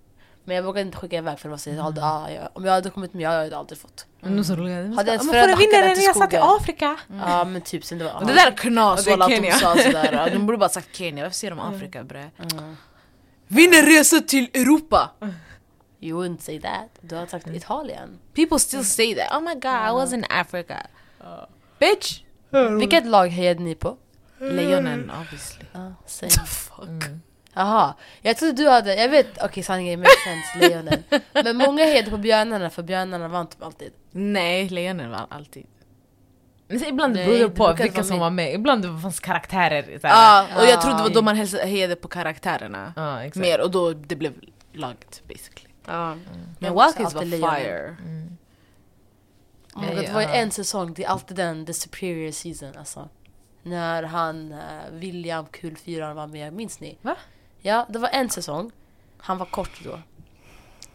Men 0.44 0.56
jag 0.56 0.64
vågade 0.64 0.82
inte 0.82 0.98
skicka 0.98 1.18
iväg 1.18 1.40
för 1.40 1.50
det 1.50 1.52
var 1.52 1.58
så 1.58 1.70
jag 1.70 1.84
hade, 1.84 2.06
ah, 2.06 2.30
jag, 2.32 2.50
om 2.54 2.66
jag 2.66 2.72
hade 2.72 2.90
kommit 2.90 3.14
med, 3.14 3.24
jag 3.24 3.30
hade 3.30 3.58
aldrig 3.58 3.80
fått. 3.80 4.06
Så 4.46 4.56
roliga. 4.56 4.96
Hade 4.96 5.12
ens 5.12 5.30
föräldrar 5.30 5.56
hackat 5.56 5.72
den 5.72 5.96
till 5.96 6.04
jag 6.04 6.16
satt 6.16 6.34
i 6.34 6.38
skogen? 6.38 6.56
Afrika. 6.56 6.98
Ja 7.20 7.44
men 7.44 7.62
typ 7.62 7.86
sen 7.86 7.98
det 7.98 8.06
var... 8.06 8.26
Det 8.26 8.34
där 8.34 8.48
är 8.48 8.58
knas 8.58 9.08
Och 9.08 9.12
walla 9.12 9.26
att 9.26 9.32
de 9.32 9.52
sa 9.52 9.76
sådär. 9.76 10.30
De 10.34 10.46
borde 10.46 10.58
bara 10.58 10.70
sagt 10.70 10.96
Kenya, 10.96 11.24
varför 11.24 11.36
säger 11.36 11.56
de 11.56 11.60
Afrika 11.60 12.04
bre? 12.04 12.32
Mm. 12.38 12.76
Vinner 13.48 13.84
resa 13.84 14.20
till 14.22 14.50
Europa! 14.54 15.10
You 16.04 16.24
wouldn't 16.24 16.42
say 16.42 16.60
that. 16.62 16.90
Du 17.02 17.16
har 17.16 17.26
sagt 17.26 17.48
Italien. 17.48 18.20
People 18.34 18.60
still 18.60 18.86
say 18.86 19.16
that. 19.16 19.38
Oh 19.38 19.42
my 19.42 19.54
god, 19.54 19.90
I 19.90 19.92
was 19.92 20.14
in 20.14 20.26
Africa. 20.30 20.88
Bitch! 21.80 22.24
Vilket 22.80 23.06
lag 23.06 23.28
hejade 23.28 23.64
ni 23.64 23.76
på? 23.76 23.98
Lejonen 24.40 25.12
obviously. 25.22 25.66
Ja, 25.72 25.94
same. 26.06 26.32
Fuck. 26.32 27.04
Jaha, 27.54 27.94
jag 28.22 28.38
trodde 28.38 28.64
du 28.64 28.70
hade, 28.70 28.96
jag 28.96 29.10
vet, 29.10 29.44
okej 29.44 29.64
sanningen 29.64 30.00
makes 30.00 30.24
sense, 30.24 30.60
lejonen. 30.70 31.04
Men 31.44 31.58
många 31.58 31.84
hejade 31.86 32.10
på 32.12 32.18
björnarna 32.18 32.70
för 32.70 32.84
björnarna 32.84 33.28
vann 33.28 33.48
typ 33.48 33.64
alltid. 33.64 33.92
Nej, 34.12 34.70
lejonen 34.70 35.10
var 35.12 35.28
alltid. 35.30 35.66
Men 36.68 36.80
så 36.80 36.86
ibland 36.86 37.14
Nej, 37.16 37.26
beror 37.26 37.40
det 37.40 37.50
på 37.50 37.74
vilka 37.74 38.04
som 38.04 38.10
med. 38.16 38.20
var 38.20 38.30
med. 38.30 38.54
Ibland 38.54 38.82
det 38.96 39.02
fanns 39.02 39.20
karaktärer. 39.20 40.00
Ja, 40.04 40.10
här. 40.50 40.58
och 40.62 40.66
jag 40.66 40.82
trodde 40.82 40.98
det 40.98 41.04
var 41.04 41.10
Ah. 41.10 41.14
då 41.14 41.22
man 41.22 41.36
hejade 41.36 41.96
på 41.96 42.08
karaktärerna. 42.08 42.94
Ja, 42.96 43.24
exakt. 43.24 43.42
Mer 43.42 43.62
och 43.62 43.72
då 43.72 43.94
det 43.94 44.16
blev 44.16 44.34
laget 44.74 45.22
basically. 45.28 45.68
Men 45.86 46.20
Jag 46.60 46.74
Wild 46.86 46.98
Kids 46.98 47.16
också 47.16 47.38
var 47.38 47.56
fire. 47.60 47.96
Mm. 48.06 48.38
Oh 49.76 49.86
God, 49.96 50.06
det 50.06 50.12
var 50.14 50.22
en 50.22 50.52
säsong, 50.52 50.94
det 50.94 51.04
är 51.04 51.08
alltid 51.10 51.38
den, 51.38 51.66
the 51.66 51.74
superior 51.74 52.32
season 52.32 52.74
alltså. 52.78 53.10
När 53.64 54.04
han, 54.04 54.52
eh, 54.52 54.60
William 54.92 55.46
Kulfyran 55.46 56.16
var 56.16 56.28
med, 56.28 56.54
minns 56.54 56.80
ni? 56.80 56.98
Va? 57.02 57.16
Ja, 57.62 57.86
det 57.90 58.00
var 58.00 58.10
en 58.10 58.30
säsong. 58.30 58.72
Han 59.18 59.38
var 59.38 59.46
kort 59.46 59.82
då. 59.84 59.92
Han 59.92 60.02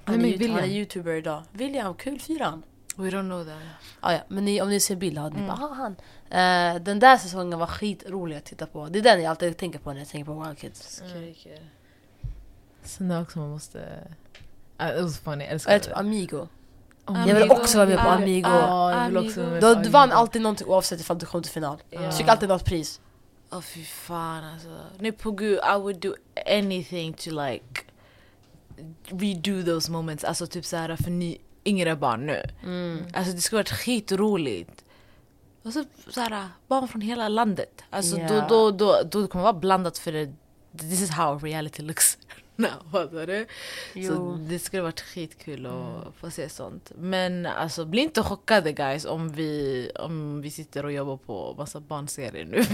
Vem 0.05 0.21
är, 0.25 0.29
ju- 0.29 0.49
han 0.49 0.59
är 0.59 0.63
William? 0.63 0.71
youtuber 0.77 1.13
idag. 1.15 1.43
William 1.53 1.95
Kulfyran. 1.95 2.63
We 2.97 3.05
don't 3.11 3.23
know 3.29 3.45
that. 3.45 3.55
Ah, 4.01 4.13
ja, 4.13 4.19
men 4.29 4.45
ni, 4.45 4.61
om 4.63 4.69
ni 4.69 4.81
ser 4.81 4.97
bild 4.97 5.19
hade 5.19 5.37
ni 5.37 5.43
Mm. 5.43 5.57
bara, 5.57 5.67
ah, 5.69 5.73
han. 5.75 5.97
Eh, 6.31 6.83
den 6.83 6.99
där 6.99 7.17
säsongen 7.17 7.59
var 7.59 7.67
skitrolig 7.67 8.37
att 8.37 8.45
titta 8.45 8.67
på. 8.67 8.87
Det 8.87 8.99
är 8.99 9.03
den 9.03 9.23
jag 9.23 9.31
alltid 9.31 9.57
tänker 9.57 9.79
på 9.79 9.93
när 9.93 9.99
jag 10.01 10.09
tänker 10.09 10.33
på 10.35 10.41
Wild 10.43 10.59
Kids. 10.59 11.03
Sen 12.83 13.09
det 13.09 13.21
också 13.21 13.39
man 13.39 13.51
måste... 13.51 13.79
Uh, 14.83 14.97
it 14.97 15.03
was 15.03 15.19
funny, 15.19 15.45
jag 15.45 15.53
älskar 15.53 15.73
jag 15.73 15.81
det. 15.81 15.85
typ 15.87 15.97
Amigo. 15.97 16.37
Oh, 17.07 17.19
Jag 17.29 17.35
vill 17.35 17.37
Amigo. 17.37 17.55
också 17.55 17.79
vara 17.79 17.89
med 17.89 17.99
på 17.99 18.09
Ah, 18.09 18.15
Amigo. 18.15 18.49
Ja, 18.49 18.93
jag 19.03 19.09
vill 19.09 19.17
också 19.29 19.41
vara 19.41 19.51
med 19.53 19.63
Du, 19.63 19.75
på 19.75 19.83
du 19.83 19.89
vann 19.89 20.03
Amigo. 20.03 20.17
alltid 20.19 20.43
någonting 20.43 20.67
oavsett 20.67 21.01
ifall 21.01 21.19
du 21.19 21.27
kom 21.27 21.43
till 21.43 21.53
final. 21.53 21.77
Ja. 21.91 22.01
Du 22.01 22.13
fick 22.13 22.29
alltid 22.29 22.49
något 22.49 22.65
pris. 22.65 23.01
Åh 23.51 23.61
fy 23.61 23.85
fan 23.85 24.45
alltså. 24.45 24.81
Nej 24.99 25.13
på 25.13 25.31
gud, 25.31 25.59
I 25.59 25.79
would 25.79 25.97
do 26.01 26.15
anything 26.59 27.13
to 27.15 27.31
like 27.31 27.83
redo 29.05 29.63
those 29.63 29.93
moments. 29.93 30.25
Alltså 30.25 30.47
typ 30.47 30.65
såhär 30.65 30.97
för 30.97 31.11
ni 31.11 31.39
yngre 31.65 31.97
barn 31.97 32.27
nu. 32.27 32.43
Mm. 32.63 33.05
Alltså 33.15 33.33
det 33.33 33.41
skulle 33.41 33.59
varit 33.59 33.71
skitroligt. 33.73 34.85
Och 35.63 35.73
så 35.73 35.85
såhär, 36.09 36.49
barn 36.69 36.89
från 36.89 37.01
hela 37.01 37.29
landet. 37.29 37.83
Alltså 37.91 38.19
Ja. 38.19 38.29
då, 38.29 38.47
då, 38.49 38.71
då, 38.71 39.03
då 39.11 39.27
kommer 39.29 39.43
det 39.45 39.53
vara 39.53 39.61
blandat 39.61 39.99
för 39.99 40.13
det. 40.13 40.33
This 40.79 41.03
is 41.03 41.11
how 41.11 41.39
reality 41.39 41.83
looks 41.83 42.19
Fattar 42.93 43.27
du? 43.27 43.47
Så 44.07 44.39
det 44.41 44.59
skulle 44.59 44.83
varit 44.83 45.01
skitkul 45.01 45.67
att 45.67 46.15
få 46.21 46.31
se 46.31 46.49
sånt. 46.49 46.93
Men 46.97 47.47
alltså 47.47 47.85
bli 47.85 48.03
inte 48.03 48.23
chockade 48.23 48.73
guys 48.73 49.05
om 49.05 49.33
vi, 49.33 49.91
om 49.99 50.41
vi 50.41 50.51
sitter 50.51 50.85
och 50.85 50.93
jobbar 50.93 51.17
på 51.17 51.55
massa 51.59 51.81
barnserier 51.81 52.45
nu. 52.45 52.65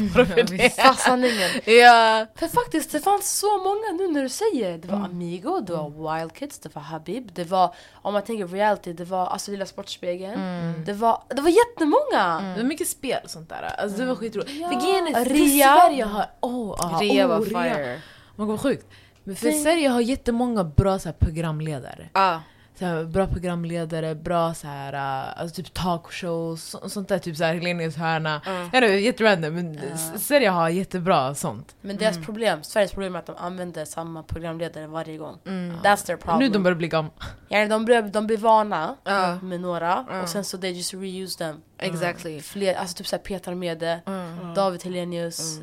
Sanningen. 0.96 1.50
Ja. 1.82 2.26
För 2.34 2.48
faktiskt, 2.48 2.92
det 2.92 3.00
fanns 3.00 3.38
så 3.38 3.58
många 3.58 3.92
nu 3.98 4.08
när 4.08 4.22
du 4.22 4.28
säger. 4.28 4.78
Det 4.78 4.88
var 4.88 5.02
Mm. 5.02 5.10
Amigo, 5.16 5.60
det 5.60 5.72
var 5.72 6.18
Wild 6.18 6.32
Kids, 6.34 6.58
det 6.58 6.74
var 6.74 6.82
Habib, 6.82 7.32
det 7.32 7.44
var, 7.44 7.74
om 7.92 8.12
man 8.12 8.22
tänker 8.22 8.46
reality, 8.46 8.92
det 8.92 9.04
var 9.04 9.26
alltså 9.26 9.50
Lilla 9.50 9.66
Sportspegeln. 9.66 10.34
Mm. 10.34 10.84
Det 10.84 10.92
var, 10.92 11.22
det 11.28 11.42
var 11.42 11.50
jättemånga! 11.50 12.54
Det 12.56 12.62
var 12.62 12.68
mycket 12.68 12.88
spel 12.88 13.20
och 13.24 13.30
sånt 13.30 13.48
där. 13.48 13.62
Alltså 13.78 13.98
det 13.98 14.06
var 14.06 14.14
skitroligt. 14.14 14.50
Ja. 14.50 14.68
För 14.68 14.80
grejen 14.80 15.06
är, 15.06 15.24
Ria. 15.24 15.76
Sverige 15.76 16.04
har... 16.04 16.26
Oh, 16.40 16.98
Rea 17.00 17.26
oh, 17.26 17.28
var 17.28 17.44
fire. 17.44 18.00
Man 18.36 18.46
vad 18.48 18.60
sjukt. 18.60 18.86
Men 19.24 19.36
för 19.36 19.50
Sverige 19.50 19.88
har 19.88 20.00
jättemånga 20.00 20.64
bra 20.64 20.98
så 20.98 21.08
här, 21.08 21.16
programledare. 21.18 22.08
Ja. 22.12 22.42
Så 22.78 22.84
här, 22.84 23.04
bra 23.04 23.26
programledare, 23.26 24.14
bra 24.14 24.54
så 24.54 24.66
här, 24.66 24.92
uh, 24.94 25.40
alltså, 25.40 25.62
typ 25.62 25.74
talkshows, 25.74 26.62
så, 26.62 26.88
sånt 26.88 27.08
där. 27.08 27.18
Typ 27.18 27.36
så 27.36 27.44
här, 27.44 27.54
Helenius 27.54 27.96
hörna. 27.96 28.40
Ja. 28.46 28.68
Jag 28.72 28.80
vet, 28.80 29.02
jätterandom 29.02 29.54
men. 29.54 29.78
S- 29.94 30.26
Sverige 30.26 30.48
har 30.48 30.68
jättebra 30.68 31.34
sånt. 31.34 31.74
Men 31.80 31.96
deras 31.96 32.18
problem, 32.18 32.62
Sveriges 32.62 32.92
problem 32.92 33.14
är 33.14 33.18
att 33.18 33.26
de 33.26 33.36
använder 33.38 33.84
samma 33.84 34.22
programledare 34.22 34.86
varje 34.86 35.16
gång. 35.18 35.38
Mm. 35.46 35.76
That's 35.82 36.06
their 36.06 36.16
problem. 36.16 36.38
Nu 36.38 36.48
de 36.48 36.62
börjar 36.62 36.76
bli 36.76 36.88
gamla. 36.88 37.10
ja, 37.48 37.66
de, 37.68 37.84
blir, 37.84 38.02
de 38.02 38.26
blir 38.26 38.38
vana 38.38 38.96
Ja. 39.04 39.38
med 39.42 39.60
några 39.60 40.20
och 40.22 40.28
sen 40.28 40.44
så 40.44 40.58
they 40.58 40.70
just 40.70 40.94
reuse 40.94 41.38
them. 41.38 41.60
Exactly. 41.78 42.40
Fler, 42.40 42.74
alltså 42.74 42.96
typ 42.96 43.06
såhär 43.06 43.22
Peter 43.22 43.54
Mede, 43.54 44.00
Mm. 44.06 44.54
David 44.54 44.84
Helenius, 44.84 45.58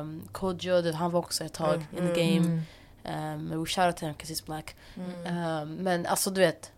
um, 0.00 0.28
Kodjo, 0.32 0.80
det- 0.82 0.92
han 0.94 1.10
var 1.10 1.20
också 1.20 1.44
ett 1.44 1.52
tag 1.54 1.74
Mm. 1.92 2.08
in 2.08 2.14
the 2.14 2.22
Mm. 2.22 2.42
game. 2.44 2.62
Mm. 3.04 3.52
Um, 3.52 3.60
we 3.60 3.66
shout 3.66 3.86
out 3.86 3.96
to 3.96 4.06
him 4.06 4.14
'cause 4.14 4.32
he's 4.34 4.46
black. 4.46 4.76
Mm. 4.96 5.62
Um, 5.62 5.74
men 5.74 6.06
alltså 6.06 6.30
du 6.30 6.40
vet, 6.40 6.70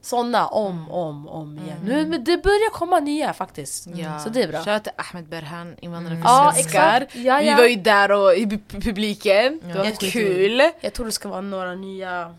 såna 0.00 0.46
om, 0.46 0.90
om, 0.90 1.28
om 1.28 1.58
igen. 1.58 1.78
Nu, 1.84 2.06
men 2.06 2.24
det 2.24 2.42
börjar 2.42 2.70
komma 2.72 3.00
nya 3.00 3.32
faktiskt. 3.32 3.86
Ja. 3.86 4.18
Så 4.18 4.28
det 4.28 4.42
är 4.42 4.48
bra. 4.48 4.58
Shoutout 4.64 4.84
till 4.84 4.92
Ahmed 4.96 5.28
Berhan, 5.28 5.76
invandrare 5.80 6.14
Mm. 6.14 6.22
för 6.26 6.34
Ja 6.34 6.52
svenskar. 6.54 7.06
Ja, 7.12 7.38
Vi 7.38 7.46
ja. 7.48 7.56
var 7.56 7.64
ju 7.64 7.76
där 7.76 8.12
och, 8.12 8.34
i 8.34 8.46
pu- 8.46 8.80
publiken, 8.82 9.60
det 9.64 9.78
var 9.78 9.84
Ja. 9.84 9.90
kul. 10.00 10.62
Jag 10.80 10.92
tror 10.92 11.06
det 11.06 11.12
ska 11.12 11.28
vara 11.28 11.40
några 11.40 11.74
nya, 11.74 12.34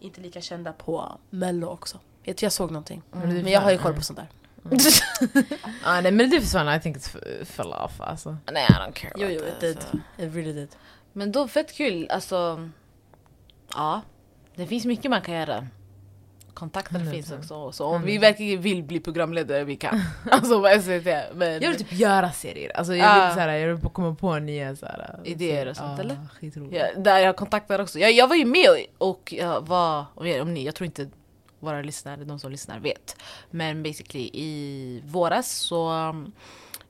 inte 0.00 0.20
lika 0.20 0.40
kända 0.40 0.72
på 0.72 1.18
mello 1.30 1.66
också. 1.66 1.98
Jag 2.22 2.36
tror 2.36 2.46
jag 2.46 2.52
såg 2.52 2.70
någonting. 2.70 3.02
Mm. 3.14 3.28
Men 3.28 3.48
jag 3.52 3.60
har 3.60 3.70
ju 3.70 3.78
koll 3.78 3.94
på 3.94 4.00
sånt 4.02 4.18
där. 4.18 4.28
Ah, 5.84 6.00
nej 6.00 6.12
men 6.12 6.30
det 6.30 6.40
försvann, 6.40 6.74
I 6.76 6.80
think 6.80 6.96
it 6.96 7.10
f- 7.14 7.48
fell 7.48 7.72
off 7.72 8.00
alltså. 8.00 8.36
Nej 8.52 8.66
I 8.70 8.72
don't 8.72 8.92
care 8.92 9.12
Jo, 9.16 9.26
about 9.26 9.40
jo, 9.42 9.48
it 9.48 9.60
did. 9.60 9.78
It 10.28 10.34
really 10.34 10.52
did. 10.52 10.68
Men 11.16 11.32
då 11.32 11.48
fett 11.48 11.72
kul, 11.74 12.08
alltså. 12.10 12.68
Ja, 13.74 14.00
det 14.54 14.66
finns 14.66 14.84
mycket 14.84 15.10
man 15.10 15.22
kan 15.22 15.34
göra. 15.34 15.66
Kontakter 16.54 16.94
Hundra 16.98 17.12
finns 17.12 17.32
också. 17.32 17.72
Så 17.72 17.86
om 17.86 18.02
vi 18.02 18.18
verkligen 18.18 18.60
vill 18.62 18.82
bli 18.82 19.00
programledare, 19.00 19.64
vi 19.64 19.76
kan. 19.76 20.00
alltså 20.30 20.62
på 20.62 20.68
SVT. 20.80 21.06
Men 21.34 21.52
Jag 21.62 21.68
vill 21.70 21.76
typ 21.78 21.92
göra 21.92 22.32
serier, 22.32 22.76
alltså 22.76 22.94
jag 22.94 23.08
Ah. 23.08 23.26
vill, 23.26 23.34
såhär, 23.34 23.48
jag 23.48 23.74
vill 23.74 23.90
komma 23.90 24.14
på 24.14 24.38
nya 24.38 24.76
såhär, 24.76 25.20
Idéer 25.24 25.66
och 25.66 25.76
sånt, 25.76 25.98
ah, 25.98 26.02
eller? 26.02 26.16
Ja, 26.70 26.86
där 26.96 27.18
jag 27.18 27.36
kontaktar 27.36 27.80
också. 27.80 27.98
Jag, 27.98 28.12
jag 28.12 28.28
var 28.28 28.36
ju 28.36 28.44
med 28.44 28.66
och, 28.70 29.08
och 29.08 29.32
jag 29.32 29.66
var, 29.66 30.04
om 30.40 30.54
ni, 30.54 30.64
jag 30.64 30.74
tror 30.74 30.86
inte 30.86 31.08
våra 31.60 31.82
lyssnare, 31.82 32.24
de 32.24 32.38
som 32.38 32.50
lyssnar 32.52 32.78
vet. 32.78 33.16
Men 33.50 33.82
basically 33.82 34.30
i 34.32 35.02
våras 35.06 35.50
så 35.52 35.90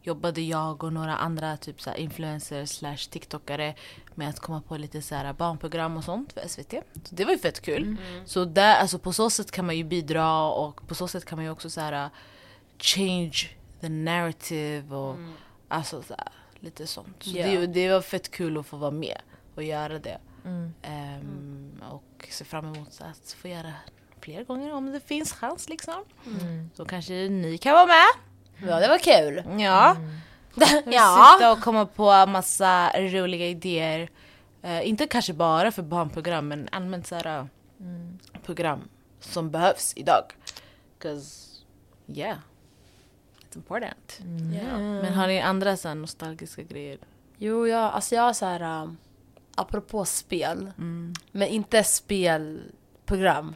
jobbade 0.06 0.40
jag 0.40 0.84
och 0.84 0.92
några 0.92 1.16
andra 1.16 1.56
typ 1.56 1.80
så 1.80 1.90
här 1.90 1.96
influencers 1.96 2.70
slash 2.70 2.96
tiktokare 3.10 3.74
med 4.14 4.28
att 4.28 4.40
komma 4.40 4.60
på 4.60 4.76
lite 4.76 5.02
så 5.02 5.14
här 5.14 5.32
barnprogram 5.32 5.96
och 5.96 6.04
sånt 6.04 6.32
för 6.32 6.48
SVT. 6.48 6.70
Så 7.04 7.14
det 7.14 7.24
var 7.24 7.32
ju 7.32 7.38
fett 7.38 7.60
kul. 7.60 7.96
Så 8.26 8.44
där, 8.44 8.76
alltså 8.76 8.98
på 8.98 9.12
så 9.12 9.30
sätt 9.30 9.50
kan 9.50 9.66
man 9.66 9.76
ju 9.76 9.84
bidra 9.84 10.42
och 10.48 10.88
på 10.88 10.94
så 10.94 11.08
sätt 11.08 11.24
kan 11.24 11.36
man 11.38 11.44
ju 11.44 11.50
också 11.50 11.70
så 11.70 11.80
här 11.80 12.04
uh, 12.04 12.10
change 12.78 13.48
the 13.80 13.88
narrative 13.88 14.96
och 14.96 15.16
alltså 15.68 16.02
så 16.02 16.14
här, 16.18 16.28
lite 16.60 16.86
sånt. 16.86 17.22
Så 17.22 17.30
Ja. 17.38 17.46
det, 17.46 17.66
det 17.66 17.88
var 17.88 18.00
fett 18.00 18.30
kul 18.30 18.58
att 18.58 18.66
få 18.66 18.76
vara 18.76 18.90
med 18.90 19.18
och 19.54 19.62
göra 19.62 19.98
det. 19.98 20.18
Mm. 20.44 20.74
Ehm, 20.82 21.82
Och 21.90 22.28
se 22.30 22.44
fram 22.44 22.64
emot 22.74 23.00
att 23.00 23.32
få 23.38 23.48
göra 23.48 23.72
fler 24.20 24.44
gånger 24.44 24.72
om 24.74 24.92
det 24.92 25.00
finns 25.00 25.32
chans 25.32 25.68
liksom. 25.68 26.04
Mm. 26.26 26.70
Så 26.74 26.84
kanske 26.84 27.14
ni 27.14 27.58
kan 27.58 27.72
vara 27.72 27.86
med. 27.86 28.25
Ja, 28.58 28.80
det 28.80 28.88
var 28.88 28.98
kul. 28.98 29.42
Ja. 29.60 29.96
Ja. 30.86 31.34
Sitta 31.38 31.52
och 31.52 31.60
komma 31.60 31.86
på 31.86 32.26
massa 32.26 32.90
roliga 33.00 33.46
idéer. 33.46 34.10
Eh, 34.62 34.88
inte 34.88 35.06
kanske 35.06 35.32
bara 35.32 35.72
för 35.72 35.82
barnprogram 35.82 36.48
men 36.48 36.68
allmänt 36.72 37.06
såhär 37.06 37.48
Mm. 37.80 38.18
program 38.44 38.88
som 39.20 39.50
behövs 39.50 39.92
idag. 39.96 40.22
'Cause 40.98 41.46
yeah, 42.08 42.36
it's 43.50 43.56
important. 43.56 44.20
Ja. 44.54 44.78
Men 44.78 45.14
har 45.14 45.26
ni 45.26 45.40
andra 45.40 45.76
så 45.76 45.88
här 45.88 45.94
nostalgiska 45.94 46.62
grejer? 46.62 46.98
Jo, 47.38 47.66
ja, 47.66 47.90
alltså 47.90 48.14
jag 48.14 48.22
har 48.22 48.32
så 48.32 48.46
här, 48.46 48.82
um, 48.82 48.96
apropå 49.54 50.04
spel, 50.04 50.72
Mm. 50.78 51.14
men 51.32 51.48
inte 51.48 51.84
spelprogram. 51.84 53.54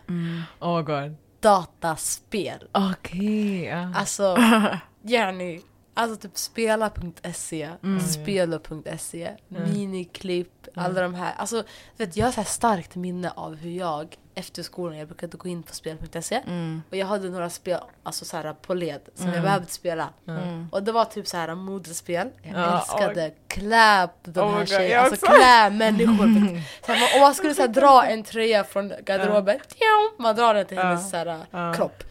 Oh 0.61 0.77
my 0.77 0.83
god. 0.83 1.15
dataspel. 1.41 2.69
Okej, 2.73 3.65
ja. 3.65 3.93
Alltså, 3.97 4.37
yani, 5.03 5.61
alltså 5.95 6.17
typ 6.29 6.39
spela.se, 6.39 7.71
Mm. 7.83 8.01
spelo.se, 8.01 9.37
miniklipp, 9.49 10.69
alla 10.75 11.01
de 11.03 11.15
här. 11.15 11.35
Alltså, 11.37 11.65
vet, 11.97 12.17
jag 12.17 12.27
har 12.27 12.33
så 12.33 12.45
starkt 12.45 12.97
minne 12.97 13.31
av 13.31 13.55
hur 13.57 13.71
jag 13.71 14.17
efter 14.35 14.63
skolan, 14.63 14.99
jag 14.99 15.09
brukade 15.09 15.37
gå 15.37 15.49
in 15.49 15.63
på 15.63 15.75
spel.se 15.75 16.41
Mm. 16.47 16.83
och 16.91 16.97
jag 16.97 17.07
hade 17.07 17.29
några 17.31 17.51
spel 17.51 17.79
alltså 18.03 18.25
så 18.25 18.37
här, 18.37 18.53
på 18.53 18.75
led 18.75 19.01
som 19.15 19.27
jag 19.27 19.33
Mm. 19.35 19.45
behövde 19.45 19.69
spela. 19.71 20.09
Mm. 20.29 20.69
Och 20.73 20.83
det 20.83 20.93
var 20.93 21.05
typ 21.05 21.27
så 21.27 21.37
här 21.37 21.55
modespel. 21.55 22.29
Jag 22.43 22.55
Ja, 22.61 22.79
älskade 22.79 23.33
klä 23.49 24.09
de 24.23 24.41
Oh 24.41 24.59
här 24.59 24.67
tjejerna, 24.67 24.85
jag 24.89 25.05
alltså 25.05 25.27
klä 25.27 25.71
människor. 25.71 26.63
så 26.87 26.93
här, 26.93 27.01
man, 27.01 27.09
om 27.15 27.21
man 27.21 27.35
skulle 27.35 27.55
så 27.55 27.63
här, 27.63 27.69
dra 27.69 28.05
en 28.07 28.23
tröja 28.23 28.65
från 28.65 28.93
garderoben, 29.05 29.59
tjong, 29.59 30.11
man 30.25 30.37
drar 30.37 30.55
den 30.55 30.67
till 30.67 30.77
Ja. 30.77 30.83
hennes 30.83 31.11
så 31.11 31.17
här, 31.17 31.39
Ja. 31.51 31.75
kropp. 31.75 32.03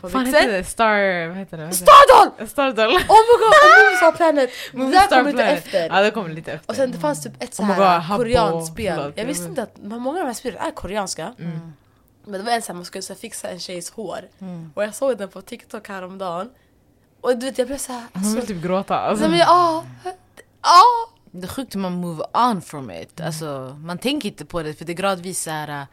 På 0.00 0.08
Fan 0.08 0.26
heter 0.26 0.52
det? 0.52 0.64
Star... 0.64 1.28
Vad 1.28 1.36
heter 1.36 1.56
det? 1.58 1.72
Stardol! 1.72 2.48
Stardoll! 2.48 2.86
Oh 3.08 3.22
my 3.26 3.36
god, 3.38 3.52
och 3.52 3.76
Movie 3.78 3.96
Star 3.96 4.12
Planet! 4.12 4.50
Det 4.72 4.78
där 4.78 5.08
kom 5.22 5.26
lite 5.26 5.44
efter. 5.44 5.88
Ja, 5.96 6.02
det 6.02 6.10
kommer 6.10 6.28
lite 6.30 6.52
efter. 6.52 6.70
Och 6.70 6.76
sen 6.76 6.90
det 6.92 6.98
fanns 6.98 7.22
typ 7.22 7.42
ett 7.42 7.54
så 7.54 7.62
Oh 7.62 7.66
här 7.68 7.98
Habbo, 7.98 8.22
koreanskt 8.24 8.72
spel. 8.72 8.98
Jag 8.98 9.12
jag 9.16 9.24
visste 9.24 9.44
inte 9.48 9.62
att 9.62 9.76
många 9.82 10.08
av 10.08 10.14
de 10.14 10.26
här 10.26 10.34
spelen 10.34 10.60
är 10.60 10.70
koreanska. 10.70 11.34
Mm. 11.38 11.72
Men 12.26 12.40
det 12.40 12.46
var 12.46 12.52
en 12.52 12.62
sån 12.62 12.74
här, 12.74 12.78
man 12.78 12.84
skulle 12.84 13.02
så 13.02 13.12
här, 13.12 13.20
fixa 13.20 13.48
en 13.48 13.60
tjejs 13.60 13.90
hår. 13.90 14.28
Mm. 14.38 14.72
Och 14.74 14.82
jag 14.82 14.94
såg 14.94 15.18
den 15.18 15.28
på 15.28 15.42
TikTok 15.42 15.88
häromdagen. 15.88 16.50
Och 17.20 17.38
du 17.38 17.46
vet 17.46 17.58
jag 17.58 17.66
blev 17.66 17.78
såhär, 17.78 18.00
Man 18.00 18.08
alltså, 18.12 18.36
vill 18.36 18.46
typ 18.46 18.62
gråta. 18.62 18.98
Alltså. 18.98 19.28
Men 19.28 19.42
ah, 19.42 19.84
ah. 20.60 21.10
Det 21.30 21.46
är 21.46 21.48
sjukt 21.48 21.74
hur 21.74 21.80
man 21.80 21.92
move 21.92 22.24
on 22.32 22.62
from 22.62 22.90
it. 22.90 23.20
Alltså, 23.20 23.76
man 23.80 23.98
tänker 23.98 24.28
inte 24.28 24.44
på 24.44 24.62
det 24.62 24.74
för 24.74 24.84
det 24.84 24.92
är 24.92 24.94
gradvis 24.94 25.42
så 25.42 25.50
här, 25.50 25.80
äh, 25.80 25.86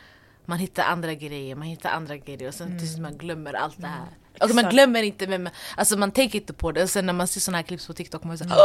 man 0.45 0.59
hittar 0.59 0.83
andra 0.83 1.13
grejer, 1.13 1.55
man 1.55 1.67
hittar 1.67 1.89
andra 1.89 2.17
grejer 2.17 2.47
och 2.47 2.53
sen 2.53 2.79
tills 2.79 2.97
man 2.97 3.17
glömmer 3.17 3.53
allt 3.53 3.81
det 3.81 3.87
här. 3.87 4.07
Alltså 4.39 4.55
man 4.55 4.59
Exakt. 4.65 4.73
glömmer 4.73 5.03
inte 5.03 5.27
men 5.27 5.43
man, 5.43 5.53
alltså 5.77 5.97
man 5.97 6.11
tänker 6.11 6.39
inte 6.39 6.53
på 6.53 6.71
det 6.71 6.83
och 6.83 6.89
sen 6.89 7.05
när 7.05 7.13
man 7.13 7.27
ser 7.27 7.39
såna 7.39 7.57
här 7.57 7.63
klipp 7.63 7.87
på 7.87 7.93
TikTok 7.93 8.23
man 8.23 8.37
säger 8.37 8.55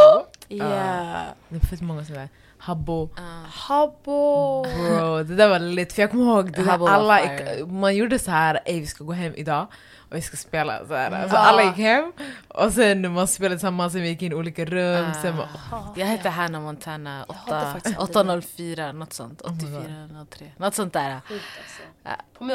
Yeah. 0.49 1.26
Det 1.49 1.57
är 1.57 1.61
fett 1.61 1.81
många 1.81 2.05
sådär. 2.05 2.29
Habbo. 2.59 3.09
Habbo. 3.49 4.62
Bro, 4.62 5.22
det 5.29 5.35
där 5.37 5.49
var 5.49 5.59
lite 5.59 5.95
för 5.95 6.03
jag 6.03 6.11
kommer 6.11 6.24
ihåg 6.24 6.53
det 6.53 6.62
där, 6.62 6.89
alla 6.89 7.20
man 7.66 7.97
gjorde 7.97 8.18
så 8.18 8.31
här, 8.31 8.61
ey 8.64 8.81
vi 8.81 8.87
ska 8.87 9.05
gå 9.05 9.12
hem 9.12 9.33
idag 9.37 9.66
och 10.11 10.17
vi 10.17 10.23
ska 10.23 10.37
spela 10.37 10.87
så 10.87 10.95
här. 10.95 11.29
Så 11.29 11.35
Ja. 11.35 11.39
alla 11.39 11.63
gick 11.65 11.77
hem 11.77 12.13
och 12.49 12.73
sen 12.73 13.13
man 13.13 13.29
spelade 13.29 13.55
tillsammans, 13.57 13.93
sen 13.93 14.03
vi 14.03 14.09
gick 14.09 14.23
in 14.23 14.33
i 14.33 14.35
olika 14.35 14.65
rum, 14.65 15.07
sen 15.23 15.37
man, 15.37 15.49
Jag 15.97 16.07
hette 16.07 16.29
Hannah 16.29 16.61
Montana 16.63 17.19
hade 17.29 17.63
8, 17.63 17.73
faktiskt 17.73 17.87
inte 17.87 18.01
804, 18.01 18.93
något 18.93 19.13
sånt. 19.13 19.43
Oh 19.43 19.53
my 19.53 19.71
God. 19.71 19.81
84, 19.81 20.27
03. 20.31 20.53
Något 20.57 20.75
sånt 20.75 20.93
där. 20.93 21.21
Sjukt 21.29 21.45
alltså. 21.59 21.83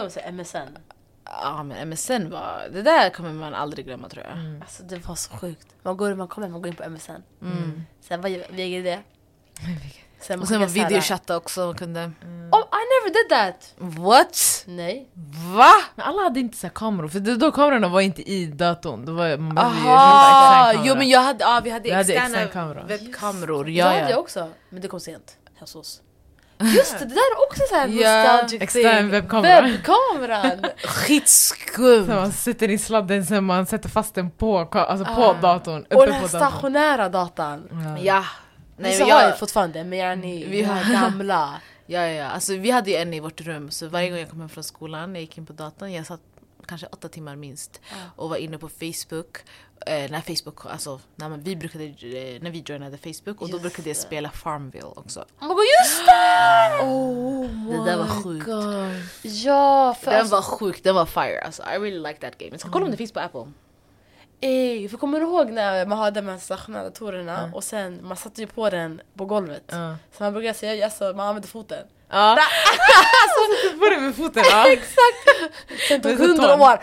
Om 0.05 0.09
så 0.09 0.19
här 0.19 0.31
MSN. 0.31 0.77
Ja 1.25 1.63
men 1.63 1.89
MSN 1.89 2.29
var, 2.29 2.67
det 2.71 2.81
där 2.81 3.09
kommer 3.09 3.33
man 3.33 3.53
aldrig 3.53 3.85
glömma 3.85 4.09
tror 4.09 4.23
jag. 4.23 4.33
Mm. 4.33 4.61
Alltså 4.61 4.83
det 4.83 5.07
var 5.07 5.15
så 5.15 5.31
sjukt. 5.37 5.67
Man 5.83 5.97
går, 5.97 6.15
man 6.15 6.27
kommer, 6.27 6.47
man 6.49 6.61
går 6.61 6.69
in 6.69 6.75
på 6.75 6.89
MSN. 6.89 7.11
Mm. 7.41 7.83
Sen 8.01 8.21
vad 8.21 8.31
VGD. 8.31 8.87
Sen 10.27 10.41
Och 10.41 10.47
sen 10.47 10.69
så 10.69 10.79
här- 10.79 10.87
videochatta 10.89 11.37
också 11.37 11.65
man 11.65 11.75
kunde. 11.75 11.99
Oh, 12.51 12.59
I 12.59 12.83
never 12.93 13.13
did 13.13 13.29
that! 13.29 13.73
What? 13.77 14.63
Nej. 14.67 15.07
Va? 15.55 15.71
Men 15.95 16.05
alla 16.05 16.21
hade 16.23 16.39
inte 16.39 16.57
så 16.57 16.67
här 16.67 16.73
kameror, 16.73 17.07
för 17.07 17.19
då, 17.19 17.35
då 17.35 17.51
kamerorna 17.51 17.87
var 17.87 18.01
inte 18.01 18.21
i 18.31 18.45
datorn. 18.45 19.05
Då 19.05 19.11
var, 19.13 19.37
man 19.37 19.57
Aha! 19.57 20.73
Jo 20.83 20.95
men 20.95 21.09
jag 21.09 21.19
hade, 21.21 21.43
ja, 21.43 21.61
vi 21.63 21.69
hade 21.69 21.83
Vi 21.83 21.91
hade 21.91 22.13
externa 22.13 22.25
extern 22.43 22.49
kamera. 22.49 22.83
webbkameror. 22.87 23.65
det 23.65 23.71
Ja, 23.71 23.85
hade 23.85 23.99
jag 23.99 24.11
ja. 24.11 24.17
också. 24.17 24.49
Men 24.69 24.81
det 24.81 24.87
kom 24.87 24.99
sent. 24.99 25.37
Hos 25.59 25.75
oss. 25.75 26.01
Just 26.59 26.99
det, 26.99 27.05
det 27.05 27.15
där 27.15 27.15
är 27.15 27.47
också 27.49 27.61
så 27.69 27.75
här 27.75 27.87
Ja. 27.87 28.23
nostalgic 28.31 28.61
Extern 28.61 28.97
thing. 28.97 29.09
webbkamera. 29.09 29.61
Webbkameran! 29.61 30.65
Skitskumt! 30.87 32.05
Sen 32.05 32.15
man 32.15 32.31
sätter 32.31 32.69
i 32.69 32.77
sladden, 32.77 33.25
sen 33.25 33.43
man 33.43 33.65
sätter 33.65 33.89
fast 33.89 34.15
den 34.15 34.31
på, 34.31 34.59
alltså 34.59 35.05
på 35.15 35.21
Ah. 35.23 35.33
datorn, 35.41 35.81
uppe 35.85 35.95
Och 35.95 36.05
den 36.05 36.13
här 36.13 36.21
på 36.21 36.27
datorn. 36.27 36.51
stationära 36.51 37.09
datan. 37.09 37.67
Ja. 37.71 38.01
Ja. 38.03 38.23
Nej, 38.77 38.91
Vissa 38.91 39.05
men 39.05 39.13
har 39.13 39.21
ju 39.21 39.27
jag, 39.27 39.39
fortfarande, 39.39 39.83
men 39.83 39.99
jag 39.99 40.19
ni, 40.19 40.45
Vi 40.45 40.63
har 40.63 40.91
gamla. 40.93 41.61
ja, 41.85 42.07
ja, 42.07 42.27
alltså, 42.27 42.55
vi 42.55 42.71
hade 42.71 42.91
ju 42.91 42.95
en 42.97 43.13
i 43.13 43.19
vårt 43.19 43.41
rum 43.41 43.71
så 43.71 43.87
varje 43.87 44.09
gång 44.09 44.19
jag 44.19 44.29
kom 44.29 44.39
hem 44.39 44.49
från 44.49 44.63
skolan, 44.63 45.15
jag 45.15 45.21
gick 45.21 45.37
in 45.37 45.45
på 45.45 45.53
datorn, 45.53 45.91
jag 45.91 46.05
satt 46.05 46.21
kanske 46.65 46.87
åtta 46.87 47.09
timmar 47.09 47.35
minst 47.35 47.81
och 48.15 48.29
var 48.29 48.37
inne 48.37 48.57
på 48.57 48.69
Facebook. 48.69 49.37
Eh, 49.87 50.11
när 50.11 50.21
Facebook, 50.21 50.65
alltså 50.65 50.99
när 51.15 51.29
man, 51.29 51.41
vi 51.41 51.55
brukade, 51.55 51.83
eh, 51.83 52.41
när 52.41 52.51
vi 52.51 52.63
joinade 52.65 52.97
Facebook 52.97 53.41
och 53.41 53.47
då 53.47 53.53
Just 53.53 53.61
brukade 53.61 53.89
jag 53.89 53.97
spela 53.97 54.29
Farmville 54.29 54.87
också. 54.95 55.19
Oh 55.19 55.47
my 55.47 55.53
god, 55.53 55.63
just 55.63 56.05
det! 56.05 56.85
Oh 56.85 57.71
Det 57.71 57.91
där 57.91 57.97
var 57.97 58.23
sjukt. 58.23 58.45
God. 58.45 59.33
Ja, 59.33 59.95
för 60.01 60.11
Den 60.11 60.19
alltså, 60.19 60.35
var 60.35 60.41
sjuk, 60.41 60.83
den 60.83 60.95
var 60.95 61.05
fire 61.05 61.41
alltså. 61.41 61.63
I 61.63 61.79
really 61.79 61.99
like 61.99 62.19
that 62.19 62.37
game. 62.37 62.51
Jag 62.51 62.59
ska 62.59 62.69
kolla 62.69 62.85
om 62.85 62.91
det 62.91 62.97
finns 62.97 63.11
på 63.11 63.19
Apple. 63.19 63.51
Ey, 64.43 64.89
för 64.89 64.97
kommer 64.97 65.19
du 65.19 65.25
ihåg 65.25 65.51
när 65.51 65.85
man 65.85 65.97
hade 65.97 66.21
de 66.21 66.27
här 66.27 66.37
stationära 66.37 66.83
datorerna 66.83 67.51
och 67.53 67.63
sen 67.63 67.99
man 68.07 68.17
satte 68.17 68.41
ju 68.41 68.47
på 68.47 68.69
den 68.69 69.01
på 69.17 69.25
golvet. 69.25 69.63
Ja. 69.67 69.95
Så 70.17 70.23
man 70.23 70.33
brukar 70.33 70.53
säga 70.53 70.85
alltså, 70.85 71.13
man 71.15 71.27
använde 71.27 71.47
foten. 71.47 71.87
Ja. 72.09 72.37
Så 73.35 73.77
får 73.77 73.95
det 73.95 74.01
med 74.01 74.15
foten 74.15 74.43
ja. 74.49 74.65
Sen 75.87 76.01
tog 76.01 76.11
hundra 76.11 76.53
år. 76.53 76.79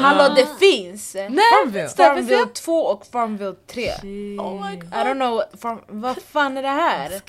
Hallå 0.00 0.34
det 0.34 0.46
finns! 0.58 1.14
Nej! 1.14 1.28
Farmville. 1.28 1.88
Farmville 1.88 2.46
2 2.46 2.72
och 2.72 3.06
Farmville 3.06 3.54
3. 3.66 3.90
Oh 4.38 4.70
my 4.70 4.76
God. 4.76 4.88
I 4.88 4.96
don't 4.96 5.14
know, 5.14 5.42
farm, 5.60 5.80
vad 5.88 6.22
fan 6.22 6.56
är 6.56 6.62
det 6.62 6.68
här? 6.68 7.22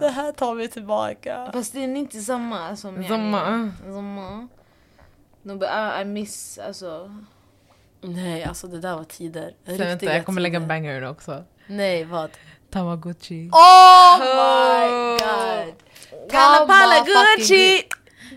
Det 0.00 0.08
här 0.08 0.32
tar 0.32 0.54
vi 0.54 0.68
tillbaka. 0.68 1.50
Fast 1.52 1.72
det 1.72 1.78
är 1.78 1.96
inte 1.96 2.20
samma 2.20 2.76
som 2.76 3.04
Samma. 3.08 3.72
Samma. 3.84 4.48
No, 5.42 5.54
but 5.54 5.68
I, 5.68 6.00
I 6.00 6.04
miss, 6.04 6.58
alltså. 6.58 7.10
Nej, 8.00 8.44
alltså 8.44 8.66
det 8.66 8.80
där 8.80 8.96
var 8.96 9.04
tider. 9.04 9.54
Sen 9.66 9.78
vänta, 9.78 10.06
jag 10.06 10.26
kommer 10.26 10.40
lägga 10.40 10.56
en 10.56 10.62
tider. 10.62 10.68
banger 10.68 11.00
nu 11.00 11.08
också. 11.08 11.44
Nej, 11.66 12.04
vad? 12.04 12.30
Tamagotchi. 12.70 13.50
Oh 13.52 14.18
my 14.18 15.18
god! 15.18 15.74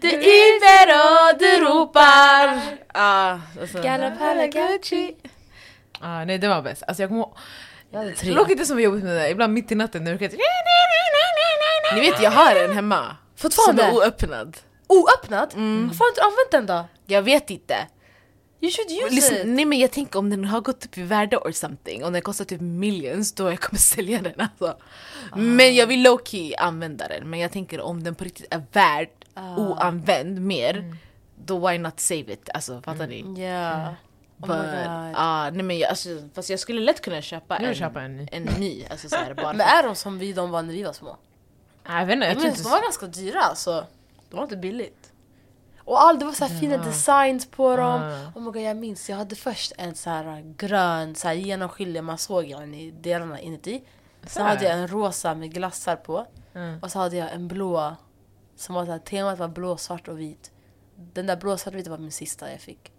Det 0.02 0.12
Du 0.12 0.18
yver 0.18 0.88
och 0.90 1.40
du 1.40 1.66
ropar! 1.66 2.62
Ah, 2.94 3.40
alltså. 3.62 3.82
Kalapala 3.82 4.48
Gucci. 4.48 5.16
Ah, 6.00 6.26
nej 6.26 6.38
det 6.38 6.48
var 6.48 6.62
bäst. 6.62 6.84
Alltså 6.88 7.04
jag 7.04 7.10
kommer 7.10 7.28
Det 8.22 8.32
låter 8.32 8.52
inte 8.52 8.66
som 8.66 8.80
jobbigt 8.82 9.04
med 9.04 9.16
det. 9.16 9.30
Ibland 9.30 9.54
mitt 9.54 9.72
i 9.72 9.76
natten 9.76 10.04
när 10.04 10.12
du 10.12 10.18
kan... 10.18 10.30
Ni 11.96 12.02
vet 12.02 12.22
jag 12.22 12.32
har 12.32 12.56
en 12.56 12.74
hemma. 12.74 13.16
Fortfarande? 13.36 13.84
Som 13.84 13.92
är 13.92 13.98
oöppnad. 13.98 14.58
Oöppnad? 14.88 15.54
Mm. 15.54 15.88
Varför 15.88 16.00
har 16.00 16.06
du 16.06 16.12
inte 16.12 16.22
använt 16.22 16.52
den 16.52 16.66
då? 16.66 16.86
Jag 17.06 17.22
vet 17.22 17.50
inte. 17.50 17.76
You 18.62 18.72
should 18.72 18.92
use 18.92 19.16
Listen, 19.16 19.38
it. 19.38 19.56
nej 19.56 19.66
men 19.66 19.80
jag 19.80 19.92
tänker 19.92 20.20
om 20.20 20.30
den 20.30 20.46
har 20.46 20.62
gått 20.62 20.86
upp 20.86 20.98
i 20.98 21.04
värde 21.04 21.38
or 21.38 21.52
something, 21.52 22.04
om 22.06 22.14
den 22.14 22.22
kostar 22.22 22.46
typ 22.46 22.62
millions 22.62 23.34
då 23.34 23.50
jag 23.50 23.60
kommer 23.60 23.80
sälja 23.80 24.22
den 24.22 24.34
alltså. 24.38 24.78
Men 25.36 25.76
jag 25.76 25.88
vill 25.88 26.04
low 26.04 26.20
key 26.26 26.56
använda 26.56 27.08
den, 27.08 27.30
men 27.30 27.40
jag 27.40 27.52
tänker 27.52 27.82
om 27.82 28.04
den 28.04 28.16
på 28.16 28.24
riktigt 28.24 28.54
är 28.54 28.62
värd 28.72 29.10
oanvänd 29.58 30.42
mer, 30.42 30.96
då 31.46 31.68
why 31.68 31.78
not 31.78 32.00
save 32.00 32.20
it? 32.34 32.50
Alltså 32.54 32.82
fattar 32.82 33.08
ni? 33.08 33.44
Ja. 33.44 33.96
Oh 34.40 34.48
my 34.48 34.48
But, 34.48 34.58
god. 34.58 35.14
ah, 35.16 35.50
nej 35.50 35.64
men 35.64 35.78
jag, 35.80 35.90
alltså, 35.90 36.10
fast 36.34 36.50
jag 36.50 36.60
skulle 36.60 36.82
lätt 36.82 37.02
kunna 37.02 37.22
köpa 37.22 37.58
en, 37.58 37.76
köpa 37.76 38.02
en 38.02 38.18
ny. 38.18 38.28
en 38.32 38.44
ny. 38.44 38.86
Alltså, 38.90 39.10
så 39.10 39.16
här, 39.16 39.34
bara 39.44 39.54
Men 39.54 39.62
är 39.68 39.84
de 39.84 39.96
som 39.96 40.20
vi 40.20 40.34
de 40.34 40.52
var 40.52 40.62
när 40.62 40.74
vi 40.74 40.84
var 40.84 40.94
små? 40.94 41.18
Nej, 41.88 42.00
jag 42.00 42.06
vet 42.06 42.14
inte, 42.14 42.26
jag 42.26 42.32
Jag 42.32 42.38
tror 42.40 42.48
minns, 42.48 42.58
inte... 42.60 42.70
de 42.70 42.74
var 42.74 42.82
ganska 42.82 43.06
dyra 43.08 43.42
alltså. 43.42 43.86
De 44.30 44.36
var 44.36 44.44
inte 44.44 44.58
billigt. 44.58 45.11
Och 45.86 46.02
all, 46.02 46.20
det 46.20 46.26
var 46.26 46.32
så 46.34 46.46
här 46.46 46.60
fina 46.60 46.78
designs 46.78 47.46
på 47.52 47.76
dem. 47.76 48.02
Ah. 48.02 48.40
Oh 48.40 48.44
my 48.44 48.52
god, 48.52 48.62
jag 48.62 48.78
minns, 48.78 49.10
jag 49.10 49.18
hade 49.18 49.36
först 49.36 49.74
en 49.78 49.96
så 49.96 50.10
här 50.10 50.54
grön 50.58 51.16
så 51.16 51.28
här 51.28 51.36
genomskinlig, 51.36 52.04
man 52.04 52.18
såg 52.18 52.50
den 52.50 52.74
i 52.74 52.92
delarna 52.92 53.40
inuti. 53.40 53.84
Sen 54.24 54.46
hade 54.46 54.66
jag 54.66 54.74
en 54.74 54.88
rosa 54.88 55.36
med 55.36 55.54
glassar 55.54 55.96
på. 55.96 56.26
Mm. 56.54 56.80
Och 56.82 56.92
så 56.92 57.00
hade 57.00 57.16
jag 57.16 57.32
en 57.34 57.48
blå, 57.48 57.96
som 58.56 58.76
var 58.76 58.86
så 58.86 58.92
här, 58.92 59.00
temat 59.00 59.40
var 59.40 59.48
blå, 59.48 59.78
svart 59.78 60.08
och 60.08 60.20
vit. 60.20 60.52
Den 60.96 61.26
där 61.26 61.36
blå, 61.36 61.58
svart 61.58 61.74
och 61.74 61.80
vita 61.80 61.90
var 61.90 61.98
min 61.98 62.12
sista 62.12 62.52
jag 62.52 62.60
fick. 62.62 62.92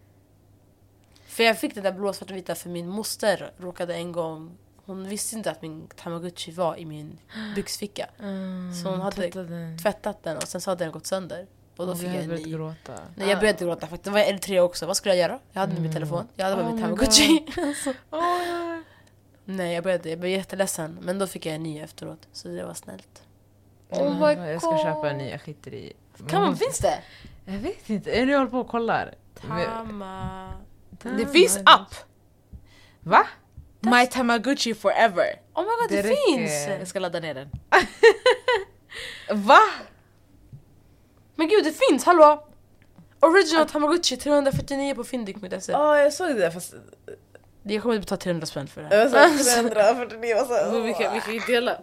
För 1.27 1.43
jag 1.43 1.59
fick 1.59 1.75
den 1.75 1.85
där 1.85 1.93
blå, 1.93 2.13
svart 2.13 2.31
och 2.31 2.37
vita 2.37 2.55
för 2.55 2.69
min 2.69 2.89
moster 2.89 3.53
råkade 3.59 3.95
en 3.95 4.13
gång 4.13 4.59
hon 4.85 5.09
visste 5.09 5.37
inte 5.37 5.51
att 5.51 5.63
min 5.63 5.89
tamagotchi 5.97 6.53
var 6.53 6.77
i 6.77 6.85
min 6.87 7.19
byxficka. 7.55 8.09
Mm, 8.19 8.75
Så 8.75 8.91
hon 8.91 9.01
hade 9.01 9.17
tvättade. 9.17 9.79
tvättat 9.83 10.23
den 10.23 10.37
och 10.37 10.43
sen 10.43 10.61
så 10.61 10.71
hade 10.71 10.85
den 10.85 10.93
gått 10.93 11.07
sönder. 11.07 11.47
Och 11.77 11.87
då 11.87 11.95
fick 11.95 12.07
jag 12.09 12.15
jag 12.15 12.23
en 12.23 12.29
började 12.29 12.47
ny. 12.47 12.53
gråta. 12.53 12.93
Nej 13.17 13.29
jag 13.29 13.41
började 13.41 13.65
gråta 13.65 13.81
faktiskt, 13.81 14.05
det 14.05 14.11
var 14.11 14.19
Eritrea 14.21 14.63
också. 14.65 14.87
Vad 14.87 14.97
skulle 14.97 15.15
jag 15.15 15.29
göra? 15.31 15.39
Jag 15.53 15.61
hade 15.61 15.81
min 15.81 15.93
telefon, 15.93 16.29
jag 16.37 16.45
hade 16.45 16.57
bara 16.57 16.67
Oh 16.67 16.75
min 16.75 16.77
my 16.77 16.83
tamagotchi. 16.83 17.47
Alltså. 17.67 17.91
Oh, 18.11 18.79
Nej 19.45 19.75
jag 19.75 19.85
började, 19.85 20.11
jag 20.11 20.19
blev 20.19 20.33
jätteledsen. 20.33 20.99
Men 21.03 21.19
då 21.19 21.27
fick 21.27 21.47
jag 21.47 21.55
en 21.55 21.63
ny 21.63 21.81
efteråt. 21.81 22.29
Så 22.33 22.49
det 22.49 22.65
var 22.65 22.75
snällt. 22.75 23.23
oh 23.91 24.19
my 24.37 24.51
Jag 24.51 24.61
ska 24.63 24.71
God. 24.71 24.81
köpa 24.83 25.11
en 25.11 25.19
ny, 25.19 25.31
jag 25.31 25.41
skiter 25.43 25.75
i. 25.75 25.93
Kan 26.29 26.43
man, 26.43 26.57
finns 26.57 26.79
det? 26.79 26.99
Jag 27.45 27.59
vet 27.59 27.91
inte, 27.91 28.11
jag 28.11 28.39
håller 28.39 28.51
på 28.51 28.59
och 28.61 28.69
kollar. 28.69 29.15
Tama... 29.41 30.53
Det 31.03 31.27
finns 31.27 31.57
app! 31.65 31.95
Va? 33.01 33.27
My 33.81 34.07
Tamagotchi 34.07 34.75
forever. 34.75 35.25
Oh 35.55 35.63
my 35.63 35.69
god 35.69 35.89
det, 35.89 35.97
Det 36.03 36.09
räcker. 36.09 36.37
finns! 36.39 36.79
Jag 36.79 36.89
ska 36.89 36.99
ladda 36.99 37.21
ner 37.21 37.35
den. 37.35 37.51
Va? 39.47 39.59
Men 41.35 41.49
gud 41.49 41.65
det 41.65 41.73
finns, 41.89 42.05
hallå! 42.05 42.47
Original 43.21 43.69
Tamagotchi 43.69 44.17
349 44.17 44.95
på 44.95 45.05
fyndik.se. 45.05 45.73
Ja, 45.73 45.99
jag 45.99 46.13
såg 46.13 46.37
det 46.37 46.51
fast... 46.51 46.75
Jag 47.63 47.83
kommer 47.83 47.95
inte 47.95 48.05
betala 48.05 48.19
300 48.19 48.47
spänn 48.47 48.67
för 48.67 48.83
det 48.83 48.97
Jag 48.97 49.11
här. 49.11 49.29
såg 49.39 49.71
349 49.73 50.35
och 50.35 50.47
så... 50.47 50.81
Vi 50.81 50.95
kan, 50.95 51.15
vi 51.15 51.21
kan 51.21 51.35
ju 51.35 51.41
dela. 51.41 51.73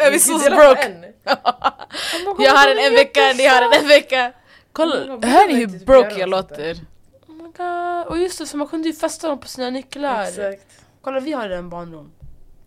Är 0.00 0.10
vi 0.10 0.18
så 0.18 0.38
broke? 0.38 1.12
Jag 2.44 2.52
har 2.52 2.68
en 2.68 2.78
en 2.78 2.92
vecka, 2.92 3.20
ni 3.36 3.46
har 3.46 3.62
en 3.62 3.82
en 3.82 3.88
vecka. 3.88 4.32
Kolla, 4.72 4.94
hör 5.28 5.48
ni 5.48 5.54
hur 5.54 5.84
broke 5.84 6.14
jag 6.20 6.28
låter? 6.28 6.74
Oh 7.26 7.34
my 7.34 7.42
god. 7.56 8.06
Och 8.06 8.18
just 8.18 8.38
det, 8.38 8.46
så 8.46 8.56
man 8.56 8.68
kunde 8.68 8.88
ju 8.88 8.94
fästa 8.94 9.28
dem 9.28 9.40
på 9.40 9.48
sina 9.48 9.70
nycklar. 9.70 10.22
Exakt. 10.22 10.66
Kolla 11.02 11.20
vi 11.20 11.32
har 11.32 11.50
en 11.50 11.70
barndom. 11.70 12.12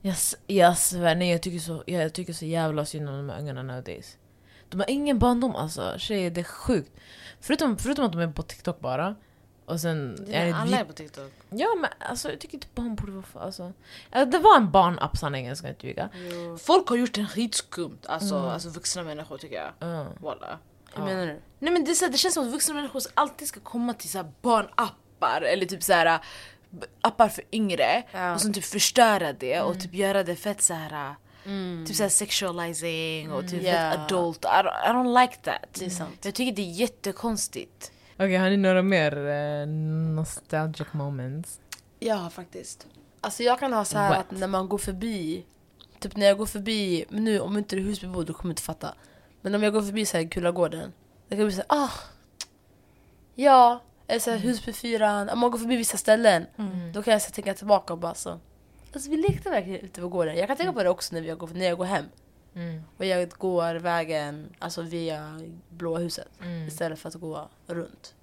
Jag, 0.01 0.15
jag 0.47 0.77
svär, 0.77 1.15
nej 1.15 1.31
jag 1.31 1.41
tycker, 1.41 1.59
så, 1.59 1.83
jag, 1.85 2.03
jag 2.03 2.13
tycker 2.13 2.33
så 2.33 2.45
jävla 2.45 2.85
synd 2.85 3.09
om 3.09 3.15
de 3.15 3.29
här 3.29 3.39
ungarna 3.39 3.63
nowadays. 3.63 4.17
De 4.69 4.79
har 4.79 4.89
ingen 4.89 5.19
barndom 5.19 5.55
alltså, 5.55 5.93
tjejer 5.97 6.29
det 6.31 6.41
är 6.41 6.43
sjukt. 6.43 6.91
Förutom, 7.41 7.77
förutom 7.77 8.05
att 8.05 8.11
de 8.11 8.21
är 8.21 8.27
på 8.27 8.43
TikTok 8.43 8.79
bara. 8.79 9.15
Och 9.65 9.79
sen... 9.81 10.25
Vi- 10.27 10.35
alla 10.51 10.79
är 10.79 10.85
på 10.85 10.93
TikTok. 10.93 11.31
Ja 11.49 11.67
men 11.81 11.89
alltså 11.99 12.29
jag 12.29 12.39
tycker 12.39 12.55
inte 12.55 12.67
barn 12.75 12.95
borde 12.95 13.11
vara 13.11 13.23
för, 13.23 13.39
alltså. 13.39 13.73
ja, 14.11 14.25
Det 14.25 14.39
var 14.39 14.57
en 14.57 14.71
barnapp 14.71 15.17
sanningen 15.17 15.55
ska 15.55 15.67
jag 15.67 15.73
inte 15.73 15.87
ljuga. 15.87 16.09
Folk 16.59 16.87
har 16.89 16.95
gjort 16.95 17.17
en 17.17 17.27
skitskumt, 17.27 17.97
alltså, 18.05 18.35
Mm. 18.35 18.49
alltså 18.49 18.69
vuxna 18.69 19.03
människor 19.03 19.37
tycker 19.37 19.55
jag. 19.55 19.71
Ja. 19.89 20.05
Walla. 20.19 20.59
Hur 20.93 21.01
Ja. 21.01 21.05
menar 21.05 21.25
du? 21.27 21.41
Nej 21.59 21.73
men 21.73 21.85
det, 21.85 21.91
är 21.91 21.95
så 21.95 22.05
här, 22.05 22.11
det 22.11 22.17
känns 22.17 22.33
som 22.33 22.47
att 22.47 22.53
vuxna 22.53 22.73
människor 22.75 23.01
alltid 23.13 23.47
ska 23.47 23.59
komma 23.59 23.93
till 23.93 24.09
så 24.09 24.17
här 24.17 24.31
barnappar 24.41 25.41
eller 25.41 25.65
typ 25.65 25.83
så 25.83 25.93
här 25.93 26.19
appar 27.01 27.29
för 27.29 27.43
yngre 27.51 28.03
Ja. 28.11 28.33
och 28.33 28.41
som 28.41 28.53
typ 28.53 28.63
förstöra 28.65 29.33
det 29.33 29.61
och 29.61 29.79
typ 29.81 29.93
göra 29.93 30.23
det 30.23 30.35
fett 30.35 30.61
så 30.61 30.73
här 30.73 31.15
Mm. 31.45 31.85
typ 31.85 31.95
så 31.95 32.03
här 32.03 32.09
sexualizing 32.09 33.31
och 33.31 33.49
typ 33.49 33.63
fett 33.63 33.99
adult. 33.99 34.45
I 34.45 34.47
don't, 34.47 34.85
I 34.85 34.89
don't 34.89 35.21
like 35.21 35.35
that. 35.35 35.73
Det 35.73 35.85
är 35.85 35.89
sant. 35.89 36.19
Jag 36.25 36.35
tycker 36.35 36.55
det 36.55 36.61
är 36.61 36.71
jättekonstigt. 36.71 37.91
Okej, 38.15 38.35
har 38.35 38.49
ni 38.49 38.57
några 38.57 38.81
mer 38.81 39.27
eh, 39.27 39.67
nostalgic 40.15 40.87
moments? 40.93 41.59
Ja 41.99 42.29
faktiskt. 42.29 42.87
Alltså 43.21 43.43
jag 43.43 43.59
kan 43.59 43.73
ha 43.73 43.85
så 43.85 43.97
här 43.97 44.09
What? 44.09 44.19
att 44.19 44.31
när 44.31 44.47
man 44.47 44.69
går 44.69 44.77
förbi, 44.77 45.45
typ 45.99 46.15
när 46.15 46.25
jag 46.25 46.37
går 46.37 46.45
förbi, 46.45 47.05
men 47.09 47.23
nu 47.23 47.39
om 47.39 47.57
inte 47.57 47.75
du 47.75 47.81
är 47.81 47.85
husbebo 47.85 48.23
du 48.23 48.33
kommer 48.33 48.51
inte 48.51 48.61
fatta. 48.61 48.93
Men 49.41 49.55
om 49.55 49.63
jag 49.63 49.73
går 49.73 49.81
förbi 49.81 50.05
så 50.05 50.17
här 50.17 50.29
Kulagården, 50.29 50.93
det 51.27 51.35
kan 51.35 51.45
bli 51.45 51.55
så 51.55 51.63
här, 51.69 51.83
ah, 51.83 51.91
ja, 53.35 53.81
eller 54.07 54.19
så 54.19 54.31
här 54.31 54.37
Husbyfyran, 54.37 55.29
om 55.29 55.39
man 55.39 55.51
går 55.51 55.59
förbi 55.59 55.75
vissa 55.75 55.97
ställen, 55.97 56.45
då 56.93 57.03
kan 57.03 57.11
jag 57.13 57.21
så 57.21 57.25
här 57.25 57.33
tänka 57.33 57.53
tillbaka 57.53 57.93
och 57.93 57.99
bara 57.99 58.13
så, 58.13 58.39
alltså 58.95 59.09
vi 59.11 59.17
lekte 59.17 59.49
verkligen 59.49 59.81
ute 59.81 60.01
på 60.01 60.07
gården. 60.09 60.37
Jag 60.37 60.47
kan 60.47 60.57
tänka 60.57 60.73
på 60.73 60.83
det 60.83 60.89
också 60.89 61.15
när, 61.15 61.21
jag 61.21 61.37
går, 61.37 61.47
när 61.53 61.65
jag 61.65 61.77
går 61.77 61.85
hem. 61.85 62.05
Mm. 62.55 62.81
Och 62.97 63.05
jag 63.05 63.29
går 63.29 63.75
vägen, 63.75 64.55
alltså 64.59 64.81
via 64.81 65.41
Blåa 65.69 65.99
huset, 65.99 66.27
Mm. 66.41 66.67
istället 66.67 66.99
för 66.99 67.09
att 67.09 67.15
gå 67.15 67.49
runt. 67.67 68.15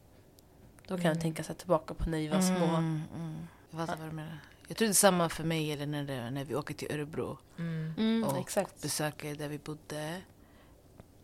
Då 0.87 0.97
kan 0.97 1.05
jag 1.05 1.21
tänka 1.21 1.43
så 1.43 1.49
här 1.49 1.55
tillbaka 1.59 1.95
på 1.95 2.11
när 2.11 2.19
vi 2.19 2.29
var 2.29 2.41
små. 2.41 2.65
Mm, 2.67 3.03
mm. 3.17 3.37
Jag 3.71 3.81
fattar 3.81 3.97
vad 3.97 4.09
du 4.09 4.13
menar. 4.17 4.39
Jag 4.69 4.77
tror 4.77 4.87
det 4.89 4.93
är 4.93 4.95
samma 4.95 5.29
för 5.29 5.45
mig 5.45 5.73
eller 5.73 5.87
när, 5.87 6.05
det, 6.05 6.31
när 6.31 6.45
vi 6.45 6.55
åker 6.55 6.75
till 6.75 6.93
Örebro. 6.93 7.39
Mm. 7.59 7.95
Mm, 7.99 8.25
Och 8.25 8.39
exakt. 8.39 8.83
besöker 8.83 9.35
där 9.35 9.49
vi 9.49 9.59
bodde. 9.59 10.21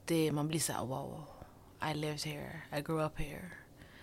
Det, 0.05 0.33
man 0.33 0.49
blir 0.49 0.61
såhär 0.61 0.85
wow, 0.87 1.25
I 1.91 1.95
lived 1.95 2.25
here, 2.25 2.63
I 2.79 2.81
grew 2.81 3.05
up 3.07 3.19
here. 3.19 3.51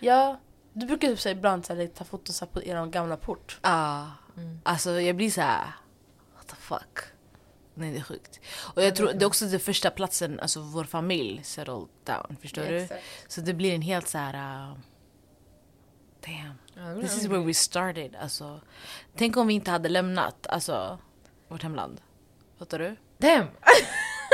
Ja, 0.00 0.38
du 0.78 0.86
brukar 0.86 1.08
typ 1.08 1.20
så 1.20 1.28
här 1.28 1.36
ibland 1.36 1.66
så 1.66 1.74
här, 1.74 1.86
ta 1.86 2.04
foton 2.04 2.34
så 2.34 2.44
här 2.44 2.52
på 2.52 2.62
er 2.62 2.86
gamla 2.86 3.16
port. 3.16 3.58
Ah, 3.62 4.04
Mm. 4.36 4.60
alltså 4.64 5.00
jag 5.00 5.16
blir 5.16 5.30
så 5.30 5.40
här. 5.40 5.72
what 6.36 6.46
the 6.46 6.56
fuck. 6.56 6.98
Nej 7.74 7.92
det 7.92 7.98
är 7.98 8.02
sjukt. 8.02 8.40
Och 8.74 8.82
jag 8.82 8.96
tror 8.96 9.12
det 9.12 9.24
är 9.24 9.26
också 9.26 9.46
den 9.46 9.60
första 9.60 9.90
platsen, 9.90 10.40
alltså 10.40 10.60
vår 10.60 10.84
familj 10.84 11.40
settled 11.44 11.86
down, 12.04 12.36
förstår 12.42 12.62
du? 12.62 12.88
Så 13.28 13.40
det 13.40 13.54
blir 13.54 13.74
en 13.74 13.82
helt 13.82 14.08
så 14.08 14.18
här. 14.18 14.68
uh, 14.70 14.76
damn, 16.26 17.00
this 17.02 17.16
is 17.18 17.24
where 17.26 17.40
we 17.44 17.54
started. 17.54 18.16
Alltså, 18.16 18.60
tänk 19.16 19.36
om 19.36 19.46
vi 19.46 19.54
inte 19.54 19.70
hade 19.70 19.88
lämnat 19.88 20.46
alltså, 20.46 20.98
vårt 21.48 21.62
hemland. 21.62 22.00
Fattar 22.58 22.78
du? 22.78 22.96
Damn! 23.18 23.46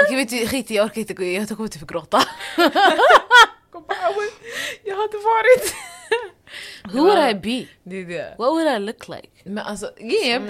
Okej 0.06 0.16
vet 0.16 0.28
du, 0.30 0.46
skit 0.46 0.70
i, 0.70 0.74
jag 0.74 0.84
orkar 0.84 1.00
inte 1.00 1.14
gå, 1.14 1.24
jag 1.24 1.48
kommer 1.48 1.68
typ 1.68 1.86
gråta. 1.86 2.22
Jag 4.84 4.96
hade 4.96 5.16
varit... 5.16 5.74
Who 6.84 6.98
would 7.04 7.18
I 7.30 7.34
be? 7.34 7.68
Det 7.82 7.96
är 7.96 8.06
det. 8.06 8.34
What 8.38 8.50
would 8.52 8.66
I 8.66 8.78
look 8.78 9.08
like? 9.08 9.28
Men 9.44 9.58
alltså, 9.58 9.86
är- 9.96 10.40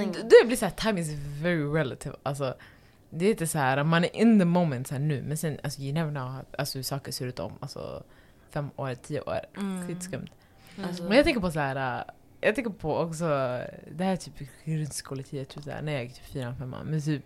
det 0.40 0.46
blir 0.46 0.56
såhär, 0.56 0.72
time 0.72 1.00
is 1.00 1.10
very 1.42 1.64
relative. 1.64 2.16
Alltså, 2.22 2.54
det 3.10 3.26
är 3.26 3.30
inte 3.30 3.46
så 3.46 3.58
här, 3.58 3.84
man 3.84 4.04
är 4.04 4.16
in 4.16 4.38
the 4.38 4.44
moment 4.44 4.86
så 4.88 4.98
nu, 4.98 5.22
men 5.22 5.36
sen 5.36 5.58
alltså, 5.62 5.80
you 5.80 5.92
never 5.92 6.10
know 6.10 6.36
alltså, 6.58 6.78
hur 6.78 6.82
saker 6.82 7.12
ser 7.12 7.26
ut 7.26 7.38
om 7.38 7.52
alltså, 7.60 8.02
fem 8.50 8.70
år, 8.76 8.94
tio 8.94 9.20
år. 9.20 9.40
Skitskumt. 9.86 10.26
Alltså, 10.86 11.02
Men 11.02 11.16
jag 11.16 11.24
tänker 11.24 11.40
på 11.40 11.50
så 11.50 11.60
här. 11.60 11.98
äh, 11.98 12.04
jag 12.40 12.54
tänker 12.54 12.70
på 12.70 12.96
också, 12.96 13.24
det 13.96 14.04
här 14.04 14.12
är 14.12 14.16
typ 14.16 14.34
grundskoletid, 14.64 15.48
typ 15.48 15.62
så 15.64 15.70
här, 15.70 15.82
när 15.82 15.92
jag 15.92 16.02
gick 16.04 16.14
typ 16.14 16.24
fyran, 16.24 16.56
femman, 16.56 16.86
men 16.86 17.00
typ 17.02 17.22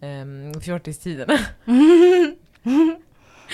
um, 0.00 0.60
fjortistiderna. 0.60 1.38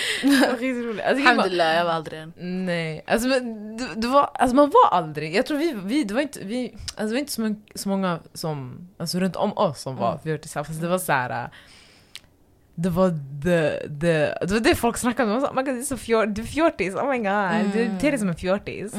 det 0.21 0.47
var 0.47 0.57
skitroligt. 0.57 1.05
Alltså, 1.05 1.15
grejen 1.15 1.25
var- 1.25 1.31
Alhamdulillah, 1.31 1.75
jag 1.75 1.85
var 1.85 1.91
aldrig 1.91 2.19
en. 2.21 2.33
Nej, 2.65 3.03
alltså, 3.07 3.27
men, 3.27 3.77
det, 3.77 3.87
det 3.95 4.07
var, 4.07 4.29
alltså 4.33 4.55
man 4.55 4.69
var 4.69 4.97
aldrig, 4.97 5.35
jag 5.35 5.45
tror 5.45 5.57
vi, 5.57 5.75
vi 5.83 6.03
det 6.03 6.13
var 6.13 6.21
inte, 6.21 6.39
vi, 6.43 6.71
alltså, 6.73 7.05
det 7.05 7.11
var 7.13 7.19
inte 7.19 7.31
så, 7.31 7.41
många, 7.41 7.55
så 7.75 7.89
många 7.89 8.19
som, 8.33 8.87
alltså 8.97 9.19
runt 9.19 9.35
om 9.35 9.57
oss 9.57 9.81
som 9.81 9.95
var 9.95 10.17
fjortisar, 10.23 10.63
fast 10.63 10.81
det 10.81 10.87
var 10.87 10.97
så 10.97 11.11
här. 11.11 11.43
äh, 11.43 11.49
Det 12.81 12.89
var 12.89 13.09
the, 13.43 13.87
the, 13.99 14.45
det 14.45 14.51
var 14.53 14.59
det 14.59 14.75
folk 14.75 14.97
snackade 14.97 15.31
om, 15.31 15.31
man 15.33 15.41
sa, 15.41 15.47
"Oh 15.49 15.55
my 15.55 15.63
God, 15.63 15.75
du 15.75 15.79
är 15.79 15.83
så 15.83 15.97
fjor, 15.97 16.25
du 16.25 16.41
är 16.41 16.45
fjortis, 16.45 16.95
oh 16.95 17.09
my 17.09 17.17
god, 17.17 17.73
du 17.73 17.89
beter 17.89 18.11
dig 18.11 18.19
som 18.19 18.29
en 18.29 18.35
fjortis. 18.35 18.93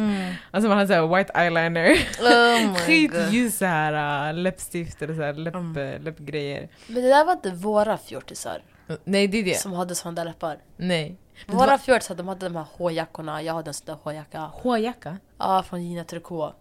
Alltså 0.50 0.68
man 0.68 0.78
hade 0.78 0.86
såhär 0.88 1.16
white 1.16 1.32
eyeliner, 1.34 1.96
Oh 2.20 2.74
skitljus 2.86 3.58
såhär 3.58 4.28
uh, 4.32 4.38
läppstift 4.38 5.02
eller 5.02 5.14
såhär 5.14 5.32
läpp, 5.32 5.54
Mm. 5.54 6.02
läppgrejer. 6.02 6.68
Men 6.86 7.02
det 7.02 7.08
där 7.08 7.24
var 7.24 7.32
inte 7.32 7.50
våra 7.50 7.98
fjortisar 7.98 8.62
Nej 9.04 9.28
det 9.28 9.38
är 9.38 9.44
det, 9.44 9.60
som 9.60 9.72
hade 9.72 9.94
sådana 9.94 10.14
där 10.14 10.24
läppar. 10.24 10.58
nej. 10.76 11.16
Det 11.46 11.52
Våra 11.52 11.66
var- 11.66 11.78
fjortisar 11.78 12.14
de 12.14 12.28
hade 12.28 12.46
de 12.48 12.56
här 12.56 12.66
hårjackorna, 12.72 13.42
jag 13.42 13.54
hade 13.54 13.70
en 13.70 13.74
sån 13.74 13.86
där 13.86 13.94
hårjacka. 14.02 14.40
Hårjacka? 14.40 15.16
Ja, 15.38 15.62
från 15.62 15.82
Gina 15.84 16.04
Tricot. 16.04 16.54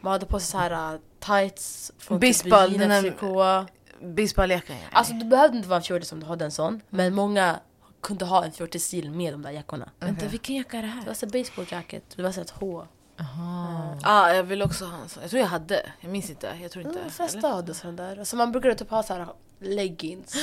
Man 0.00 0.12
hade 0.12 0.26
på 0.26 0.40
sig 0.40 0.46
så 0.48 0.58
här 0.58 0.94
uh, 0.94 1.00
tights 1.20 1.92
från 1.98 2.20
Baseball, 2.20 2.70
typ 2.70 2.80
Gina 2.80 3.00
Tricot. 3.00 3.66
Baseballjackan 4.16 4.76
ja. 4.76 4.82
Alltså 4.92 5.12
du 5.14 5.24
behövde 5.24 5.56
inte 5.56 5.68
vara 5.68 5.76
en 5.76 5.82
fjortis 5.82 6.12
om 6.12 6.20
du 6.20 6.26
hade 6.26 6.44
en 6.44 6.50
sån. 6.50 6.80
Men 6.90 7.14
många 7.14 7.60
kunde 8.00 8.24
ha 8.24 8.44
en 8.44 8.52
fjortisstil 8.52 9.10
med 9.10 9.34
de 9.34 9.42
där 9.42 9.50
jackorna. 9.50 9.90
Vänta 10.00 10.26
vilken 10.26 10.54
jacka 10.56 10.78
är 10.78 10.82
det 10.82 10.88
Det 10.88 10.92
här? 10.92 11.06
var 11.06 11.14
så 11.14 11.26
baseball 11.26 11.66
jacket, 11.70 12.02
det 12.16 12.22
var 12.22 12.32
så 12.32 12.40
ett 12.40 12.50
H. 12.50 12.86
Aha. 13.20 13.98
ah, 14.02 14.32
jag 14.32 14.42
vill 14.42 14.62
också 14.62 14.84
ha 14.84 14.98
en 15.02 15.08
sån. 15.08 15.22
Jag 15.22 15.30
tror 15.30 15.40
jag 15.40 15.48
hade, 15.48 15.92
jag 16.00 16.10
minns 16.12 16.30
inte. 16.30 16.56
Jag 16.62 16.70
tror 16.70 16.86
inte. 16.86 16.98
De 17.04 17.10
flesta 17.10 17.48
hade 17.48 17.74
sån 17.74 17.96
där. 17.96 18.18
Alltså 18.18 18.36
man 18.36 18.52
brukade 18.52 18.74
typ 18.74 18.90
ha 18.90 19.02
så 19.02 19.14
här 19.14 19.26
leggings. 19.60 20.34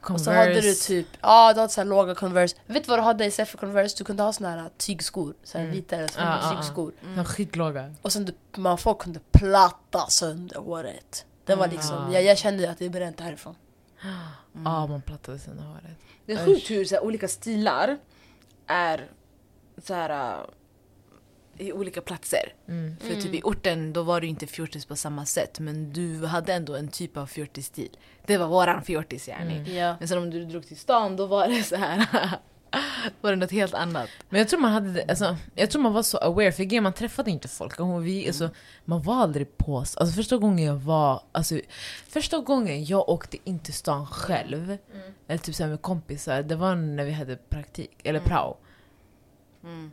Och 0.14 0.20
så 0.20 0.30
hade 0.30 0.60
du 0.60 0.74
typ, 0.74 1.06
ja 1.20 1.52
du 1.54 1.60
hade 1.60 1.72
så 1.72 1.80
här 1.80 1.88
låga 1.88 2.14
Converse. 2.14 2.56
Vet 2.66 2.84
du 2.84 2.88
vad 2.90 2.98
du 2.98 3.02
hade 3.02 3.24
istället 3.26 3.48
för 3.48 3.58
Converse? 3.58 3.94
Du 3.98 4.04
kunde 4.04 4.22
ha 4.22 4.32
såna 4.32 4.50
här 4.50 4.70
tygskor. 4.76 5.34
Så 5.44 5.58
här 5.58 5.64
Mm. 5.64 5.76
vita 5.76 5.96
eller 5.96 6.10
Ah, 6.18 6.22
ah, 6.38 6.50
ah. 6.52 6.56
tygskor. 6.56 6.92
De 7.16 7.24
skitlåga. 7.24 7.94
Och 8.02 8.12
sen 8.12 8.24
du, 8.24 8.34
man, 8.56 8.78
folk 8.78 8.98
kunde 8.98 9.20
platta 9.32 10.06
sönder 10.06 10.56
håret. 10.56 11.24
Det 11.44 11.54
var 11.54 11.68
liksom, 11.68 11.96
Ah. 11.96 12.12
jag, 12.12 12.22
jag 12.24 12.38
kände 12.38 12.70
att 12.70 12.78
det 12.78 12.84
är 12.84 12.90
bränt 12.90 13.20
härifrån. 13.20 13.54
Ja, 14.64 14.86
man 14.86 15.02
plattade 15.02 15.38
sönder 15.38 15.64
håret. 15.64 15.96
Det 16.26 16.32
är 16.32 16.44
sjukt 16.46 16.70
hur 16.70 17.00
olika 17.04 17.28
stilar 17.28 17.98
är 18.66 19.08
så 19.86 19.94
här 19.94 20.38
uh, 20.40 20.44
i 21.60 21.72
olika 21.72 22.00
platser. 22.00 22.52
Mm. 22.68 22.96
För 23.00 23.20
typ 23.20 23.34
i 23.34 23.42
orten 23.44 23.92
då 23.92 24.02
var 24.02 24.20
du 24.20 24.26
inte 24.26 24.46
fjortis 24.46 24.84
på 24.84 24.96
samma 24.96 25.26
sätt 25.26 25.60
men 25.60 25.92
du 25.92 26.26
hade 26.26 26.52
ändå 26.52 26.76
en 26.76 26.88
typ 26.88 27.16
av 27.16 27.26
fjortisstil. 27.26 27.96
Det 28.26 28.38
var 28.38 28.46
våran 28.46 28.82
fjortis 28.82 29.28
yani. 29.28 29.56
Mm. 29.56 29.76
Ja. 29.76 29.96
Men 29.98 30.08
sen 30.08 30.18
om 30.18 30.30
du 30.30 30.44
drog 30.44 30.66
till 30.66 30.76
stan 30.76 31.16
då 31.16 31.26
var 31.26 31.48
det 31.48 31.62
så 31.62 31.76
här 31.76 32.06
var 33.20 33.30
det 33.30 33.36
något 33.36 33.50
helt 33.50 33.74
annat. 33.74 34.08
Men 34.28 34.38
jag 34.38 34.48
tror 34.48 34.60
man 34.60 34.72
hade 34.72 35.04
alltså, 35.08 35.36
jag 35.54 35.70
tror 35.70 35.82
man 35.82 35.92
var 35.92 36.02
så 36.02 36.18
aware, 36.18 36.52
för 36.52 36.80
man 36.80 36.92
träffade 36.92 37.30
inte 37.30 37.48
folk. 37.48 37.80
Och 37.80 38.06
vi, 38.06 38.26
alltså, 38.26 38.50
man 38.84 39.02
var 39.02 39.14
aldrig 39.14 39.56
på 39.56 39.78
Alltså 39.78 40.06
första 40.06 40.36
gången 40.36 40.66
jag 40.66 40.76
var, 40.76 41.22
alltså, 41.32 41.60
första 42.08 42.38
gången 42.38 42.84
jag 42.84 43.08
åkte 43.08 43.36
in 43.44 43.58
till 43.58 43.74
stan 43.74 44.06
själv, 44.06 44.76
eller 45.28 45.38
typ 45.38 45.54
så 45.54 45.62
här 45.62 45.70
med 45.70 45.82
kompisar, 45.82 46.42
det 46.42 46.56
var 46.56 46.74
när 46.74 47.04
vi 47.04 47.12
hade 47.12 47.36
praktik, 47.36 47.90
eller 48.02 48.20
prao. 48.20 48.56
Mm. 49.64 49.90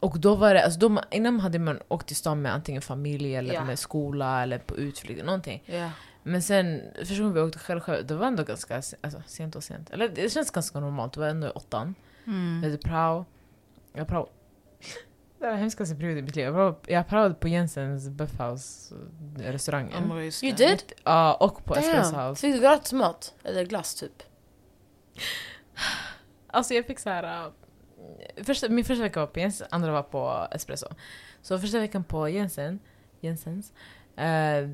Och 0.00 0.18
då 0.20 0.34
var 0.34 0.54
det, 0.54 0.64
alltså 0.64 0.80
då, 0.80 1.00
innan 1.10 1.40
hade 1.40 1.58
man 1.58 1.80
åkt 1.88 2.06
till 2.06 2.16
stan 2.16 2.42
med 2.42 2.54
antingen 2.54 2.82
familj 2.82 3.34
eller 3.36 3.54
Ja. 3.54 3.64
med 3.64 3.78
skola 3.78 4.42
eller 4.42 4.58
på 4.58 4.76
utflykt, 4.76 5.24
någonting. 5.24 5.62
Ja. 5.66 5.90
Men 6.22 6.42
sen, 6.42 6.82
första 6.98 7.14
gången 7.18 7.34
vi 7.34 7.40
åkte 7.40 7.58
själv, 7.58 7.80
själv 7.80 8.06
det 8.06 8.14
var 8.14 8.26
ändå 8.26 8.42
ganska 8.44 8.74
alltså, 8.76 9.22
sent 9.26 9.56
och 9.56 9.64
sent. 9.64 9.90
Eller 9.90 10.08
det 10.08 10.32
känns 10.32 10.50
ganska 10.50 10.80
normalt, 10.80 11.12
det 11.12 11.20
var 11.20 11.26
ändå 11.28 11.46
i 11.46 11.50
åttan. 11.50 11.94
Mm. 12.26 12.60
Jag 12.62 12.70
hade 12.70 12.82
prao. 12.82 13.24
Jag 13.92 14.08
prao. 14.08 14.28
Det 15.38 15.46
var 15.46 15.50
den 15.52 15.60
hemskaste 15.60 15.94
perioden 15.94 16.18
i 16.18 16.22
mitt 16.22 16.36
liv. 16.36 16.44
Jag 16.44 16.54
prao- 16.54 16.76
Jag 16.86 17.08
praoade 17.08 17.34
på 17.34 17.48
Jensens 17.48 18.08
Buffhouse 18.08 18.94
eh, 19.38 19.52
restaurangen. 19.52 20.12
Oh, 20.12 20.18
You 20.44 20.56
did? 20.56 20.82
Ja, 21.04 21.34
och 21.34 21.64
på 21.64 21.74
Espresso 21.76 22.12
Damn. 22.12 22.28
House. 22.28 22.40
Fick 22.40 22.54
du 22.54 22.60
gratis 22.60 22.92
mat? 22.92 23.34
Eller 23.44 23.64
glass 23.64 23.94
typ? 23.94 24.22
Alltså 26.52 26.74
jag 26.74 26.86
fick 26.86 26.98
så 26.98 27.10
här. 27.10 27.44
äh, 27.44 27.52
första, 28.44 28.68
min 28.68 28.84
första 28.84 29.02
vecka 29.02 29.20
var 29.20 29.26
på 29.26 29.40
Jens, 29.40 29.62
andra 29.70 29.92
var 29.92 30.02
på 30.02 30.48
Espresso. 30.52 30.86
Så 31.42 31.58
första 31.58 31.78
veckan 31.78 32.04
på 32.04 32.28
Jensen, 32.28 32.80
Jensens, 33.20 33.72
eh, 34.16 34.68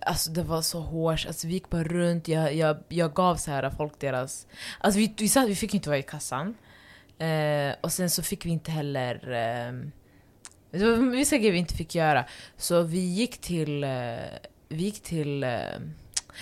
alltså 0.00 0.30
det 0.30 0.42
var 0.42 0.62
så 0.62 0.80
hårt, 0.80 1.24
alltså 1.26 1.46
vi 1.46 1.52
gick 1.52 1.70
bara 1.70 1.84
runt, 1.84 2.28
jag, 2.28 2.54
jag, 2.54 2.76
jag 2.88 3.14
gav 3.14 3.36
så 3.36 3.50
här 3.50 3.70
folk 3.70 4.00
deras... 4.00 4.46
Alltså 4.78 4.98
vi, 4.98 5.14
vi, 5.18 5.28
satt, 5.28 5.48
vi 5.48 5.54
fick 5.54 5.74
inte 5.74 5.88
vara 5.88 5.98
i 5.98 6.02
kassan. 6.02 6.54
Eh, 7.18 7.74
och 7.80 7.92
sen 7.92 8.10
så 8.10 8.22
fick 8.22 8.46
vi 8.46 8.50
inte 8.50 8.70
heller... 8.70 9.14
Eh, 9.14 9.72
det 10.70 10.84
var 10.84 11.10
vissa 11.10 11.36
grejer 11.36 11.52
vi 11.52 11.58
inte 11.58 11.74
fick 11.74 11.94
göra. 11.94 12.24
Så 12.56 12.82
vi 12.82 12.98
gick 12.98 13.40
till... 13.40 13.84
Eh, 13.84 13.90
vi 14.68 14.84
gick 14.84 15.02
till... 15.02 15.44
Eh, 15.44 15.60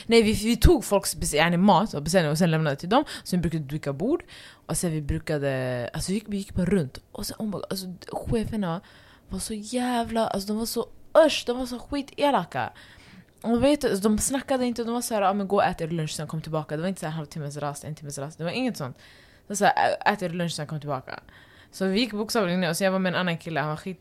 nej, 0.07 0.23
vi, 0.23 0.33
vi 0.33 0.57
tog 0.57 0.85
folks 0.85 1.35
yani 1.35 1.57
mat 1.57 1.95
och 1.95 2.03
beställning 2.03 2.31
och 2.31 2.39
sen 2.39 2.51
lämnade 2.51 2.77
till 2.77 2.89
dem. 2.89 3.05
Sen 3.25 3.41
brukade 3.41 3.63
vi 3.63 3.69
duka 3.69 3.93
bord. 3.93 4.25
Och 4.67 4.77
sen 4.77 4.93
vi 4.93 5.03
brukade... 5.03 5.91
Alltså 5.93 6.13
vi 6.13 6.15
gick, 6.15 6.25
vi 6.29 6.37
gick 6.37 6.55
bara 6.55 6.67
runt. 6.67 6.99
Och 7.13 7.27
sen 7.27 7.37
oh 7.39 7.47
my 7.47 7.53
God, 7.53 7.65
alltså, 7.71 7.87
cheferna 8.13 8.81
var 9.29 9.39
så 9.39 9.55
jävla... 9.55 10.27
Alltså 10.27 10.49
de 10.49 10.59
var 10.59 10.67
så 10.67 10.87
usch, 11.27 11.45
de 11.47 11.59
var 11.59 11.67
så 11.67 11.79
skitelaka. 11.79 12.73
Och 13.43 13.65
vet 13.65 13.85
alltså, 13.85 14.09
de 14.09 14.19
snackade 14.19 14.67
inte, 14.67 14.85
de 14.85 14.95
var 14.95 15.01
såhär 15.01 15.23
ah, 15.23 15.33
men 15.33 15.49
gå 15.49 15.57
och 15.57 15.65
ät 15.65 15.81
er 15.81 15.89
lunch 15.89 16.11
sen 16.11 16.27
kom 16.27 16.41
tillbaka. 16.41 16.77
Det 16.77 16.83
var 16.83 16.89
inte 16.89 17.01
såhär 17.01 17.13
halvtimmes 17.13 17.57
rast, 17.57 17.85
en 17.85 17.95
timmes 17.95 18.19
rast. 18.19 18.39
Det 18.39 18.45
var 18.45 18.51
inget 18.51 18.77
sånt. 18.77 18.97
Det 18.97 19.49
var 19.49 19.57
såhär, 19.57 19.97
ät 20.07 20.23
er 20.23 20.29
lunch 20.29 20.53
sen 20.53 20.67
kom 20.67 20.81
tillbaka. 20.81 21.21
Så 21.71 21.87
vi 21.87 22.01
gick 22.01 22.13
bokstavligen 22.13 22.61
ner 22.61 22.71
och 22.71 22.77
så 22.77 22.85
jag 22.85 22.93
var 22.93 22.99
med 22.99 23.15
en 23.15 23.21
annan 23.21 23.39
kille, 23.39 23.61
han 23.61 23.69
var 23.69 23.77
skit... 23.77 24.01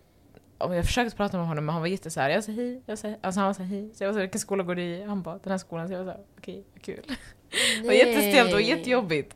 Och 0.64 0.76
jag 0.76 0.86
försökte 0.86 1.16
prata 1.18 1.38
med 1.38 1.48
honom 1.48 1.66
men 1.66 1.74
han 1.74 1.82
var 1.82 1.88
jätte 1.88 2.10
såhär, 2.10 2.30
jag 2.30 2.44
sa 2.44 2.52
hej, 2.52 2.82
jag 2.86 2.98
sa 2.98 3.08
hej. 3.08 3.20
Alltså 3.22 3.40
han 3.40 3.48
var 3.48 3.54
såhär 3.54 3.70
hej. 3.70 3.90
Så 3.94 4.04
jag 4.04 4.08
var 4.08 4.14
såhär, 4.14 4.24
vilken 4.26 4.42
skola 4.42 4.64
går 4.64 4.76
du 4.76 4.82
i? 4.84 5.04
Han 5.04 5.22
bara, 5.22 5.38
den 5.38 5.52
här 5.52 5.58
skolan. 5.58 5.88
Så 5.88 5.94
jag 5.94 6.04
var 6.04 6.06
såhär, 6.14 6.26
okej, 6.38 6.64
kul. 6.82 7.04
Det 7.82 7.88
var 7.88 7.94
jättestelt, 7.94 8.50
det 8.50 8.54
var 8.56 8.62
jättejobbigt. 8.62 9.36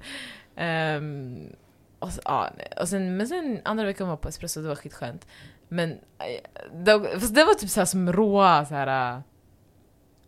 Um, 0.97 1.55
och, 1.99 2.11
så, 2.11 2.21
ja, 2.25 2.49
och 2.81 2.89
sen, 2.89 3.17
men 3.17 3.27
sen 3.27 3.61
andra 3.65 3.85
veckan 3.85 4.07
var 4.07 4.17
på 4.17 4.27
espresso, 4.29 4.61
det 4.61 4.67
var 4.67 4.75
skitskönt. 4.75 5.27
Men 5.67 5.91
eh, 5.91 6.73
det, 6.73 7.19
fast 7.19 7.35
det 7.35 7.43
var 7.43 7.53
typ 7.53 7.69
så 7.69 7.79
här 7.79 7.85
som 7.85 8.13
råa 8.13 8.65
så 8.65 8.75
här, 8.75 9.15
äh, 9.15 9.21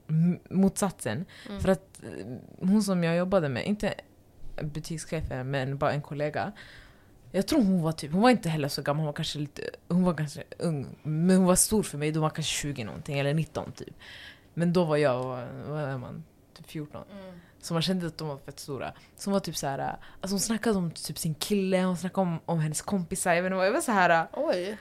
m- 0.10 0.40
motsatsen. 0.50 1.26
Mm. 1.50 1.62
För 1.62 1.70
att 1.70 2.04
eh, 2.04 2.26
hon 2.60 2.84
som 2.84 3.04
jag 3.04 3.18
jobbade 3.18 3.50
med, 3.50 3.66
inte 3.66 3.94
butikschefen 4.62 5.52
men 5.52 5.78
bara 5.78 5.92
en 5.92 6.02
kollega. 6.02 6.52
Jag 7.32 7.48
tror 7.48 7.64
hon 7.64 7.82
var 7.82 7.92
typ, 7.92 8.12
hon 8.12 8.22
var 8.22 8.30
inte 8.30 8.50
heller 8.50 8.68
så 8.68 8.82
gammal, 8.82 9.00
hon 9.00 9.06
var 9.06 9.14
kanske 9.14 9.40
lite, 9.40 9.62
hon 9.88 10.04
var 10.04 10.14
ganska 10.14 10.42
ung. 10.60 10.88
Men 11.04 11.38
hon 11.38 11.46
var 11.46 11.56
stor 11.56 11.84
för 11.84 11.98
mig, 11.98 12.12
då 12.12 12.22
var 12.22 12.30
kanske 12.30 12.54
20 12.54 12.84
någonting, 12.84 13.20
eller 13.20 13.34
19 13.34 13.72
typ. 13.72 13.96
Men 14.54 14.74
då 14.74 14.84
var 14.84 14.98
jag, 14.98 15.48
vad 15.68 15.84
är 15.84 15.98
man, 15.98 16.24
typ 16.58 16.68
14. 16.70 17.04
Mm. 17.12 17.40
Så 17.62 17.74
man 17.74 17.82
kände 17.82 18.08
att 18.08 18.18
de 18.18 18.28
var 18.28 18.38
fett 18.38 18.60
stora. 18.60 18.94
Så 19.16 19.30
hon 19.30 19.34
var 19.34 19.40
typ 19.40 19.58
så 19.58 19.68
här, 19.68 19.98
alltså 20.22 20.34
hon 20.34 20.40
snackade 20.40 20.78
om 20.78 20.92
typ 20.92 21.18
sin 21.18 21.36
kille, 21.36 21.82
hon 21.82 21.98
snackade 21.98 22.22
om, 22.22 22.40
om 22.46 22.60
hennes 22.60 22.82
kompisar, 22.82 23.34
jag 23.34 23.44
vet 23.44 23.50
inte 23.50 23.58
vad, 23.58 23.68
jag 23.68 23.72
var 23.72 23.82
så 23.82 23.92
här, 23.92 24.28
Oj, 24.34 24.78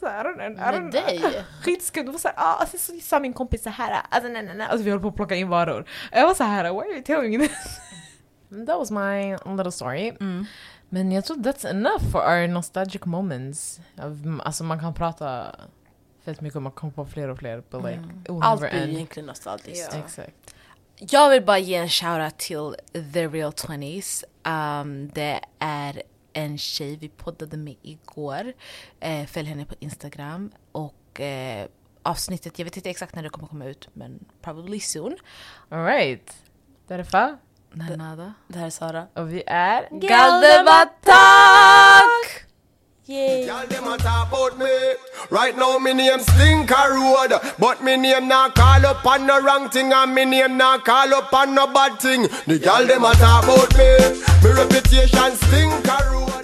så 0.00 0.06
här, 0.06 0.24
I 0.24 0.28
don't 0.28 0.54
I 0.54 0.76
don't 0.76 0.82
med 0.82 0.92
dig? 0.92 1.44
Skitskumt, 1.62 2.06
det 2.06 2.12
var 2.12 2.18
såhär, 2.18 2.36
ah, 2.38 2.54
alltså, 2.54 2.78
så 2.78 2.92
sa 3.00 3.20
min 3.20 3.32
kompis 3.32 3.62
så 3.62 3.70
här, 3.70 4.02
alltså 4.10 4.32
nej 4.32 4.42
nej 4.42 4.56
nej, 4.56 4.66
alltså 4.66 4.84
vi 4.84 4.90
höll 4.90 5.00
på 5.00 5.08
att 5.08 5.16
plocka 5.16 5.34
in 5.34 5.48
varor. 5.48 5.88
Jag 6.12 6.26
var 6.26 6.34
så 6.34 6.44
här, 6.44 6.64
why 6.72 6.78
are 6.78 6.92
you 6.92 7.02
telling 7.02 7.38
me 7.38 7.48
this? 7.48 7.80
That 8.66 8.78
was 8.78 8.90
my 8.90 9.36
little 9.56 9.72
story. 9.72 10.12
Mm. 10.20 10.46
Men 10.88 11.12
jag 11.12 11.24
tror 11.24 11.36
that's 11.36 11.70
enough 11.70 12.10
for 12.12 12.20
our 12.20 12.48
nostalgic 12.48 13.04
moments. 13.04 13.80
Alltså 14.42 14.64
man 14.64 14.80
kan 14.80 14.94
prata 14.94 15.56
fett 16.24 16.40
mycket 16.40 16.56
och 16.56 16.62
man 16.62 16.72
kommer 16.72 16.92
på 16.92 17.06
fler 17.06 17.28
och 17.28 17.38
fler, 17.38 17.62
but 17.70 17.82
like, 17.84 17.94
Mm. 18.28 18.42
Allt 18.42 18.60
blir 18.60 18.70
end. 18.70 18.92
egentligen 18.92 19.26
nostalgiskt. 19.26 19.88
Ja. 19.92 19.98
Exakt. 19.98 20.54
Jag 20.98 21.30
vill 21.30 21.44
bara 21.44 21.58
ge 21.58 21.74
en 21.74 21.88
shoutout 21.88 22.38
till 22.38 22.74
The 23.12 23.26
Real 23.26 23.52
20s. 23.52 24.24
Um, 24.80 25.08
det 25.14 25.40
är 25.58 26.02
en 26.32 26.58
tjej 26.58 26.96
vi 26.96 27.08
poddade 27.08 27.56
med 27.56 27.76
igår. 27.82 28.52
Eh, 29.00 29.26
följ 29.26 29.48
henne 29.48 29.64
på 29.64 29.74
Instagram. 29.78 30.50
Och 30.72 31.20
eh, 31.20 31.66
avsnittet, 32.02 32.58
jag 32.58 32.64
vet 32.64 32.76
inte 32.76 32.90
exakt 32.90 33.14
när 33.14 33.22
det 33.22 33.28
kommer 33.28 33.48
komma 33.48 33.64
ut, 33.64 33.88
men 33.92 34.24
probably 34.42 34.80
soon. 34.80 35.16
Alright. 35.68 36.36
Därför, 36.86 37.38
Nej, 37.78 37.96
nada. 37.96 38.32
Det 38.48 38.58
här 38.58 38.66
är 38.66 38.70
Sara. 38.70 39.06
och 39.14 39.32
vi 39.32 39.42
är 39.46 39.88
Galdebatak! 39.90 41.12
Yay! 43.08 43.46
Y'all 43.46 43.66
them 43.68 43.86
a 43.86 43.96
talk 43.98 44.32
about 44.32 44.58
me. 44.58 44.66
Right 45.30 45.56
now 45.56 45.78
me 45.78 45.92
name 45.92 46.18
Slinker 46.20 46.90
Road, 46.90 47.32
but 47.58 47.80
me 47.84 47.96
name 47.96 48.26
not 48.28 48.54
call 48.56 48.84
up 48.84 49.06
on 49.06 49.26
no 49.26 49.40
wrong 49.40 49.68
thing, 49.70 49.92
and 49.92 50.12
me 50.14 50.24
name 50.24 50.56
not 50.56 50.84
call 50.84 51.14
up 51.14 51.32
on 51.32 51.54
no 51.54 51.66
bad 51.68 52.00
thing. 52.00 52.22
The 52.46 52.58
y'all 52.64 52.84
them 52.84 53.04
a 53.04 53.12
talk 53.14 53.44
about 53.44 53.72
me. 53.78 53.88
Me 54.42 54.50
reputation 54.58 55.32
Slinker 55.36 56.10
Road. 56.12 56.35